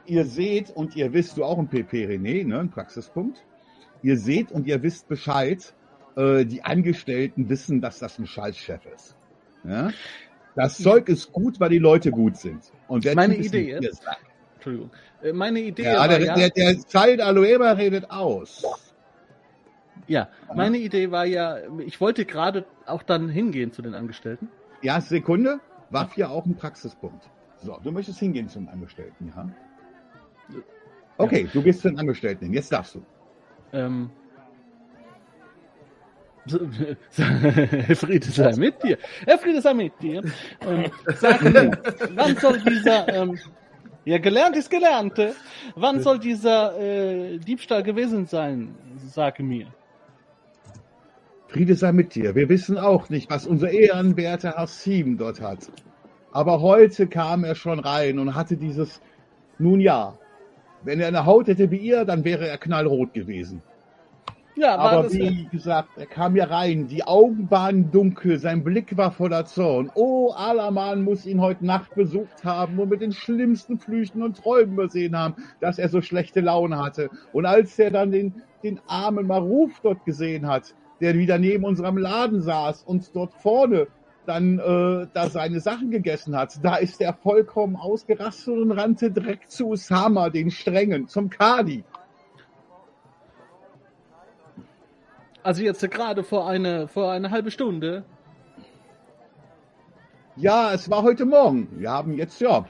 ihr 0.07 0.25
seht 0.25 0.71
und 0.71 0.97
ihr 0.97 1.13
wisst, 1.13 1.37
du 1.37 1.45
auch 1.45 1.59
ein 1.59 1.69
PP, 1.69 2.07
René, 2.07 2.47
ne, 2.47 2.59
ein 2.61 2.71
Praxispunkt. 2.71 3.45
Ihr 4.03 4.17
seht 4.19 4.51
und 4.53 4.67
ihr 4.67 4.83
wisst 4.83 5.09
Bescheid, 5.09 5.75
äh, 6.17 6.45
die 6.45 6.65
Angestellten 6.65 7.49
wissen, 7.49 7.81
dass 7.81 7.99
das 7.99 8.19
ein 8.19 8.27
Scheißchef 8.27 8.81
ist. 8.95 9.17
Ja? 9.65 9.91
Das 10.55 10.77
Zeug 10.79 11.09
ist 11.09 11.33
gut, 11.33 11.61
weil 11.61 11.71
die 11.71 11.79
Leute 11.79 12.11
gut 12.11 12.37
sind. 12.37 12.61
Und 12.89 13.05
der 13.05 13.15
Meine 13.15 13.37
ist 13.37 13.47
Idee 13.47 13.71
ist- 13.73 13.81
Biersack. 13.81 14.19
Entschuldigung. 14.57 14.91
Äh, 15.23 15.33
Meine 15.33 15.61
Idee 15.61 15.85
Ja, 15.85 15.99
war 16.01 16.09
der, 16.09 16.21
ja, 16.21 16.35
der, 16.35 16.51
der 16.51 16.77
Child 16.85 17.21
Aloeba 17.21 17.73
redet 17.73 18.11
aus. 18.11 18.63
ja, 20.09 20.29
meine 20.55 20.79
Idee 20.79 21.11
war 21.11 21.25
ja, 21.25 21.59
ich 21.79 22.01
wollte 22.01 22.25
gerade 22.25 22.67
auch 22.87 23.03
dann 23.03 23.29
hingehen 23.29 23.73
zu 23.73 23.83
den 23.83 23.95
Angestellten. 23.95 24.49
Ja, 24.83 25.01
Sekunde, 25.01 25.61
war 25.91 26.11
hier 26.15 26.31
auch 26.31 26.45
ein 26.45 26.57
Praxispunkt. 26.57 27.29
So, 27.63 27.79
du 27.83 27.93
möchtest 27.93 28.19
hingehen 28.19 28.49
zum 28.49 28.69
Angestellten, 28.69 29.33
ja? 29.35 29.49
Okay, 31.19 31.49
du 31.53 31.63
gehst 31.63 31.83
zu 31.83 31.89
den 31.89 31.99
Angestellten 31.99 32.47
hin. 32.47 32.55
Jetzt 32.55 32.73
darfst 32.73 32.95
du. 32.95 33.03
Ähm, 33.73 34.11
Herr 37.17 37.97
Friede 37.97 38.27
sei 38.27 38.53
mit 38.57 38.83
dir. 38.83 38.99
Herr 39.27 39.39
Friede 39.39 39.61
sei 39.61 39.75
mit 39.75 39.93
dir. 40.01 40.23
Ähm, 40.67 40.91
sag 41.15 41.43
mir, 41.43 41.71
wann 42.15 42.37
soll 42.37 42.59
dieser, 42.61 43.09
ähm, 43.09 43.39
ja, 44.05 44.19
gelernt 44.19 44.57
ist 44.57 44.69
Gelernte. 44.69 45.35
Wann 45.77 46.01
soll 46.01 46.19
dieser 46.19 46.77
äh, 46.81 47.39
Diebstahl 47.39 47.85
gewesen 47.85 48.27
sein? 48.27 48.75
Sage 48.97 49.45
mir. 49.45 49.69
Friede 51.47 51.77
sei 51.77 51.93
mit 51.93 52.15
dir. 52.15 52.35
Wir 52.35 52.49
wissen 52.49 52.77
auch 52.77 53.09
nicht, 53.09 53.31
was 53.31 53.47
unser 53.47 53.71
ehrenwerter 53.71 54.55
Hassim 54.57 55.19
dort 55.19 55.41
hat. 55.41 55.71
Aber 56.33 56.61
heute 56.61 57.07
kam 57.07 57.45
er 57.45 57.55
schon 57.55 57.79
rein 57.79 58.19
und 58.19 58.35
hatte 58.35 58.57
dieses, 58.57 59.01
nun 59.59 59.81
ja, 59.81 60.19
wenn 60.85 61.01
er 61.01 61.09
eine 61.09 61.27
Haut 61.27 61.49
hätte 61.49 61.71
wie 61.71 61.79
ihr, 61.79 62.05
dann 62.05 62.25
wäre 62.25 62.49
er 62.49 62.59
knallrot 62.59 63.13
gewesen. 63.15 63.63
Ja, 64.55 64.77
Aber 64.77 65.11
wie 65.11 65.49
gesagt, 65.51 65.89
er 65.97 66.05
kam 66.05 66.35
hier 66.35 66.51
rein, 66.51 66.87
die 66.87 67.05
Augen 67.05 67.51
waren 67.51 67.91
dunkel, 67.91 68.39
sein 68.39 68.63
Blick 68.63 68.95
war 68.99 69.11
voller 69.11 69.47
Zorn. 69.47 69.91
Oh, 69.95 70.31
Alaman 70.37 71.05
muss 71.05 71.25
ihn 71.25 71.41
heute 71.41 71.65
Nacht 71.65 71.95
besucht 71.95 72.45
haben 72.45 72.79
und 72.79 72.91
mit 72.91 73.01
den 73.01 73.13
schlimmsten 73.13 73.79
Flüchten 73.79 74.23
und 74.23 74.37
Träumen 74.37 74.75
übersehen 74.75 75.17
haben, 75.17 75.37
dass 75.61 75.79
er 75.79 75.89
so 75.89 76.03
schlechte 76.03 76.41
Laune 76.41 76.79
hatte. 76.79 77.09
Und 77.33 77.47
als 77.47 77.79
er 77.79 77.91
dann 77.91 78.11
den, 78.11 78.43
den 78.63 78.79
armen 78.89 79.27
Maruf 79.27 79.81
dort 79.83 80.05
gesehen 80.05 80.47
hat, 80.47 80.75
der 81.01 81.15
wieder 81.15 81.39
neben 81.39 81.65
unserem 81.65 81.97
Laden 81.97 82.43
saß 82.43 82.83
und 82.83 83.17
dort 83.17 83.33
vorne 83.35 83.87
dann 84.27 84.59
äh, 84.59 85.07
da 85.13 85.29
seine 85.29 85.61
Sachen 85.61 85.91
gegessen 85.91 86.37
hat, 86.37 86.59
da 86.63 86.77
ist 86.77 87.01
er 87.01 87.13
vollkommen 87.13 87.77
ausgerastet 87.77 88.57
und 88.57 88.71
rannte 88.73 89.11
direkt 89.11 89.51
zu 89.51 89.69
Usama, 89.69 90.31
den 90.31 90.51
Strengen, 90.51 91.09
zum 91.09 91.29
Kadi. 91.31 91.85
also 95.43 95.63
jetzt 95.63 95.89
gerade 95.91 96.23
vor 96.23 96.49
eine, 96.49 96.89
vor 96.89 97.11
eine 97.11 97.31
halbe 97.31 97.51
Stunde. 97.51 98.05
Ja, 100.37 100.73
es 100.73 100.89
war 100.89 101.03
heute 101.03 101.27
Morgen. 101.27 101.69
Wir 101.79 101.91
haben 101.91 102.15
jetzt, 102.15 102.41
ja, 102.41 102.65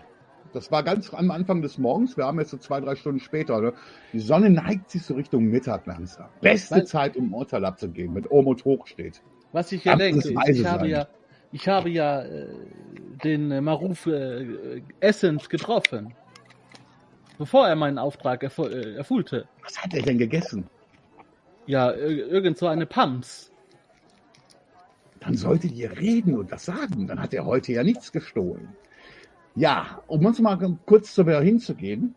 das 0.53 0.71
war 0.73 0.83
ganz 0.83 1.13
am 1.15 1.31
Anfang 1.31 1.63
des 1.63 1.79
Morgens. 1.79 2.17
Wir 2.17 2.27
haben 2.27 2.39
jetzt 2.41 2.51
so 2.51 2.57
zwei, 2.57 2.81
drei 2.81 2.97
Stunden 2.97 3.21
später. 3.21 3.61
Ne? 3.61 3.73
Die 4.13 4.19
Sonne 4.21 4.51
neigt 4.51 4.91
sich 4.91 5.03
so 5.03 5.15
Richtung 5.15 5.45
Mittag 5.45 5.87
langsam. 5.87 6.29
Beste 6.41 6.77
Weil- 6.77 6.87
Zeit, 6.87 7.17
um 7.17 7.33
Urteil 7.33 7.65
abzugeben, 7.65 8.17
wenn 8.17 8.27
Omut 8.29 8.65
hoch 8.65 8.87
steht. 8.87 9.23
Was 9.53 9.71
ich 9.71 9.85
ja 9.85 9.97
denke, 9.97 10.31
ich 10.31 10.37
habe 10.65 10.81
sein? 10.81 10.91
ja, 10.91 11.07
ich 11.53 11.69
habe 11.69 11.91
ja 11.91 12.23
äh, 12.23 12.49
den 13.23 13.51
äh, 13.51 13.61
Maruf 13.61 14.07
äh, 14.07 14.83
Essens 15.01 15.49
getroffen, 15.49 16.15
bevor 17.39 17.69
er 17.69 17.77
meinen 17.77 17.99
Auftrag 17.99 18.43
erfu 18.43 18.65
äh, 18.65 18.95
erfüllte. 18.95 19.47
Was 19.63 19.81
hat 19.83 19.95
er 19.95 20.03
denn 20.03 20.19
gegessen? 20.19 20.67
Ja, 21.67 21.91
ir- 21.91 22.27
irgend 22.27 22.59
so 22.59 22.67
eine 22.67 22.87
Pams. 22.87 23.53
Dann 25.21 25.37
solltet 25.37 25.73
ihr 25.73 25.97
reden 25.97 26.37
und 26.37 26.51
das 26.51 26.65
sagen. 26.65 27.07
Dann 27.07 27.21
hat 27.23 27.33
er 27.33 27.45
heute 27.45 27.73
ja 27.73 27.85
nichts 27.85 28.11
gestohlen. 28.11 28.69
Ja, 29.55 30.03
um 30.09 30.25
uns 30.27 30.41
mal 30.41 30.57
kurz 30.87 31.15
zu 31.15 31.25
hinzugehen. 31.25 32.15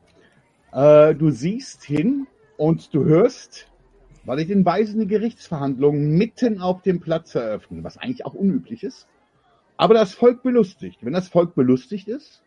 Äh, 0.71 1.13
du 1.13 1.29
siehst 1.29 1.83
hin 1.83 2.25
und 2.57 2.93
du 2.93 3.03
hörst, 3.03 3.67
weil 4.23 4.39
ich 4.39 4.47
den 4.47 4.65
Weisen 4.65 5.01
die 5.01 5.07
Gerichtsverhandlungen 5.07 6.17
mitten 6.17 6.59
auf 6.59 6.81
dem 6.81 6.99
Platz 6.99 7.35
eröffnen, 7.35 7.83
was 7.83 7.97
eigentlich 7.97 8.25
auch 8.25 8.33
unüblich 8.33 8.83
ist. 8.83 9.07
Aber 9.77 9.93
das 9.93 10.13
Volk 10.13 10.43
belustigt. 10.43 10.99
Wenn 11.01 11.13
das 11.13 11.27
Volk 11.27 11.55
belustigt 11.55 12.07
ist, 12.07 12.41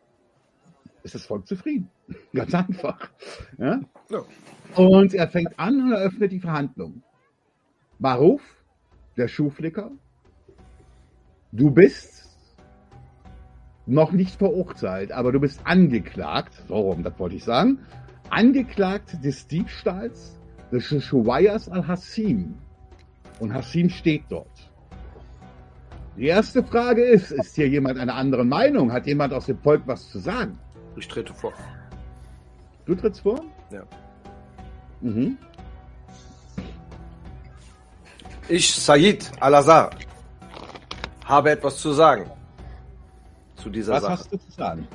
ist 1.03 1.15
das 1.15 1.27
Volk 1.27 1.47
zufrieden. 1.47 1.91
Ganz 2.35 2.55
einfach. 2.55 3.09
Ja? 3.59 3.81
Ja. 4.11 4.25
Und 4.77 5.15
er 5.15 5.29
fängt 5.29 5.59
an 5.59 5.81
und 5.83 5.93
eröffnet 5.93 6.33
die 6.33 6.41
Verhandlungen. 6.41 7.03
Maruf, 7.99 8.43
der 9.17 9.29
Schuhflicker, 9.29 9.91
du 11.53 11.71
bist 11.71 12.29
noch 13.87 14.13
nicht 14.13 14.37
verurteilt, 14.37 15.13
aber 15.13 15.33
du 15.33 15.41
bist 15.41 15.61
angeklagt, 15.65 16.63
so 16.69 16.77
rum, 16.77 17.03
das 17.03 17.19
wollte 17.19 17.37
ich 17.37 17.45
sagen, 17.45 17.81
angeklagt 18.31 19.25
des 19.25 19.49
Diebstahls 19.49 20.39
des 20.71 20.85
Shuwayas 20.85 21.69
al-Hassim. 21.69 22.55
Und 23.41 23.55
Hassim 23.55 23.89
steht 23.89 24.25
dort. 24.29 24.68
Die 26.19 26.27
erste 26.27 26.65
Frage 26.65 27.03
ist, 27.05 27.31
ist 27.31 27.55
hier 27.55 27.69
jemand 27.69 27.99
einer 27.99 28.15
anderen 28.17 28.49
Meinung? 28.49 28.93
Hat 28.93 29.07
jemand 29.07 29.33
aus 29.33 29.47
dem 29.47 29.59
Volk 29.59 29.83
was 29.87 30.11
zu 30.11 30.19
sagen? 30.19 30.59
Ich 30.97 31.07
trete 31.07 31.33
vor. 31.33 31.53
Du 32.87 32.95
trittst 32.97 33.21
vor? 33.21 33.41
Ja. 33.71 33.83
Mhm. 35.01 35.39
Ich, 38.49 38.75
Said 38.75 39.31
Al-Azhar, 39.41 39.91
habe 41.25 41.51
etwas 41.51 41.77
zu 41.77 41.93
sagen 41.93 42.29
zu 43.57 43.71
dieser 43.71 43.95
Was 43.95 44.03
Sache. 44.03 44.13
hast 44.13 44.33
du 44.33 44.39
zu 44.39 44.51
sagen? 44.51 44.89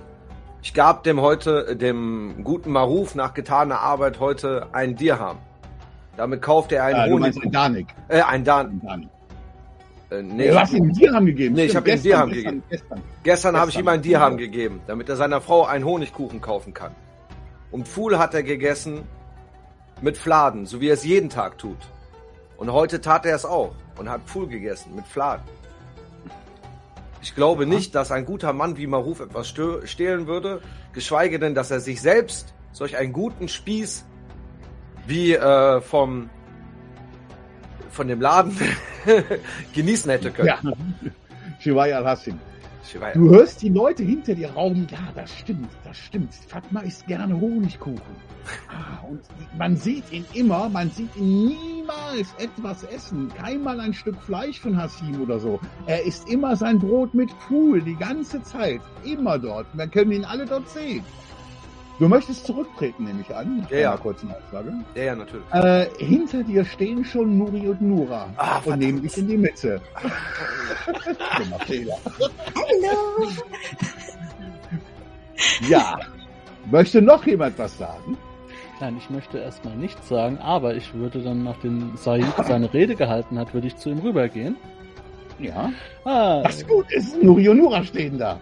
Ich 0.61 0.74
gab 0.74 1.03
dem 1.03 1.21
heute, 1.21 1.76
dem 1.78 2.43
guten 2.43 2.71
Maruf 2.71 3.15
nach 3.15 3.34
getaner 3.34 3.80
Arbeit 3.80 4.19
heute 4.19 4.67
einen 4.74 4.95
Dirham. 4.95 5.38
Damit 6.17 6.41
kaufte 6.41 6.76
er 6.76 6.86
einen 6.86 6.97
Ja, 6.97 7.05
du 7.05 7.11
Honig. 7.13 7.21
meinst 7.21 7.43
den 7.43 7.51
Danik. 7.51 7.88
Äh, 8.07 8.21
ein 8.21 8.43
Dan. 8.43 8.82
Danik. 8.82 9.09
Äh, 10.14 10.22
nee, 10.22 10.49
du 10.49 10.59
hast 10.59 10.74
ihm 10.74 10.84
einen 10.84 10.93
Dirham 10.93 11.26
gegeben. 11.26 11.55
Nee, 11.55 11.66
ich 11.66 11.72
Stimmt, 11.72 11.88
hab 11.88 11.88
ihm 11.88 11.93
gestern, 11.93 12.03
Dirham 12.03 12.30
gestern, 12.30 12.43
gegeben. 12.43 12.64
Gestern. 12.70 13.01
Gestern 13.24 13.57
habe 13.57 13.70
ich 13.70 13.76
Gestern. 13.76 13.86
ihm 13.86 13.93
einen 13.93 14.01
Dirham 14.03 14.38
gegeben, 14.38 14.82
damit 14.88 15.09
er 15.09 15.16
seiner 15.16 15.41
Frau 15.41 15.66
einen 15.66 15.86
Honigkuchen 15.86 16.41
kaufen 16.41 16.74
kann. 16.74 16.91
Und 17.72 17.88
Pfuhl 17.88 18.20
hat 18.20 18.34
er 18.34 18.43
gegessen 18.43 19.03
mit 20.01 20.18
Fladen, 20.18 20.66
so 20.66 20.80
wie 20.82 20.89
er 20.89 20.93
es 20.93 21.03
jeden 21.03 21.30
Tag 21.30 21.57
tut. 21.57 21.78
Und 22.57 22.72
heute 22.72 23.01
tat 23.01 23.26
er 23.26 23.36
es 23.36 23.45
auch 23.45 23.74
und 23.97 24.09
hat 24.09 24.22
Pfuhl 24.26 24.47
gegessen 24.47 24.95
mit 24.95 25.07
Fladen. 25.07 25.43
Ich 27.22 27.34
glaube 27.36 27.66
nicht, 27.66 27.95
dass 27.95 28.11
ein 28.11 28.26
guter 28.26 28.53
Mann 28.53 28.78
wie 28.78 28.86
Maruf 28.86 29.22
etwas 29.22 29.47
stehlen 29.47 30.28
würde, 30.28 30.61
geschweige 30.91 31.39
denn, 31.39 31.55
dass 31.55 31.72
er 31.72 31.80
sich 31.80 32.01
selbst 32.01 32.53
solch 32.74 32.97
einen 32.97 33.14
guten 33.14 33.47
Spieß 33.47 34.05
wie 35.07 35.34
äh, 35.34 35.82
vom 35.82 36.30
von 37.94 38.08
dem 38.08 38.20
Laden 38.22 38.58
genießen 39.74 40.10
hätte 40.12 40.32
können. 40.32 40.48
Ja. 40.48 40.60
Weiß- 43.00 43.14
Du 43.14 43.30
hörst 43.30 43.62
die 43.62 43.70
Leute 43.70 44.04
hinter 44.04 44.36
dir 44.36 44.52
rauben. 44.52 44.86
Ja, 44.91 44.98
das 45.16 45.34
stimmt, 45.39 45.70
das 45.86 45.98
stimmt. 45.98 46.34
Fatma 46.48 46.82
isst 46.82 47.08
gerne 47.08 47.39
Honigkuchen. 47.39 48.02
Ah, 48.68 49.02
und 49.08 49.22
man 49.58 49.78
sieht 49.78 50.12
ihn 50.12 50.26
immer, 50.34 50.68
man 50.68 50.89
sieht 50.91 51.16
ihn 51.16 51.46
niemals 51.46 52.34
etwas 52.39 52.84
essen. 52.84 53.32
Keinmal 53.38 53.80
ein 53.80 53.94
Stück 53.94 54.22
Fleisch 54.22 54.60
von 54.60 54.76
Hassim 54.76 55.22
oder 55.22 55.39
so. 55.39 55.62
Er 55.88 56.04
isst 56.04 56.28
immer 56.30 56.58
sein 56.58 56.78
Brot 56.80 57.14
mit 57.14 57.32
Pfuhl, 57.32 57.82
die 57.82 57.96
ganze 57.96 58.44
Zeit. 58.44 58.82
Immer 59.06 59.39
dort. 59.39 59.66
Wir 59.74 59.88
können 59.88 60.12
ihn 60.12 60.26
alle 60.26 60.46
dort 60.46 60.68
sehen. 60.70 61.04
Du 62.00 62.08
möchtest 62.08 62.46
zurücktreten, 62.46 63.04
nehme 63.06 63.22
ich 63.22 63.36
an. 63.36 63.68
Ja, 63.70 63.78
ja. 63.78 63.89
mal 63.91 63.98
kurz 63.98 64.24
eine 64.24 64.36
Aussage. 64.36 64.74
Ja, 64.96 65.04
ja, 65.04 65.16
natürlich. 65.16 65.46
Äh, 65.54 65.88
hinter 66.00 66.44
dir 66.44 66.66
stehen 66.66 67.06
schon 67.06 67.38
Nuri 67.38 67.68
und 67.68 67.82
Nura 67.82 68.28
Ah, 68.38 68.60
und 68.66 68.80
nehmen 68.80 69.02
dich 69.02 69.18
in 69.18 69.28
die 69.28 69.38
Mitte. 69.38 69.80
Dummer 71.38 71.60
Fehler. 71.66 71.98
Hallo. 72.56 73.30
Ja. 75.68 76.00
Möchte 76.72 77.02
noch 77.02 77.26
jemand 77.26 77.60
was 77.60 77.78
sagen? 77.78 78.18
Nein, 78.80 78.98
ich 78.98 79.10
möchte 79.10 79.38
erstmal 79.38 79.76
nichts 79.76 80.10
sagen, 80.10 80.39
aber 80.39 80.76
ich 80.76 80.94
würde 80.94 81.22
dann, 81.22 81.44
nachdem 81.44 81.96
Said 81.96 82.26
seine 82.46 82.74
Rede 82.74 82.96
gehalten 82.96 83.38
hat, 83.38 83.54
würde 83.54 83.68
ich 83.68 83.78
zu 83.78 83.89
ihm 83.89 84.00
rübergehen. 84.00 84.58
Ja. 85.40 85.72
Ah, 86.06 86.44
Was 86.44 86.66
gut 86.68 86.92
ist, 86.92 87.22
Nuri 87.22 87.50
und 87.50 87.58
Nura 87.58 87.84
stehen 87.84 88.18
da. 88.18 88.40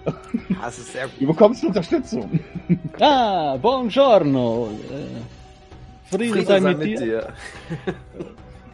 Das 0.62 0.78
ist 0.78 0.94
sehr 0.94 1.06
gut. 1.06 1.22
Du 1.22 1.28
bekommst 1.28 1.64
Unterstützung. 1.64 2.39
ah 3.00 3.58
buongiorno. 3.58 4.70
Friede, 6.06 6.34
Friede 6.34 6.46
sei 6.46 6.60
mit, 6.60 7.00
dir. 7.00 7.28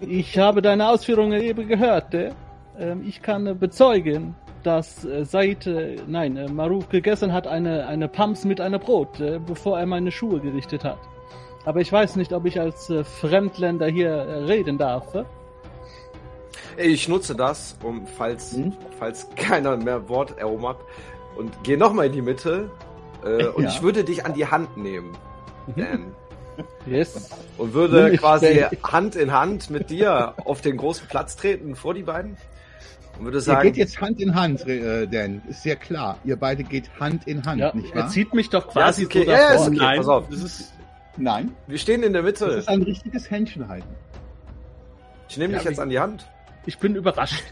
Ich 0.01 0.37
habe 0.37 0.61
deine 0.61 0.89
Ausführungen 0.89 1.41
eben 1.41 1.67
gehört. 1.67 2.13
Äh? 2.13 2.31
Ähm, 2.79 3.03
ich 3.07 3.21
kann 3.21 3.47
äh, 3.47 3.53
bezeugen, 3.53 4.35
dass 4.63 5.05
äh, 5.05 5.23
Said, 5.25 5.65
äh, 5.67 5.97
nein, 6.07 6.39
Maruf 6.53 6.89
gegessen 6.89 7.33
hat 7.33 7.47
eine, 7.47 7.87
eine 7.87 8.07
Pams 8.07 8.45
mit 8.45 8.61
einer 8.61 8.79
Brot, 8.79 9.21
bevor 9.45 9.79
er 9.79 9.85
meine 9.85 10.11
Schuhe 10.11 10.39
gerichtet 10.39 10.83
hat. 10.83 10.99
Aber 11.65 11.81
ich 11.81 11.91
weiß 11.91 12.15
nicht, 12.15 12.31
ob 12.31 12.45
ich 12.45 12.59
als 12.59 12.91
Fremdländer 13.19 13.87
hier 13.87 14.45
reden 14.47 14.77
darf. 14.77 15.13
Ich 16.77 17.07
nutze 17.07 17.35
das, 17.35 17.77
um, 17.83 18.05
falls, 18.07 18.53
Hm? 18.53 18.73
falls 18.99 19.27
keiner 19.35 19.77
mehr 19.77 20.07
Wort 20.09 20.37
erobert, 20.37 20.77
und 21.37 21.63
gehe 21.63 21.77
nochmal 21.77 22.07
in 22.07 22.11
die 22.13 22.21
Mitte. 22.21 22.69
Äh, 23.23 23.45
und 23.47 23.63
Ja. 23.63 23.69
ich 23.69 23.81
würde 23.81 24.03
dich 24.03 24.25
an 24.25 24.33
die 24.33 24.45
Hand 24.47 24.77
nehmen, 24.77 25.15
Dan. 25.75 26.13
Yes. 26.87 27.29
Und 27.59 27.73
würde 27.75 28.17
quasi. 28.17 28.65
Hand 28.83 29.15
in 29.15 29.31
Hand 29.31 29.69
mit 29.69 29.89
dir 29.91 30.33
auf 30.45 30.61
den 30.61 30.77
großen 30.77 31.07
Platz 31.07 31.35
treten 31.35 31.75
vor 31.75 31.93
die 31.93 32.01
beiden. 32.03 32.35
Und 33.19 33.25
würde 33.25 33.37
Ihr 33.37 33.41
sagen, 33.41 33.61
geht 33.63 33.77
jetzt 33.77 33.99
Hand 34.01 34.19
in 34.19 34.33
Hand, 34.33 34.67
äh, 34.67 35.05
Dan. 35.07 35.41
Ist 35.49 35.65
ja 35.65 35.75
klar. 35.75 36.17
Ihr 36.23 36.35
beide 36.35 36.63
geht 36.63 36.89
Hand 36.99 37.27
in 37.27 37.45
Hand, 37.45 37.59
Ja, 37.59 37.75
nicht 37.75 37.93
er 37.93 38.01
wahr? 38.03 38.09
zieht 38.09 38.33
mich 38.33 38.49
doch 38.49 38.65
ja, 38.67 38.71
quasi 38.71 39.03
ist 39.03 39.07
okay. 39.09 39.25
so 39.25 39.31
Ja, 39.31 39.37
ja, 39.37 39.49
davor. 39.53 39.67
okay. 39.67 39.75
Nein, 39.77 39.97
Pass 39.97 40.07
auf. 40.07 40.29
das 40.29 40.41
ist 40.41 40.73
Nein. 41.17 41.51
Wir 41.67 41.77
stehen 41.79 42.01
in 42.03 42.13
der 42.13 42.21
Das 42.23 42.39
Mitte. 42.41 42.53
ist 42.53 42.69
ein 42.69 42.81
richtiges 42.83 43.29
Händchen 43.29 43.67
halten. 43.67 43.87
Ich 45.29 45.37
nehme 45.37 45.53
Ja, 45.53 45.59
dich 45.59 45.67
jetzt 45.69 45.79
an 45.79 45.89
die 45.89 45.99
Hand. 45.99 46.27
Ich 46.67 46.77
bin 46.79 46.95
überrascht. 46.95 47.45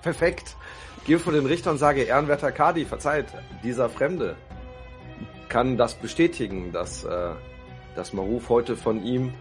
Perfekt. 0.00 0.56
Gehe 1.04 1.18
vor 1.18 1.32
den 1.32 1.44
Richter 1.44 1.72
und 1.72 1.78
sage, 1.78 2.02
ehrenwerter 2.02 2.52
Kadi, 2.52 2.84
verzeiht, 2.84 3.26
dieser 3.64 3.90
Fremde 3.90 4.36
kann 5.48 5.76
das 5.76 5.94
bestätigen, 5.94 6.70
dass, 6.72 7.02
äh, 7.02 7.30
dass 7.96 8.12
Maruf 8.12 8.48
heute 8.48 8.76
von 8.76 9.04
ihm, 9.04 9.34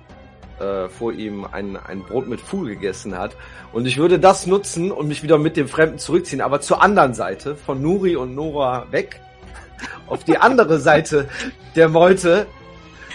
äh, 0.59 0.89
vor 0.89 1.13
ihm 1.13 1.45
ein, 1.45 1.77
ein 1.77 2.01
Brot 2.01 2.27
mit 2.27 2.41
Pfuhl 2.41 2.69
gegessen 2.69 3.15
hat. 3.19 3.37
Und 3.71 3.85
ich 3.85 3.99
würde 3.99 4.19
das 4.19 4.47
nutzen 4.47 4.91
und 4.91 5.07
mich 5.07 5.21
wieder 5.21 5.37
mit 5.37 5.57
dem 5.57 5.67
Fremden 5.67 5.99
zurückziehen, 5.99 6.41
aber 6.41 6.59
zur 6.59 6.81
anderen 6.81 7.13
Seite, 7.13 7.55
von 7.55 7.79
Nuri 7.83 8.15
und 8.15 8.33
Nora 8.33 8.87
weg, 8.91 9.21
auf 10.07 10.23
die 10.23 10.39
andere 10.39 10.79
Seite 10.79 11.29
der 11.75 11.87
Meute. 11.87 12.47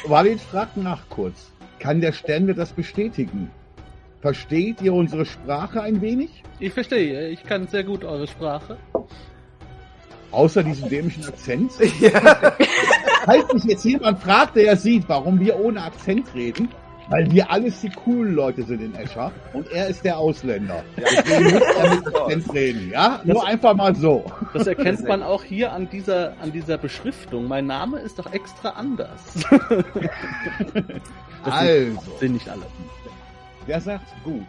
Walid 0.07 0.41
fragt 0.41 0.77
nach 0.77 1.09
kurz. 1.09 1.51
Kann 1.81 2.01
der 2.01 2.13
Stände 2.13 2.55
das 2.55 2.73
bestätigen? 2.73 3.51
Versteht 4.25 4.81
ihr 4.81 4.95
unsere 4.95 5.27
Sprache 5.27 5.83
ein 5.83 6.01
wenig? 6.01 6.43
Ich 6.59 6.73
verstehe, 6.73 7.29
ich 7.29 7.45
kann 7.45 7.69
sehr 7.69 7.85
gut 7.85 8.07
eure 8.07 8.27
Sprache. 8.27 8.79
Außer 10.31 10.63
diesem 10.63 10.89
dämischen 10.89 11.27
Akzent? 11.27 11.73
ja. 12.01 12.55
Falls 13.27 13.53
mich 13.53 13.65
jetzt 13.65 13.85
jemand 13.85 14.19
fragt, 14.21 14.57
der 14.57 14.79
sieht, 14.79 15.07
warum 15.11 15.39
wir 15.41 15.61
ohne 15.61 15.83
Akzent 15.83 16.35
reden, 16.35 16.71
weil 17.11 17.31
wir 17.33 17.51
alles 17.51 17.83
die 17.83 17.91
coolen 17.91 18.35
Leute 18.35 18.63
sind 18.63 18.81
in 18.81 18.95
Escher 18.95 19.31
und 19.53 19.71
er 19.71 19.89
ist 19.89 20.03
der 20.07 20.17
Ausländer. 20.17 20.83
Deswegen 20.97 21.45
muss 21.53 21.63
er 21.77 21.95
mit 21.95 22.17
Akzent 22.17 22.55
reden, 22.55 22.91
ja? 22.91 23.21
Nur 23.25 23.47
einfach 23.47 23.75
mal 23.75 23.95
so. 23.95 24.25
Das 24.55 24.67
erkennt 24.67 25.07
man 25.07 25.23
auch 25.23 25.45
hier 25.45 25.71
an 25.71 25.91
dieser, 25.91 26.33
an 26.41 26.51
dieser 26.51 26.79
Beschriftung. 26.79 27.47
Mein 27.47 27.67
Name 27.67 27.99
ist 27.99 28.19
doch 28.19 28.33
extra 28.33 28.71
anders. 28.71 29.21
Das 31.45 31.53
Also, 31.53 32.03
sind 32.21 32.33
nicht 32.33 32.49
alle. 32.49 32.63
Der 33.67 33.81
sagt 33.81 34.07
gut. 34.25 34.47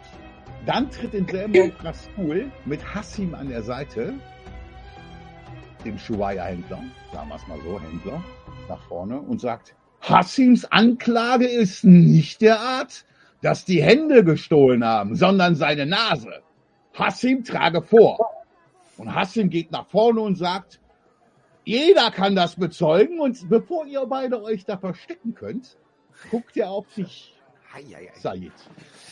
Dann 0.66 0.90
tritt 0.90 1.14
in 1.14 1.26
selben 1.28 1.54
Augenblick 1.54 1.84
Rasul 1.84 2.50
mit 2.64 2.94
Hassim 2.94 3.34
an 3.34 3.48
der 3.48 3.62
Seite, 3.62 4.14
dem 5.84 5.98
Schuwaya-Händler, 5.98 6.82
sagen 7.12 7.28
wir 7.28 7.36
es 7.36 7.46
mal 7.46 7.58
so, 7.64 7.80
Händler, 7.80 8.24
nach 8.68 8.82
vorne 8.88 9.20
und 9.20 9.40
sagt, 9.40 9.74
Hassims 10.00 10.64
Anklage 10.64 11.46
ist 11.46 11.84
nicht 11.84 12.40
der 12.40 12.60
Art, 12.60 13.04
dass 13.42 13.64
die 13.64 13.82
Hände 13.82 14.24
gestohlen 14.24 14.84
haben, 14.84 15.14
sondern 15.14 15.54
seine 15.54 15.86
Nase. 15.86 16.42
Hassim 16.94 17.44
trage 17.44 17.82
vor. 17.82 18.18
Und 18.96 19.14
Hassim 19.14 19.50
geht 19.50 19.70
nach 19.70 19.86
vorne 19.86 20.20
und 20.20 20.36
sagt, 20.36 20.80
jeder 21.64 22.10
kann 22.10 22.34
das 22.34 22.56
bezeugen 22.56 23.20
und 23.20 23.48
bevor 23.48 23.86
ihr 23.86 24.06
beide 24.06 24.42
euch 24.42 24.64
da 24.64 24.78
verstecken 24.78 25.34
könnt, 25.34 25.76
guckt 26.30 26.56
ihr 26.56 26.70
auf 26.70 26.90
sich. 26.92 27.35
Said 28.20 28.52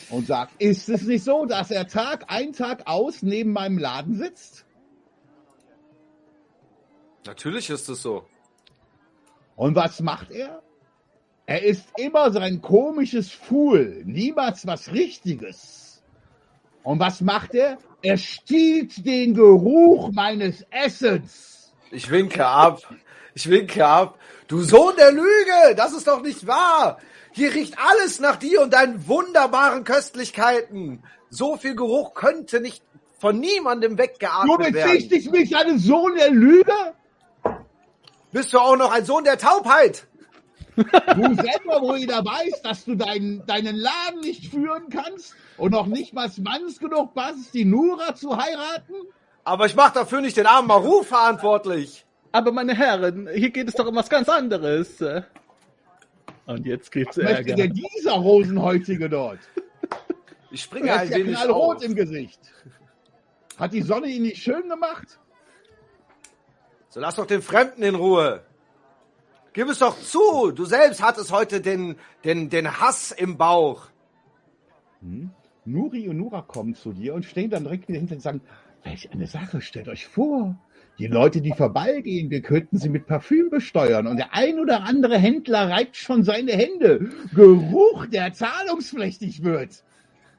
und 0.09 0.27
sagt, 0.27 0.61
ist 0.61 0.89
es 0.89 1.03
nicht 1.03 1.23
so, 1.23 1.45
dass 1.45 1.71
er 1.71 1.87
Tag 1.87 2.25
ein, 2.27 2.53
Tag 2.53 2.83
aus 2.85 3.21
neben 3.21 3.51
meinem 3.51 3.77
Laden 3.77 4.15
sitzt? 4.15 4.65
Natürlich 7.25 7.69
ist 7.69 7.89
es 7.89 8.01
so. 8.01 8.25
Und 9.55 9.75
was 9.75 9.99
macht 10.01 10.31
er? 10.31 10.61
Er 11.47 11.63
isst 11.63 11.87
immer 11.97 12.31
sein 12.31 12.61
komisches 12.61 13.31
Fool, 13.31 14.03
niemals 14.05 14.65
was 14.65 14.91
Richtiges. 14.91 16.03
Und 16.83 16.99
was 16.99 17.21
macht 17.21 17.53
er? 17.55 17.77
Er 18.01 18.17
stiehlt 18.17 19.05
den 19.05 19.33
Geruch 19.33 20.11
meines 20.11 20.63
Essens. 20.69 21.73
Ich 21.91 22.09
winke 22.09 22.45
ab. 22.45 22.81
Ich 23.33 23.49
winke 23.49 23.85
ab. 23.85 24.19
Du 24.47 24.61
Sohn 24.61 24.95
der 24.95 25.11
Lüge, 25.11 25.75
das 25.75 25.93
ist 25.93 26.07
doch 26.07 26.21
nicht 26.21 26.45
wahr. 26.45 26.99
Hier 27.35 27.53
riecht 27.53 27.75
alles 27.77 28.21
nach 28.21 28.37
dir 28.37 28.61
und 28.61 28.73
deinen 28.73 29.09
wunderbaren 29.09 29.83
Köstlichkeiten. 29.83 31.03
So 31.29 31.57
viel 31.57 31.75
Geruch 31.75 32.13
könnte 32.13 32.61
nicht 32.61 32.81
von 33.19 33.41
niemandem 33.41 33.97
weggeatmet 33.97 34.73
werden. 34.73 34.73
bezichtigst 34.73 35.31
mich 35.33 35.53
einen 35.53 35.77
Sohn 35.77 36.15
der 36.15 36.31
Lüge? 36.31 36.71
Bist 38.31 38.53
du 38.53 38.59
auch 38.59 38.77
noch 38.77 38.89
ein 38.89 39.03
Sohn 39.03 39.25
der 39.25 39.37
Taubheit? 39.37 40.07
Du 40.77 41.35
selber, 41.35 41.81
wo 41.81 41.95
jeder 41.95 42.23
weiß, 42.23 42.61
dass 42.61 42.85
du 42.85 42.95
deinen, 42.95 43.45
deinen 43.45 43.75
Laden 43.75 44.21
nicht 44.21 44.49
führen 44.49 44.87
kannst 44.89 45.35
und 45.57 45.71
noch 45.71 45.87
nicht 45.87 46.13
mal 46.13 46.31
manns 46.41 46.79
genug 46.79 47.13
bist, 47.15 47.53
die 47.53 47.65
Nura 47.65 48.15
zu 48.15 48.37
heiraten? 48.37 48.93
Aber 49.43 49.65
ich 49.65 49.75
mache 49.75 49.95
dafür 49.95 50.21
nicht 50.21 50.37
den 50.37 50.45
armen 50.45 50.69
Maruf 50.69 51.09
verantwortlich. 51.09 52.05
Aber 52.31 52.53
meine 52.53 52.75
Herren, 52.75 53.27
hier 53.33 53.49
geht 53.49 53.67
es 53.67 53.75
doch 53.75 53.87
um 53.87 53.95
was 53.95 54.09
ganz 54.09 54.29
anderes. 54.29 55.01
Und 56.45 56.65
jetzt 56.65 56.91
gibt's 56.91 57.17
Möchte 57.17 57.31
Ärger. 57.31 57.55
denn 57.55 57.73
dieser 57.73 58.13
Rosenhäutige 58.13 59.09
dort? 59.09 59.39
Ich 60.51 60.61
springe 60.61 60.93
ein 60.93 61.09
ja 61.09 61.17
wenig 61.17 61.35
knallrot 61.35 61.77
auf. 61.77 61.83
im 61.83 61.95
Gesicht. 61.95 62.39
Hat 63.57 63.73
die 63.73 63.81
Sonne 63.81 64.07
ihn 64.07 64.23
nicht 64.23 64.41
schön 64.41 64.69
gemacht? 64.69 65.19
So 66.89 66.99
lass 66.99 67.15
doch 67.15 67.25
den 67.25 67.41
Fremden 67.41 67.83
in 67.83 67.95
Ruhe. 67.95 68.43
Gib 69.53 69.69
es 69.69 69.79
doch 69.79 69.99
zu. 69.99 70.51
Du 70.51 70.65
selbst 70.65 71.01
hattest 71.01 71.31
heute 71.31 71.61
den, 71.61 71.95
den, 72.23 72.49
den 72.49 72.79
Hass 72.79 73.11
im 73.11 73.37
Bauch. 73.37 73.87
Nuri 75.65 76.09
und 76.09 76.17
Nura 76.17 76.41
kommen 76.41 76.75
zu 76.75 76.93
dir 76.93 77.13
und 77.13 77.25
stehen 77.25 77.49
dann 77.49 77.63
direkt 77.63 77.87
wieder 77.87 77.99
hinter 77.99 78.15
und 78.15 78.21
sagen, 78.21 78.41
welch 78.83 79.11
eine 79.11 79.27
Sache, 79.27 79.61
stellt 79.61 79.87
euch 79.87 80.07
vor. 80.07 80.55
Die 80.97 81.07
Leute, 81.07 81.41
die 81.41 81.51
vorbeigehen, 81.51 82.29
wir 82.29 82.41
könnten 82.41 82.77
sie 82.77 82.87
mit 82.87 83.05
Parfüm 83.05 83.49
besteuern 83.49 84.07
und 84.07 84.15
der 84.15 84.33
ein 84.33 84.59
oder 84.59 84.83
andere 84.83 85.17
Händler 85.17 85.69
reibt 85.69 85.97
schon 85.97 86.23
seine 86.23 86.53
Hände. 86.53 87.09
Geruch, 87.33 88.05
der 88.05 88.31
zahlungspflichtig 88.31 89.43
wird. 89.43 89.83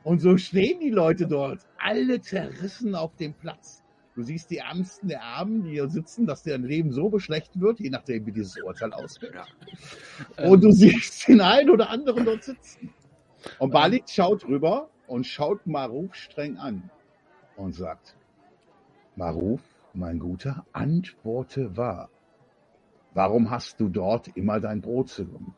Und 0.02 0.20
so 0.20 0.38
stehen 0.38 0.80
die 0.80 0.90
Leute 0.90 1.26
dort, 1.26 1.60
alle 1.78 2.20
zerrissen 2.22 2.94
auf 2.94 3.14
dem 3.16 3.34
Platz. 3.34 3.82
Du 4.14 4.22
siehst 4.22 4.50
die 4.50 4.58
Ärmsten 4.58 5.08
der 5.08 5.22
Armen, 5.22 5.62
die 5.64 5.72
hier 5.72 5.88
sitzen, 5.88 6.26
dass 6.26 6.42
deren 6.42 6.64
Leben 6.64 6.90
so 6.90 7.10
beschlecht 7.10 7.60
wird, 7.60 7.80
je 7.80 7.90
nachdem, 7.90 8.24
wie 8.24 8.32
dieses 8.32 8.56
Urteil 8.62 8.94
ausfällt. 8.94 9.34
Ja. 9.34 10.48
Und 10.48 10.64
du 10.64 10.70
siehst 10.70 11.28
den 11.28 11.42
einen 11.42 11.68
oder 11.68 11.90
anderen 11.90 12.24
dort 12.24 12.44
sitzen. 12.44 12.94
Und 13.58 13.72
Balit 13.72 14.08
schaut 14.08 14.48
rüber 14.48 14.88
und 15.06 15.26
schaut 15.26 15.66
Maruf 15.66 16.14
streng 16.14 16.56
an 16.56 16.88
und 17.56 17.74
sagt, 17.74 18.16
Maruf, 19.16 19.60
mein 19.96 20.18
Guter, 20.18 20.64
antworte 20.72 21.76
wahr. 21.76 22.10
Warum 23.14 23.50
hast 23.50 23.80
du 23.80 23.88
dort 23.88 24.28
immer 24.36 24.60
dein 24.60 24.80
Brot 24.80 25.08
zu 25.08 25.24
tun? 25.24 25.54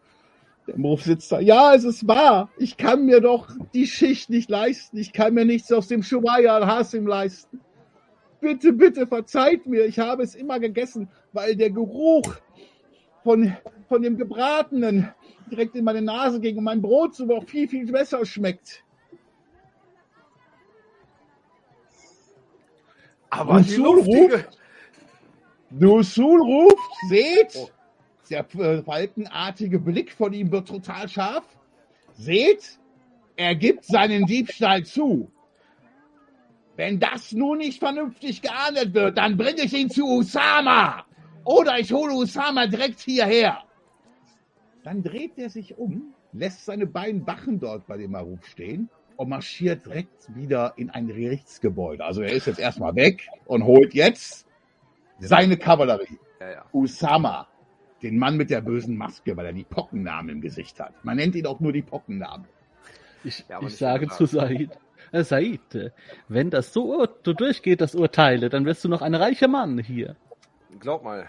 Der 0.69 0.79
Murph 0.79 1.03
sitzt 1.03 1.33
da. 1.33 1.41
Ja, 1.41 1.75
es 1.75 1.85
ist 1.85 2.07
wahr. 2.07 2.51
Ich 2.59 2.77
kann 2.77 3.07
mir 3.07 3.21
doch 3.21 3.49
die 3.75 3.87
Schicht 3.87 4.31
nicht 4.31 4.51
leisten. 4.51 4.99
Ich 4.99 5.13
kann 5.13 5.35
mir 5.35 5.45
nichts 5.45 5.73
aus 5.73 5.89
dem 5.89 6.03
Shumaya 6.03 6.55
al-Hasim 6.55 7.07
leisten. 7.07 7.61
Bitte, 8.41 8.73
bitte 8.73 9.07
verzeiht 9.07 9.67
mir. 9.67 9.87
Ich 9.87 9.99
habe 9.99 10.23
es 10.23 10.35
immer 10.35 10.61
gegessen, 10.61 11.09
weil 11.33 11.57
der 11.57 11.71
Geruch 11.71 12.37
von, 13.25 13.57
von 13.89 14.03
dem 14.03 14.17
Gebratenen 14.17 15.09
direkt 15.51 15.75
in 15.75 15.85
meine 15.85 16.03
Nase 16.03 16.39
ging 16.39 16.59
und 16.59 16.65
mein 16.65 16.83
Brot 16.83 17.15
so 17.15 17.25
noch 17.25 17.45
viel, 17.49 17.67
viel 17.67 17.91
besser 17.91 18.25
schmeckt. 18.25 18.85
Aber 23.31 23.55
Und 23.55 23.69
die 23.69 23.75
Sul 23.75 23.97
luftige... 23.97 24.35
ruft, 24.37 24.59
Nusul 25.71 26.41
ruft, 26.41 26.95
seht, 27.09 27.55
Oh. 27.57 27.69
der 28.31 28.47
äh, 28.55 28.83
falkenartige 28.83 29.79
Blick 29.79 30.13
von 30.13 30.33
ihm 30.33 30.51
wird 30.51 30.69
total 30.69 31.09
scharf. 31.09 31.45
Seht, 32.15 32.79
er 33.37 33.55
gibt 33.55 33.85
seinen 33.85 34.25
Diebstahl 34.25 34.85
zu. 34.85 35.31
Wenn 36.77 36.99
das 37.01 37.33
nun 37.33 37.59
nicht 37.59 37.81
vernünftig 37.81 38.41
geahndet 38.41 38.95
wird, 38.95 39.19
dann 39.19 39.37
bringe 39.37 39.63
ich 39.63 39.73
ihn 39.75 39.91
zu 39.91 40.05
Usama. 40.07 41.05
Oder 41.45 41.79
ich 41.79 41.93
hole 41.93 42.15
Usama 42.15 42.67
direkt 42.67 43.01
hierher. 43.01 43.59
Dann 44.85 45.03
dreht 45.03 45.37
er 45.39 45.51
sich 45.51 45.77
um, 45.77 46.15
lässt 46.33 46.65
seine 46.65 46.87
beiden 46.87 47.27
Wachen 47.27 47.59
dort 47.61 47.87
bei 47.87 47.97
dem 47.99 48.13
Maruf 48.13 48.47
stehen 48.47 48.89
und 49.19 49.29
marschiert 49.29 49.85
direkt 49.85 50.35
wieder 50.35 50.75
in 50.77 50.91
ein 50.91 51.09
Gerichtsgebäude. 51.09 52.05
Also 52.05 52.23
er 52.23 52.33
ist 52.33 52.47
jetzt 52.47 52.61
erstmal 52.61 52.95
weg 52.95 53.29
und 53.47 53.65
holt 53.65 53.93
jetzt 53.93 54.47
seine 55.19 55.57
Kavallerie. 55.57 56.19
Ja, 56.41 56.51
ja. 56.51 56.65
Usama, 56.73 57.49
den 58.01 58.17
Mann 58.17 58.37
mit 58.37 58.49
der 58.49 58.61
bösen 58.61 58.97
Maske, 58.97 59.37
weil 59.37 59.47
er 59.47 59.53
die 59.53 59.65
Pockennamen 59.65 60.31
im 60.37 60.41
Gesicht 60.41 60.79
hat. 60.79 61.05
Man 61.05 61.17
nennt 61.17 61.35
ihn 61.35 61.47
auch 61.47 61.59
nur 61.59 61.73
die 61.73 61.83
Pockennamen. 61.83 62.47
Ich, 63.25 63.45
Ja, 63.49 63.61
ich 63.61 63.77
sage 63.77 64.07
zu 64.09 64.25
Said, 64.27 64.71
äh, 65.11 65.25
Said, 65.25 65.93
wenn 66.29 66.51
das 66.51 66.73
so, 66.73 66.97
ur- 67.01 67.19
so 67.25 67.33
durchgeht, 67.33 67.81
das 67.81 67.97
Urteile, 67.97 68.49
dann 68.51 68.65
wirst 68.67 68.85
du 68.85 68.89
noch 68.89 69.03
ein 69.03 69.17
reicher 69.17 69.49
Mann 69.49 69.79
hier. 69.79 70.15
Glaub 70.79 71.03
mal. 71.03 71.29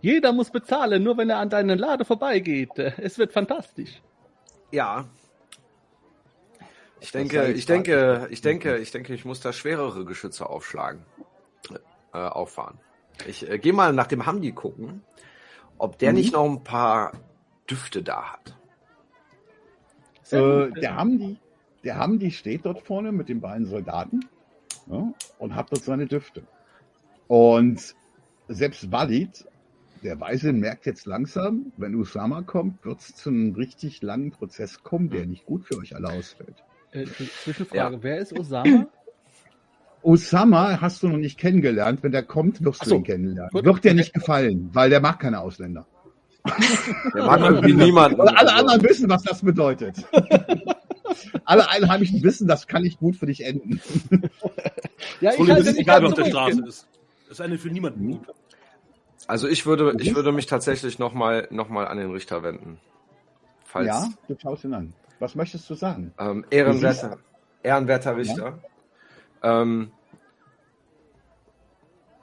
Jeder 0.00 0.32
muss 0.32 0.50
bezahlen, 0.50 1.02
nur 1.02 1.18
wenn 1.18 1.28
er 1.28 1.36
an 1.38 1.50
deinen 1.50 1.78
Lade 1.78 2.06
vorbeigeht. 2.06 2.78
Es 2.78 3.18
wird 3.18 3.32
fantastisch. 3.34 4.00
Ja. 4.72 5.06
Ich 7.00 7.12
denke, 7.12 7.52
ich 7.52 7.66
denke, 7.66 8.28
ich 8.30 8.40
denke, 8.40 8.78
ich 8.78 8.90
denke, 8.90 9.14
ich 9.14 9.24
muss 9.24 9.40
da 9.40 9.52
schwerere 9.52 10.04
Geschütze 10.04 10.48
aufschlagen, 10.48 11.02
äh, 12.12 12.18
auffahren. 12.18 12.78
Ich 13.26 13.48
äh, 13.48 13.58
gehe 13.58 13.72
mal 13.72 13.92
nach 13.92 14.06
dem 14.06 14.26
Hamdi 14.26 14.52
gucken, 14.52 15.02
ob 15.78 15.98
der 15.98 16.12
Mhm. 16.12 16.18
nicht 16.18 16.32
noch 16.32 16.44
ein 16.44 16.64
paar 16.64 17.12
Düfte 17.70 18.02
da 18.02 18.32
hat. 18.32 18.56
Äh, 20.30 20.70
der 20.80 20.96
Hamdi, 20.96 21.38
der 21.84 21.96
Hamdi 21.98 22.30
steht 22.30 22.66
dort 22.66 22.82
vorne 22.82 23.12
mit 23.12 23.28
den 23.28 23.40
beiden 23.40 23.66
Soldaten 23.66 24.28
ja, 24.90 25.12
und 25.38 25.54
hat 25.54 25.72
dort 25.72 25.82
seine 25.82 26.06
Düfte. 26.06 26.42
Und 27.28 27.94
selbst 28.48 28.90
Walid, 28.90 29.46
der 30.02 30.20
Weise, 30.20 30.52
merkt 30.52 30.86
jetzt 30.86 31.06
langsam, 31.06 31.72
wenn 31.76 31.94
Usama 31.94 32.42
kommt, 32.42 32.84
wird 32.84 33.00
es 33.00 33.14
zu 33.14 33.30
einem 33.30 33.54
richtig 33.54 34.02
langen 34.02 34.30
Prozess 34.30 34.82
kommen, 34.82 35.10
der 35.10 35.26
nicht 35.26 35.46
gut 35.46 35.64
für 35.64 35.76
euch 35.78 35.94
alle 35.94 36.10
ausfällt. 36.10 36.62
Äh, 36.92 37.04
Zwischenfrage, 37.44 38.02
wer 38.02 38.18
ist 38.18 38.38
Osama? 38.38 38.86
Osama 40.02 40.80
hast 40.80 41.02
du 41.02 41.08
noch 41.08 41.16
nicht 41.16 41.38
kennengelernt. 41.38 42.02
Wenn 42.02 42.12
der 42.12 42.22
kommt, 42.22 42.64
wirst 42.64 42.80
Ach 42.80 42.84
du 42.84 42.90
so. 42.90 42.96
ihn 42.96 43.04
kennenlernen. 43.04 43.50
Gut. 43.50 43.64
Wird 43.64 43.84
dir 43.84 43.94
nicht 43.94 44.14
gefallen, 44.14 44.70
weil 44.72 44.90
der 44.90 45.00
mag 45.00 45.18
keine 45.18 45.40
Ausländer. 45.40 45.86
Der 47.14 47.24
mag 47.24 47.40
irgendwie 47.40 47.74
niemanden. 47.74 48.20
Und 48.20 48.28
alle 48.28 48.54
anderen 48.54 48.82
wissen, 48.82 49.10
was 49.10 49.22
das 49.22 49.42
bedeutet. 49.42 49.96
alle 51.44 51.68
Einheimischen 51.68 52.22
wissen, 52.22 52.46
das 52.48 52.66
kann 52.66 52.82
nicht 52.82 53.00
gut 53.00 53.16
für 53.16 53.26
dich 53.26 53.44
enden. 53.44 53.80
Ja, 55.20 55.32
Voll 55.32 55.48
ist 55.50 55.66
nicht 55.66 55.80
egal, 55.80 56.02
wer 56.02 56.08
auf 56.08 56.14
der 56.14 56.24
so 56.24 56.30
Straße 56.30 56.64
ist. 56.66 56.88
Das 57.28 57.38
ist 57.38 57.40
eine 57.40 57.58
für 57.58 57.70
niemanden 57.70 58.12
gut. 58.12 58.26
Also 59.26 59.48
ich 59.48 59.66
würde, 59.66 59.94
ich 59.98 60.14
würde 60.14 60.32
mich 60.32 60.46
tatsächlich 60.46 60.98
nochmal 60.98 61.48
noch 61.50 61.68
mal 61.68 61.86
an 61.86 61.98
den 61.98 62.10
Richter 62.10 62.42
wenden. 62.42 62.78
Falls 63.64 63.86
Ja, 63.86 64.08
du 64.26 64.36
schaust 64.40 64.64
ihn 64.64 64.74
an. 64.74 64.92
Was 65.18 65.34
möchtest 65.34 65.68
du 65.68 65.74
sagen? 65.74 66.12
ähm, 66.18 66.44
ehrenwerter, 66.50 67.18
ehrenwerter 67.62 68.16
Richter, 68.16 68.58
ähm, 69.42 69.90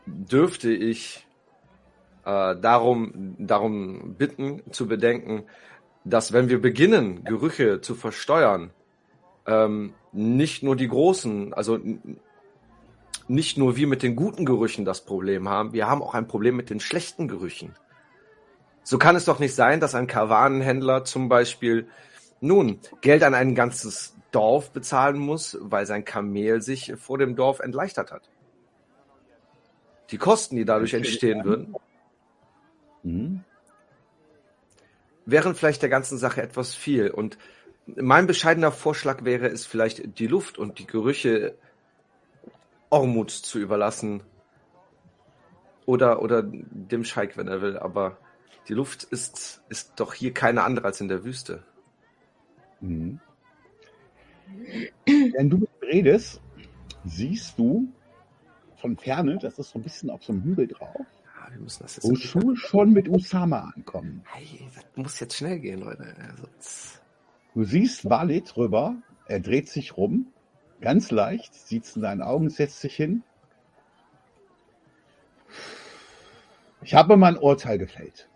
dürfte 0.05 0.71
ich 0.71 1.25
äh, 2.25 2.55
darum, 2.55 3.35
darum 3.37 4.15
bitten 4.15 4.61
zu 4.71 4.87
bedenken, 4.87 5.43
dass 6.03 6.33
wenn 6.33 6.49
wir 6.49 6.61
beginnen, 6.61 7.23
Gerüche 7.23 7.81
zu 7.81 7.95
versteuern, 7.95 8.71
ähm, 9.47 9.93
nicht 10.11 10.63
nur 10.63 10.75
die 10.75 10.87
großen, 10.87 11.53
also 11.53 11.79
nicht 13.27 13.57
nur 13.57 13.75
wir 13.75 13.87
mit 13.87 14.03
den 14.03 14.15
guten 14.15 14.45
Gerüchen 14.45 14.85
das 14.85 15.03
Problem 15.03 15.49
haben, 15.49 15.73
wir 15.73 15.87
haben 15.87 16.01
auch 16.01 16.13
ein 16.13 16.27
Problem 16.27 16.55
mit 16.55 16.69
den 16.69 16.79
schlechten 16.79 17.27
Gerüchen. 17.27 17.75
So 18.83 18.99
kann 18.99 19.15
es 19.15 19.25
doch 19.25 19.39
nicht 19.39 19.55
sein, 19.55 19.79
dass 19.79 19.95
ein 19.95 20.05
Karawanenhändler 20.05 21.05
zum 21.05 21.27
Beispiel 21.27 21.87
nun 22.41 22.79
Geld 23.01 23.23
an 23.23 23.33
ein 23.33 23.55
ganzes 23.55 24.15
Dorf 24.31 24.71
bezahlen 24.71 25.17
muss, 25.17 25.57
weil 25.61 25.85
sein 25.85 26.05
Kamel 26.05 26.61
sich 26.61 26.93
vor 26.97 27.17
dem 27.17 27.35
Dorf 27.35 27.59
entleichtert 27.59 28.11
hat. 28.11 28.29
Die 30.11 30.17
Kosten, 30.17 30.55
die 30.55 30.65
dadurch 30.65 30.93
entstehen 30.93 31.43
würden, 31.45 31.75
Mhm. 33.05 33.43
wären 35.27 35.53
vielleicht 35.55 35.83
der 35.83 35.89
ganzen 35.89 36.17
Sache 36.17 36.41
etwas 36.41 36.73
viel. 36.73 37.11
Und 37.11 37.37
mein 37.85 38.25
bescheidener 38.25 38.71
Vorschlag 38.71 39.23
wäre 39.23 39.47
es 39.47 39.65
vielleicht, 39.65 40.19
die 40.19 40.27
Luft 40.27 40.57
und 40.57 40.79
die 40.79 40.87
Gerüche 40.87 41.55
Ormut 42.89 43.29
zu 43.29 43.59
überlassen. 43.59 44.23
Oder, 45.85 46.21
oder 46.23 46.41
dem 46.43 47.03
Scheik, 47.03 47.37
wenn 47.37 47.47
er 47.47 47.61
will. 47.61 47.77
Aber 47.77 48.17
die 48.67 48.73
Luft 48.73 49.03
ist, 49.03 49.61
ist 49.69 49.93
doch 49.97 50.15
hier 50.15 50.33
keine 50.33 50.63
andere 50.63 50.87
als 50.87 50.99
in 50.99 51.07
der 51.07 51.23
Wüste. 51.23 51.63
Mhm. 52.81 53.19
Wenn 55.05 55.49
du 55.49 55.57
mit 55.57 55.69
redest, 55.81 56.41
siehst 57.03 57.57
du 57.57 57.87
von 58.77 58.97
Ferne, 58.97 59.37
das 59.39 59.57
ist 59.59 59.71
so 59.71 59.79
ein 59.79 59.83
bisschen 59.83 60.09
auf 60.09 60.23
so 60.23 60.33
einem 60.33 60.43
Hügel 60.43 60.67
drauf, 60.67 61.05
Ja, 61.25 61.51
wir 61.51 61.59
müssen 61.59 61.83
das 61.83 61.95
jetzt. 61.97 62.05
Usul 62.05 62.55
schon 62.55 62.91
mit 62.93 63.07
Usama 63.09 63.71
ankommen. 63.75 64.23
Hey, 64.31 64.67
das 64.73 64.85
muss 64.95 65.19
jetzt 65.19 65.35
schnell 65.37 65.59
gehen, 65.59 65.79
Leute. 65.79 66.13
Das- 66.57 67.01
Du 67.53 67.63
siehst 67.63 68.09
Walid 68.09 68.55
rüber, 68.57 68.95
er 69.27 69.39
dreht 69.39 69.69
sich 69.69 69.95
rum, 69.95 70.27
ganz 70.81 71.09
leicht, 71.09 71.53
sieht's 71.53 71.95
in 71.95 72.01
seinen 72.01 72.21
Augen, 72.21 72.49
setzt 72.49 72.81
sich 72.81 72.93
hin. 72.95 73.23
Ich 76.81 76.93
habe 76.93 77.17
mein 77.17 77.37
Urteil 77.37 77.77
gefällt. 77.77 78.29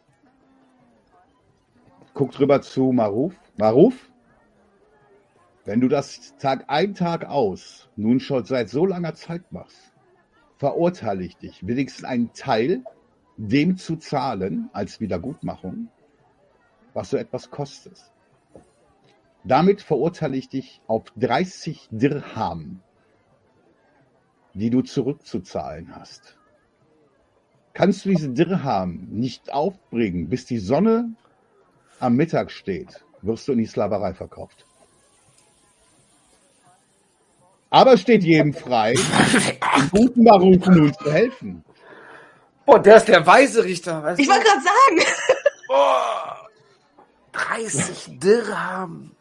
Guckt 2.14 2.40
rüber 2.40 2.62
zu 2.62 2.92
Maruf. 2.92 3.34
Maruf, 3.58 4.09
wenn 5.70 5.82
du 5.82 5.88
das 5.88 6.36
Tag 6.38 6.66
ein, 6.66 6.96
Tag 6.96 7.26
aus 7.26 7.90
nun 7.96 8.20
schon 8.20 8.44
seit 8.44 8.72
so 8.72 8.88
langer 8.88 9.14
Zeit 9.14 9.52
machst, 9.52 9.94
verurteile 10.58 11.24
ich 11.24 11.38
dich, 11.38 11.68
wenigstens 11.68 12.06
einen 12.06 12.34
Teil 12.34 12.84
dem 13.38 13.78
zu 13.78 13.98
zahlen 13.98 14.72
als 14.74 15.00
Wiedergutmachung, 15.00 15.90
was 16.96 17.12
so 17.12 17.18
etwas 17.18 17.52
kostet. 17.52 18.02
Damit 19.44 19.84
verurteile 19.84 20.38
ich 20.38 20.50
dich 20.50 20.82
auf 20.88 21.04
30 21.18 21.90
Dirham, 21.92 22.82
die 24.56 24.72
du 24.72 24.82
zurückzuzahlen 24.82 25.96
hast. 25.96 26.36
Kannst 27.74 28.06
du 28.06 28.10
diese 28.10 28.30
Dirham 28.32 29.08
nicht 29.12 29.54
aufbringen, 29.54 30.30
bis 30.30 30.48
die 30.48 30.58
Sonne 30.58 31.14
am 32.00 32.16
Mittag 32.16 32.50
steht, 32.50 33.06
wirst 33.22 33.48
du 33.48 33.52
in 33.52 33.60
die 33.60 33.68
Sklaverei 33.68 34.16
verkauft. 34.16 34.66
Aber 37.70 37.94
es 37.94 38.02
steht 38.02 38.24
jedem 38.24 38.54
frei, 38.54 38.94
den 39.78 39.90
guten 39.92 40.24
Barufen 40.24 40.74
nun 40.76 40.94
zu 40.94 41.12
helfen. 41.12 41.64
Boah, 42.66 42.80
der 42.80 42.98
ist 42.98 43.08
der 43.08 43.26
weise 43.26 43.64
Richter. 43.64 44.04
Weißt 44.04 44.20
Ich 44.20 44.28
wollte 44.28 44.44
gerade 44.46 44.62
sagen, 44.62 45.14
Boah, 45.68 46.50
30 47.34 48.20
Dirham. 48.20 49.16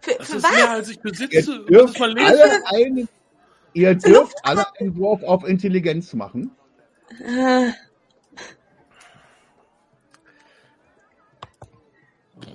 für, 0.00 0.14
Das 0.18 0.28
für 0.28 0.36
ist 0.36 0.50
mehr, 0.50 0.64
was? 0.64 0.70
als 0.70 0.88
ich 0.90 1.02
Ihr 1.30 1.44
besitze. 1.44 1.52
Ist 1.56 1.68
dürft 1.68 2.00
alle 2.00 2.66
einen, 2.66 3.08
ihr 3.72 3.94
dürft 3.94 4.38
alle 4.44 4.64
einen 4.78 4.96
Wurf 4.96 5.22
auf 5.22 5.44
Intelligenz 5.44 6.12
machen. 6.14 6.56
Äh, 7.20 7.72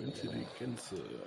Intelligenz. 0.04 0.91
äh, 0.93 1.26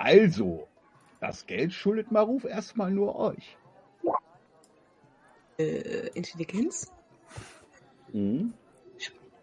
Also, 0.00 0.66
das 1.20 1.44
Geld 1.44 1.74
schuldet 1.74 2.10
Maruf 2.10 2.44
erstmal 2.44 2.90
nur 2.90 3.16
euch. 3.16 3.58
äh, 5.58 6.08
Intelligenz? 6.14 6.90
Mhm. 8.10 8.54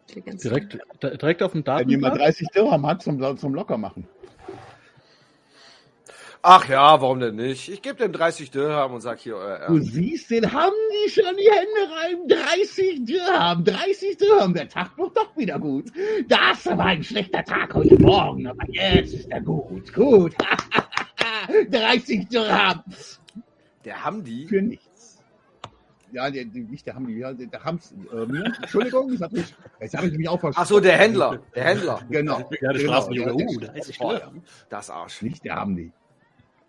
Intelligenz. 0.07 0.41
Direkt, 0.41 0.79
direkt 1.03 1.43
auf 1.43 1.51
dem 1.51 1.63
Wenn 1.63 1.89
jemand 1.89 2.15
Datenblatt. 2.15 2.27
30 2.29 2.47
Dirham 2.55 2.87
hat 2.87 3.03
zum, 3.03 3.37
zum 3.37 3.53
locker 3.53 3.77
machen. 3.77 4.07
Ach 6.49 6.69
ja, 6.69 7.01
warum 7.01 7.19
denn 7.19 7.35
nicht? 7.35 7.67
Ich 7.67 7.81
gebe 7.81 7.97
dem 7.97 8.13
30 8.13 8.51
Dirham 8.51 8.93
und 8.93 9.01
sag 9.01 9.19
hier, 9.19 9.35
äh, 9.35 9.67
Du 9.67 9.79
äh, 9.79 9.81
siehst, 9.81 10.31
den 10.31 10.49
haben 10.49 10.71
die 11.05 11.09
schon 11.09 11.35
die 11.35 11.51
Hände 11.51 11.93
rein. 11.93 12.27
30 12.55 13.03
Dirham, 13.03 13.65
30 13.65 14.15
Dirham. 14.15 14.53
Der 14.53 14.69
Tag 14.69 14.97
wird 14.97 15.17
doch 15.17 15.35
wieder 15.35 15.59
gut. 15.59 15.91
Das 16.29 16.65
war 16.65 16.85
ein 16.85 17.03
schlechter 17.03 17.43
Tag 17.43 17.73
heute 17.73 18.01
Morgen, 18.01 18.47
aber 18.47 18.63
jetzt 18.69 19.13
ist 19.13 19.29
er 19.29 19.41
gut. 19.41 19.93
Gut. 19.93 20.35
30 21.69 22.29
Dirham. 22.29 22.81
der 23.83 24.05
Hamdi. 24.05 24.47
Für 24.47 24.61
nichts. 24.61 25.21
Ja, 26.13 26.31
der, 26.31 26.45
der, 26.45 26.63
nicht 26.63 26.85
der 26.87 26.95
Hamdi, 26.95 27.19
ja, 27.19 27.33
der, 27.33 27.47
der 27.47 27.61
Hams. 27.65 27.93
Ähm, 28.13 28.53
Entschuldigung, 28.61 29.11
ich 29.11 29.21
hab 29.21 29.33
mich, 29.33 29.53
jetzt 29.81 29.97
habe 29.97 30.07
ich 30.07 30.17
mich 30.17 30.29
auch 30.29 30.41
Ach 30.55 30.65
so, 30.65 30.79
der 30.79 30.97
Händler. 30.97 31.41
Der 31.53 31.65
Händler. 31.65 31.99
Genau. 32.09 32.37
Gerade 32.61 32.79
genau. 32.79 32.93
Straßenjunge. 32.93 33.35
der- 33.35 33.47
Uh, 33.47 33.59
da 33.59 33.73
heißt 33.73 33.89
ich 33.89 33.99
Oh, 33.99 34.15
Steuer. 34.15 34.31
Das 34.69 34.89
Arsch. 34.89 35.21
Nicht 35.23 35.43
der 35.43 35.57
Hamdi. 35.57 35.91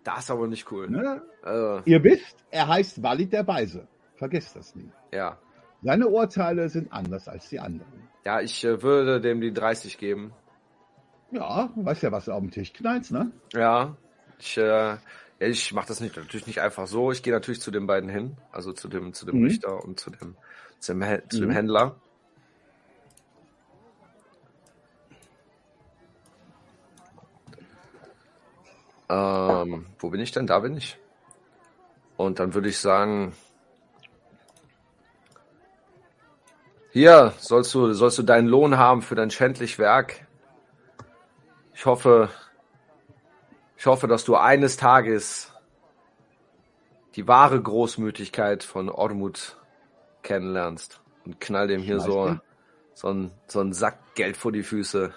Das 0.03 0.19
ist 0.25 0.31
aber 0.31 0.47
nicht 0.47 0.71
cool. 0.71 0.89
Ne? 0.89 1.21
Äh, 1.45 1.81
Ihr 1.89 2.03
wisst, 2.03 2.37
er 2.51 2.67
heißt 2.67 3.03
Walid 3.03 3.33
der 3.33 3.45
Weise. 3.47 3.87
Vergesst 4.15 4.55
das 4.55 4.75
nie. 4.75 4.89
ja. 5.11 5.37
Seine 5.81 6.09
Urteile 6.09 6.67
sind 6.67 6.91
anders 6.91 7.29
als 7.29 7.47
die 7.47 7.57
anderen. 7.59 8.09
Ja, 8.25 8.41
ich 8.41 8.65
äh, 8.65 8.81
würde 8.83 9.21
dem 9.21 9.39
die 9.39 9.53
30 9.53 9.97
geben. 9.97 10.33
Ja, 11.31 11.69
weißt 11.75 12.03
ja, 12.03 12.11
was 12.11 12.25
du 12.25 12.33
auf 12.33 12.41
dem 12.41 12.51
Tisch 12.51 12.73
knallst, 12.73 13.11
ne? 13.13 13.31
Ja. 13.53 13.95
Ich, 14.39 14.57
äh, 14.57 14.97
ich 15.39 15.71
mache 15.73 15.87
das 15.87 16.01
nicht, 16.01 16.17
natürlich 16.17 16.47
nicht 16.47 16.59
einfach 16.59 16.85
so. 16.87 17.13
Ich 17.13 17.23
gehe 17.23 17.31
natürlich 17.31 17.61
zu 17.61 17.71
den 17.71 17.87
beiden 17.87 18.09
hin. 18.09 18.35
Also 18.51 18.73
zu 18.73 18.89
dem, 18.89 19.13
zu 19.13 19.25
dem 19.25 19.37
Mhm. 19.39 19.45
Richter 19.45 19.81
und 19.85 19.99
zu 20.01 20.09
dem, 20.09 20.35
zu 20.79 20.93
dem, 20.93 21.01
zu 21.29 21.39
dem 21.39 21.47
Mhm. 21.49 21.53
Händler. 21.53 21.95
Ähm, 29.09 29.87
wo 29.97 30.09
bin 30.09 30.21
ich 30.21 30.31
denn? 30.31 30.47
Da 30.47 30.59
bin 30.59 30.77
ich. 30.77 30.97
Und 32.17 32.39
dann 32.39 32.53
würde 32.53 32.69
ich 32.69 32.77
sagen, 32.77 33.33
hier 36.91 37.33
sollst 37.37 37.73
du, 37.73 37.93
sollst 37.93 38.17
du 38.17 38.23
deinen 38.23 38.47
Lohn 38.47 38.77
haben 38.77 39.01
für 39.01 39.15
dein 39.15 39.31
schändlich 39.31 39.79
Werk. 39.79 40.27
Ich 41.73 41.85
hoffe, 41.85 42.29
ich 43.77 43.85
hoffe, 43.85 44.07
dass 44.07 44.25
du 44.25 44.35
eines 44.35 44.75
Tages 44.77 45.53
die 47.15 47.27
wahre 47.27 47.61
Großmütigkeit 47.61 48.63
von 48.63 48.89
Ormut 48.89 49.57
kennenlernst 50.23 51.01
und 51.25 51.39
knall 51.39 51.67
dem 51.67 51.81
hier 51.81 51.99
so, 51.99 52.37
so 52.93 53.07
ein, 53.07 53.31
so 53.47 53.61
ein 53.61 53.73
Sack 53.73 54.15
Geld 54.15 54.35
vor 54.35 54.51
die 54.51 54.63
Füße. 54.63 55.13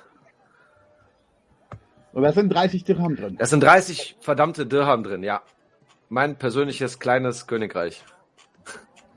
Und 2.12 2.22
da 2.22 2.32
sind 2.32 2.50
30 2.50 2.84
Dirham 2.84 3.16
drin. 3.16 3.36
Da 3.38 3.46
sind 3.46 3.62
30 3.62 4.16
verdammte 4.20 4.66
Dirham 4.66 5.02
drin, 5.02 5.22
ja. 5.22 5.42
Mein 6.08 6.36
persönliches 6.36 6.98
kleines 6.98 7.46
Königreich. 7.46 8.04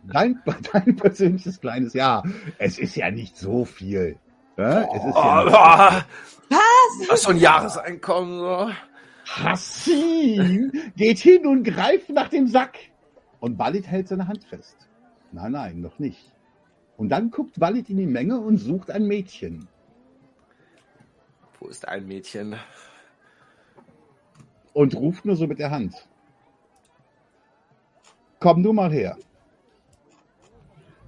Dein, 0.03 0.41
dein 0.73 0.95
persönliches 0.95 1.59
kleines 1.59 1.93
Ja. 1.93 2.23
Es 2.57 2.77
ist 2.79 2.95
ja 2.95 3.11
nicht 3.11 3.37
so 3.37 3.65
viel. 3.65 4.17
Ja? 4.57 4.81
Es 4.83 5.03
ist 5.05 5.15
Oh, 5.15 5.19
ja 5.19 6.05
oh, 6.49 6.55
Was? 6.55 7.09
was 7.09 7.23
so 7.23 7.31
ein 7.31 7.37
Jahreseinkommen 7.37 8.39
so. 8.39 8.69
Hassim 9.27 10.71
geht 10.95 11.17
hin 11.17 11.45
und 11.47 11.63
greift 11.63 12.09
nach 12.09 12.29
dem 12.29 12.47
Sack. 12.47 12.77
Und 13.39 13.57
Walid 13.59 13.87
hält 13.87 14.07
seine 14.07 14.27
Hand 14.27 14.43
fest. 14.45 14.77
Nein, 15.31 15.51
nein, 15.51 15.81
noch 15.81 15.99
nicht. 15.99 16.31
Und 16.97 17.09
dann 17.09 17.31
guckt 17.31 17.59
Walid 17.59 17.89
in 17.89 17.97
die 17.97 18.05
Menge 18.05 18.39
und 18.39 18.57
sucht 18.57 18.89
ein 18.91 19.05
Mädchen. 19.07 19.67
Ist 21.69 21.87
ein 21.87 22.07
Mädchen? 22.07 22.55
Und 24.73 24.95
ruft 24.95 25.25
nur 25.25 25.35
so 25.35 25.47
mit 25.47 25.59
der 25.59 25.71
Hand. 25.71 26.07
Komm 28.39 28.63
du 28.63 28.73
mal 28.73 28.91
her. 28.91 29.17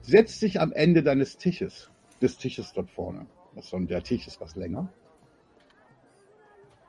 Setz 0.01 0.39
dich 0.39 0.59
am 0.61 0.71
Ende 0.71 1.03
deines 1.03 1.37
Tisches. 1.37 1.89
Des 2.21 2.37
Tisches 2.37 2.73
dort 2.73 2.89
vorne. 2.89 3.25
Der 3.73 4.03
Tisch 4.03 4.27
ist 4.27 4.39
was 4.39 4.55
länger. 4.55 4.87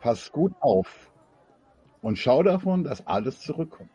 Pass 0.00 0.30
gut 0.30 0.52
auf. 0.60 1.10
Und 2.00 2.16
schau 2.16 2.42
davon, 2.42 2.84
dass 2.84 3.06
alles 3.06 3.40
zurückkommt. 3.40 3.90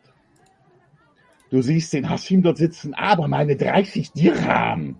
Du 1.50 1.62
siehst 1.62 1.92
den 1.92 2.10
Hashim 2.10 2.42
dort 2.42 2.58
sitzen, 2.58 2.94
aber 2.94 3.28
meine 3.28 3.56
30 3.56 4.12
Dirham. 4.12 4.96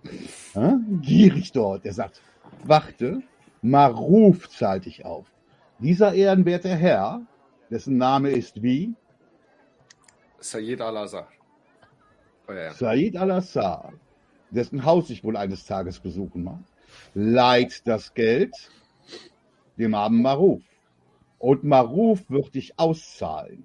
Ja, 0.55 0.79
gierig 1.03 1.53
dort. 1.53 1.85
Er 1.85 1.93
sagt, 1.93 2.23
warte, 2.65 3.23
Maruf 3.65 4.51
zahlt 4.51 4.85
dich 4.85 5.05
auf. 5.05 5.27
Dieser 5.79 6.13
ehrenwerte 6.13 6.69
Herr, 6.69 7.27
dessen 7.71 7.97
Name 7.97 8.31
ist 8.31 8.63
wie 8.63 8.95
Sayed 10.39 10.83
Al-Azhar. 10.83 11.29
Oh, 12.47 12.53
ja. 12.53 12.75
Said 12.75 13.17
al-Assar, 13.17 13.95
dessen 14.51 14.85
Haus 14.85 15.09
ich 15.09 15.25
wohl 15.25 15.39
eines 15.39 15.65
Tages 15.65 15.99
besuchen 15.99 16.45
mag, 16.45 16.61
leiht 17.15 17.87
das 17.87 18.13
Geld 18.13 18.55
dem 19.79 19.95
armen 19.95 20.21
Maruf. 20.21 20.63
Und 21.39 21.65
Maruf 21.65 22.29
wird 22.29 22.55
dich 22.55 22.79
auszahlen. 22.79 23.65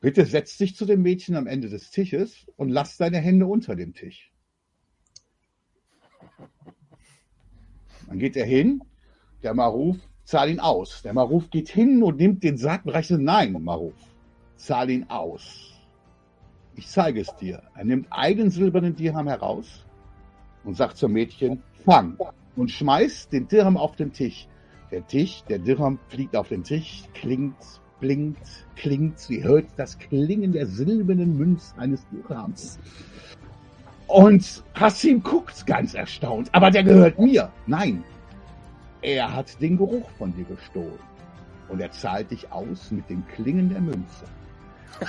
Bitte 0.00 0.24
setz 0.26 0.56
dich 0.58 0.76
zu 0.76 0.86
dem 0.86 1.02
Mädchen 1.02 1.34
am 1.34 1.48
Ende 1.48 1.68
des 1.68 1.90
Tisches 1.90 2.46
und 2.56 2.68
lass 2.68 2.96
deine 2.96 3.18
Hände 3.18 3.46
unter 3.46 3.74
dem 3.74 3.94
Tisch. 3.94 4.30
Dann 8.08 8.18
geht 8.18 8.36
er 8.36 8.46
hin, 8.46 8.82
der 9.42 9.54
Maruf 9.54 9.96
zahl 10.24 10.50
ihn 10.50 10.60
aus. 10.60 11.02
Der 11.02 11.12
Maruf 11.14 11.50
geht 11.50 11.68
hin 11.68 12.02
und 12.02 12.18
nimmt 12.18 12.42
den 12.42 12.56
Sack 12.56 12.84
und 12.84 12.92
rechnet, 12.92 13.20
nein, 13.20 13.52
Maruf, 13.62 13.94
zahl 14.56 14.90
ihn 14.90 15.06
aus. 15.08 15.74
Ich 16.74 16.88
zeige 16.88 17.20
es 17.20 17.34
dir. 17.36 17.62
Er 17.74 17.84
nimmt 17.84 18.06
einen 18.10 18.50
silbernen 18.50 18.94
Dirham 18.94 19.26
heraus 19.26 19.84
und 20.64 20.76
sagt 20.76 20.96
zum 20.96 21.12
Mädchen, 21.12 21.62
fang 21.84 22.16
und 22.56 22.70
schmeißt 22.70 23.32
den 23.32 23.48
Dirham 23.48 23.76
auf 23.76 23.96
den 23.96 24.12
Tisch. 24.12 24.48
Der 24.90 25.06
Tisch, 25.06 25.42
der 25.48 25.58
Dirham 25.58 25.98
fliegt 26.08 26.34
auf 26.34 26.48
den 26.48 26.64
Tisch, 26.64 27.04
klingt, 27.14 27.56
blinkt, 28.00 28.66
klingt. 28.76 29.18
Sie 29.18 29.42
hört 29.42 29.66
das 29.76 29.98
Klingen 29.98 30.52
der 30.52 30.66
silbernen 30.66 31.36
Münze 31.36 31.76
eines 31.76 32.06
Dirhams. 32.08 32.78
Und 34.08 34.64
Hassim 34.74 35.22
guckt 35.22 35.66
ganz 35.66 35.94
erstaunt. 35.94 36.48
Aber 36.52 36.70
der 36.70 36.82
gehört 36.82 37.18
mir. 37.18 37.50
Nein, 37.66 38.02
er 39.02 39.32
hat 39.32 39.60
den 39.60 39.76
Geruch 39.76 40.08
von 40.18 40.34
dir 40.34 40.44
gestohlen. 40.44 40.98
Und 41.68 41.80
er 41.80 41.90
zahlt 41.92 42.30
dich 42.30 42.50
aus 42.50 42.90
mit 42.90 43.08
dem 43.10 43.26
Klingen 43.28 43.68
der 43.68 43.80
Münze. 43.80 44.24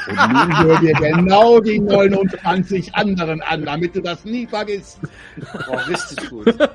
Und 0.08 0.16
nun 0.16 0.64
hör 0.64 0.80
dir 0.80 0.93
genau 0.93 1.60
die 1.60 1.80
29 1.80 2.93
anderen 2.93 3.41
an, 3.41 3.64
damit 3.64 3.95
du 3.95 4.02
das 4.02 4.24
nie 4.26 4.45
vergisst. 4.45 5.00
Oh, 5.70 5.76
richtig 5.88 6.30
gut. 6.30 6.56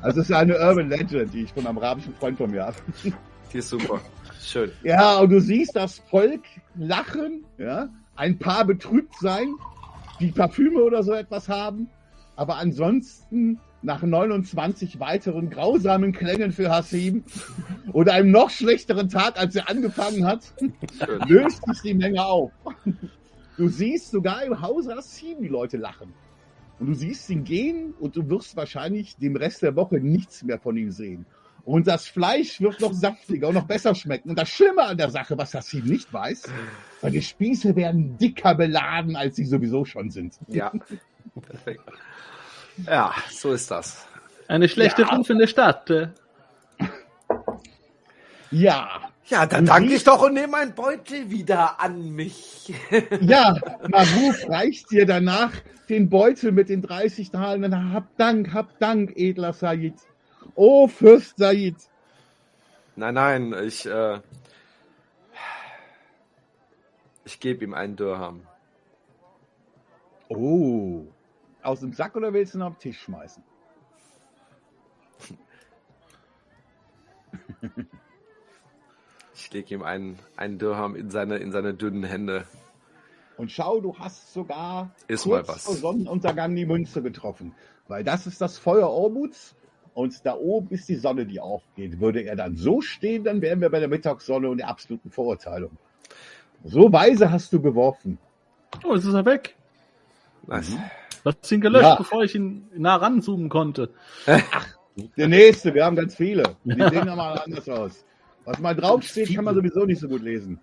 Also 0.00 0.20
es 0.20 0.30
ist 0.30 0.36
eine 0.36 0.56
Urban 0.56 0.88
Legend, 0.90 1.34
die 1.34 1.42
ich 1.42 1.52
von 1.52 1.66
einem 1.66 1.78
arabischen 1.78 2.14
Freund 2.14 2.38
von 2.38 2.50
mir 2.50 2.66
habe. 2.66 2.76
Die 3.52 3.58
ist 3.58 3.68
super. 3.68 4.00
Schön. 4.40 4.70
Ja, 4.82 5.18
und 5.18 5.30
du 5.30 5.40
siehst 5.40 5.74
das 5.74 5.98
Volk 6.10 6.42
lachen, 6.76 7.44
ja, 7.58 7.88
ein 8.14 8.38
paar 8.38 8.64
betrübt 8.64 9.14
sein, 9.20 9.54
die 10.20 10.32
Parfüme 10.32 10.82
oder 10.82 11.02
so 11.02 11.12
etwas 11.12 11.48
haben, 11.48 11.88
aber 12.36 12.56
ansonsten 12.56 13.60
nach 13.82 14.02
29 14.02 14.98
weiteren 14.98 15.50
grausamen 15.50 16.12
Klängen 16.12 16.52
für 16.52 16.70
Hassim 16.70 17.24
oder 17.92 18.14
einem 18.14 18.30
noch 18.30 18.50
schlechteren 18.50 19.08
Tag, 19.08 19.38
als 19.38 19.54
er 19.54 19.68
angefangen 19.68 20.26
hat, 20.26 20.52
löst 21.26 21.64
sich 21.66 21.80
die 21.82 21.94
Menge 21.94 22.24
auf. 22.24 22.50
Du 23.56 23.68
siehst 23.68 24.10
sogar 24.10 24.42
im 24.44 24.60
Hause 24.60 24.94
Hassim 24.96 25.38
die 25.40 25.48
Leute 25.48 25.76
lachen. 25.76 26.12
Und 26.78 26.86
du 26.86 26.94
siehst 26.94 27.28
ihn 27.30 27.44
gehen 27.44 27.92
und 27.98 28.16
du 28.16 28.28
wirst 28.28 28.56
wahrscheinlich 28.56 29.16
dem 29.16 29.34
Rest 29.34 29.62
der 29.62 29.74
Woche 29.74 29.96
nichts 29.96 30.44
mehr 30.44 30.60
von 30.60 30.76
ihm 30.76 30.92
sehen. 30.92 31.26
Und 31.68 31.86
das 31.86 32.08
Fleisch 32.08 32.62
wird 32.62 32.80
noch 32.80 32.94
saftiger 32.94 33.48
und 33.48 33.54
noch 33.54 33.66
besser 33.66 33.94
schmecken. 33.94 34.30
Und 34.30 34.38
das 34.38 34.48
Schlimme 34.48 34.84
an 34.84 34.96
der 34.96 35.10
Sache, 35.10 35.36
was 35.36 35.52
Hassim 35.52 35.84
nicht 35.84 36.10
weiß, 36.10 36.44
seine 37.02 37.20
Spieße 37.20 37.76
werden 37.76 38.16
dicker 38.16 38.54
beladen, 38.54 39.16
als 39.16 39.36
sie 39.36 39.44
sowieso 39.44 39.84
schon 39.84 40.10
sind. 40.10 40.38
Ja. 40.46 40.72
Perfekt. 41.42 41.82
Ja, 42.86 43.12
so 43.30 43.52
ist 43.52 43.70
das. 43.70 44.06
Eine 44.48 44.66
schlechte 44.66 45.02
Ja. 45.02 45.08
Ruf 45.08 45.28
in 45.28 45.38
der 45.40 45.46
Stadt. 45.46 45.90
äh. 45.90 46.08
Ja, 48.50 49.02
Ja, 49.26 49.44
dann 49.44 49.66
danke 49.66 49.92
ich 49.92 50.04
doch 50.04 50.22
und 50.22 50.32
nehme 50.32 50.48
mein 50.48 50.74
Beutel 50.74 51.28
wieder 51.28 51.78
an 51.82 52.12
mich. 52.12 52.72
ja, 53.20 53.58
Maruf 53.86 54.48
reicht 54.48 54.90
dir 54.90 55.04
danach 55.04 55.52
den 55.90 56.08
Beutel 56.08 56.50
mit 56.52 56.70
den 56.70 56.80
30 56.80 57.30
Talen. 57.30 57.92
Hab 57.92 58.16
Dank, 58.16 58.54
hab 58.54 58.78
Dank, 58.78 59.12
edler 59.16 59.52
Said. 59.52 59.92
Oh, 60.60 60.88
Fürst 60.88 61.36
Said. 61.38 61.76
Nein, 62.96 63.14
nein, 63.14 63.54
ich, 63.64 63.86
äh, 63.86 64.20
ich 67.24 67.38
gebe 67.38 67.62
ihm 67.62 67.74
einen 67.74 67.94
Dirham. 67.94 68.44
Oh, 70.28 71.04
aus 71.62 71.78
dem 71.78 71.92
Sack 71.92 72.16
oder 72.16 72.32
willst 72.32 72.54
du 72.54 72.58
ihn 72.58 72.62
auf 72.62 72.74
den 72.74 72.80
Tisch 72.80 73.00
schmeißen? 73.02 73.40
Ich 79.36 79.52
lege 79.52 79.74
ihm 79.76 79.82
einen, 79.84 80.18
einen 80.36 80.58
Dirham 80.58 80.96
in 80.96 81.12
seine, 81.12 81.36
in 81.36 81.52
seine 81.52 81.72
dünnen 81.72 82.02
Hände. 82.02 82.46
Und 83.36 83.52
schau, 83.52 83.80
du 83.80 83.96
hast 83.96 84.32
sogar 84.32 84.90
Ist 85.06 85.22
kurz 85.22 85.46
mal 85.46 85.54
was. 85.54 85.64
vor 85.66 85.74
Sonnenuntergang 85.76 86.56
die 86.56 86.66
Münze 86.66 87.00
getroffen. 87.00 87.54
Weil 87.86 88.02
das 88.02 88.26
ist 88.26 88.40
das 88.40 88.58
Feuer 88.58 88.88
Ormuts 88.88 89.54
und 89.98 90.24
da 90.24 90.36
oben 90.36 90.68
ist 90.70 90.88
die 90.88 90.94
Sonne, 90.94 91.26
die 91.26 91.40
aufgeht. 91.40 91.98
Würde 91.98 92.20
er 92.22 92.36
dann 92.36 92.54
so 92.56 92.80
stehen, 92.80 93.24
dann 93.24 93.42
wären 93.42 93.60
wir 93.60 93.68
bei 93.68 93.80
der 93.80 93.88
Mittagssonne 93.88 94.48
und 94.48 94.58
der 94.58 94.68
absoluten 94.68 95.10
Verurteilung. 95.10 95.72
So 96.62 96.92
weise 96.92 97.32
hast 97.32 97.52
du 97.52 97.60
geworfen. 97.60 98.16
Oh, 98.84 98.94
jetzt 98.94 99.06
ist 99.06 99.14
er 99.14 99.24
weg. 99.24 99.56
Nice. 100.46 100.76
Du 101.24 101.30
hast 101.30 101.50
ihn 101.50 101.60
gelöscht, 101.60 101.82
Ja. 101.82 101.96
bevor 101.96 102.22
ich 102.22 102.32
ihn 102.36 102.68
nah 102.76 102.94
ranzoomen 102.94 103.48
konnte. 103.48 103.90
Der 105.16 105.26
nächste, 105.26 105.74
wir 105.74 105.84
haben 105.84 105.96
ganz 105.96 106.14
viele. 106.14 106.44
Die 106.62 106.80
sehen 106.90 107.06
nochmal 107.06 107.36
anders 107.40 107.68
aus. 107.68 108.04
Was 108.44 108.60
mal 108.60 108.76
draufsteht, 108.76 109.34
kann 109.34 109.44
man 109.46 109.56
sowieso 109.56 109.84
nicht 109.84 110.00
so 110.00 110.06
gut 110.06 110.22
lesen. 110.22 110.60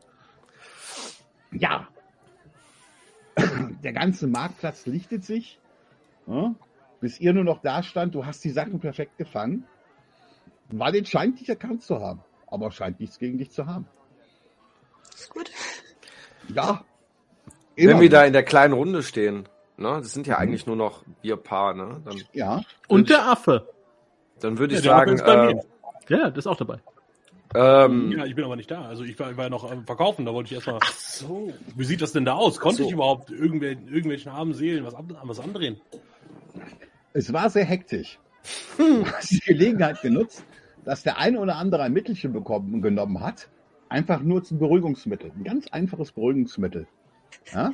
Ja. 1.52 1.90
Der 3.84 3.92
ganze 3.92 4.28
Marktplatz 4.28 4.86
lichtet 4.86 5.26
sich. 5.26 5.60
Ja, 6.26 6.56
bis 7.06 7.20
ihr 7.20 7.34
nur 7.34 7.43
noch 7.43 7.62
da 7.62 7.84
stand, 7.84 8.16
du 8.16 8.26
hast 8.26 8.43
die 8.43 8.49
Sachen 8.49 8.80
perfekt 8.80 9.20
gefangen. 9.20 9.64
Walid 10.72 11.08
scheint 11.08 11.39
dich 11.39 11.47
erkannt 11.47 11.84
zu 11.84 11.99
haben, 11.99 12.22
aber 12.47 12.72
scheint 12.72 12.99
nichts 12.99 13.20
gegen 13.20 13.38
dich 13.38 13.51
zu 13.51 13.68
haben. 13.68 13.86
Ist 15.14 15.30
gut. 15.30 15.51
Ja. 16.51 16.84
Wenn 17.76 17.89
Immer 17.91 18.01
wir 18.01 18.10
noch. 18.10 18.18
da 18.18 18.26
in 18.26 18.34
der 18.34 18.41
kleinen 18.41 18.74
Runde 18.74 19.03
stehen, 19.03 19.47
ne, 19.78 19.99
das 20.01 20.14
sind 20.14 20.26
ja 20.26 20.39
eigentlich 20.39 20.66
nur 20.66 20.76
noch 20.76 21.03
wir 21.22 21.38
Paar, 21.38 21.76
ne, 21.76 22.01
dann, 22.03 22.24
Ja. 22.34 22.62
Und 22.88 23.12
der 23.12 23.28
Affe. 23.28 23.70
dann 24.39 24.58
würde 24.58 24.74
Ja, 24.74 24.80
ich 24.80 24.86
sagen, 24.88 25.20
äh. 25.20 25.62
Ja, 26.10 26.30
der 26.32 26.38
ist 26.38 26.47
auch 26.47 26.58
dabei. 26.58 26.80
ähm, 27.53 28.12
Ja, 28.18 28.26
ich 28.26 28.34
bin 28.34 28.45
aber 28.45 28.56
nicht 28.56 28.72
da. 28.72 28.82
Also 28.86 29.03
ich 29.03 29.20
war, 29.20 29.30
ich 29.30 29.38
war 29.38 29.43
ja 29.43 29.49
noch 29.51 29.70
am 29.72 29.86
Verkaufen, 29.86 30.26
da 30.26 30.34
wollte 30.34 30.47
ich 30.47 30.53
erstmal. 30.56 30.80
So. 30.97 31.53
Wie 31.76 31.86
sieht 31.86 32.01
das 32.01 32.14
denn 32.14 32.26
da 32.26 32.34
aus? 32.34 32.60
Konnte 32.60 32.82
so. 32.82 32.88
ich 32.88 32.93
überhaupt 32.93 33.30
irgendwel, 33.30 33.74
irgendwelchen 33.88 34.32
armen 34.32 34.56
Seelen 34.56 34.84
was, 34.86 34.95
was 34.97 35.39
andrehen? 35.39 35.80
Es 37.16 37.32
war 37.32 37.49
sehr 37.49 37.63
hektisch. 37.63 38.20
Du 38.78 39.05
hast 39.11 39.32
die 39.32 39.39
Gelegenheit 39.39 40.01
genutzt, 40.01 40.43
dass 40.84 41.01
der 41.01 41.18
eine 41.18 41.39
oder 41.39 41.55
andere 41.55 41.84
ein 41.84 41.93
Mittelchen 41.93 42.34
bekommen, 42.34 42.82
genommen 42.82 43.22
hat. 43.22 43.49
Einfach 43.88 44.20
nur 44.22 44.43
zum 44.43 44.59
Beruhigungsmittel. 44.59 45.32
Ein 45.34 45.45
ganz 45.45 45.68
einfaches 45.70 46.11
Beruhigungsmittel. 46.11 46.88
Ja, 47.53 47.72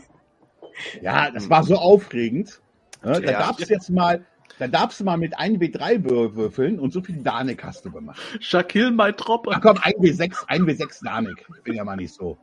ja 1.01 1.31
das 1.31 1.49
war 1.49 1.63
so 1.63 1.75
aufregend. 1.75 2.61
Ja, 3.03 3.19
da 3.19 3.31
darfst 3.31 3.67
du 3.67 3.73
jetzt 3.73 3.89
mal, 3.89 4.23
da 4.59 4.67
darfst 4.67 4.99
du 4.99 5.05
mal 5.05 5.17
mit 5.17 5.39
1W3 5.39 6.05
wür- 6.05 6.35
würfeln 6.35 6.79
und 6.79 6.93
so 6.93 7.01
viel 7.01 7.23
Danik 7.23 7.63
hast 7.63 7.83
du 7.85 7.91
gemacht. 7.91 8.21
Shaquille, 8.39 8.91
mein 8.91 9.17
Trop. 9.17 9.47
Ach 9.49 9.59
komm, 9.59 9.77
1W6, 9.77 10.47
1W6 10.47 11.03
Danik. 11.03 11.47
Ich 11.57 11.63
bin 11.63 11.73
ja 11.73 11.83
mal 11.83 11.95
nicht 11.95 12.13
so. 12.13 12.37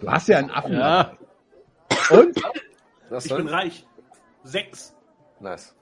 Du 0.00 0.08
hast 0.08 0.28
ja 0.28 0.38
einen 0.38 0.50
Affen. 0.50 0.74
Ja. 0.74 1.18
Und 2.10 2.40
was 3.10 3.26
Ich 3.26 3.34
bin 3.34 3.46
denn? 3.46 3.54
reich. 3.54 3.86
Sechs. 4.44 4.94
Nice. 5.40 5.74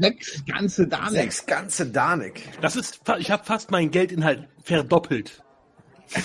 sechs 0.00 0.44
ganze 0.46 0.86
Danik. 0.86 1.10
Sechs 1.12 1.46
ganze 1.46 1.86
Danik. 1.86 2.42
Das 2.60 2.76
ist, 2.76 3.00
ich 3.18 3.30
habe 3.30 3.44
fast 3.44 3.70
meinen 3.70 3.90
Geldinhalt 3.90 4.48
verdoppelt. 4.62 5.42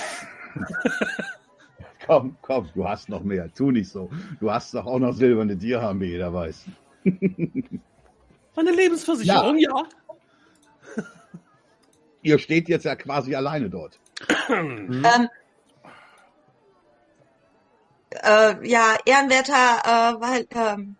Komm, 2.07 2.35
komm, 2.41 2.67
du 2.73 2.87
hast 2.89 3.09
noch 3.09 3.23
mehr. 3.23 3.53
Tu 3.53 3.71
nicht 3.71 3.89
so. 3.89 4.09
Du 4.39 4.51
hast 4.51 4.73
doch 4.73 4.85
auch 4.87 4.99
noch 4.99 5.13
silberne 5.13 5.55
Dirham, 5.55 6.01
wie 6.01 6.07
jeder 6.07 6.33
weiß. 6.33 6.65
Meine 8.55 8.71
Lebensversicherung, 8.71 9.57
ja. 9.59 9.83
Ihr 12.23 12.39
steht 12.39 12.69
jetzt 12.69 12.85
ja 12.85 12.95
quasi 12.95 13.35
alleine 13.35 13.69
dort. 13.69 13.99
Ähm, 14.49 15.01
äh, 18.23 18.67
ja, 18.67 18.97
ehrenwerter 19.05 20.15
äh, 20.15 20.21
Wal 20.21 20.47
ähm, 20.55 20.95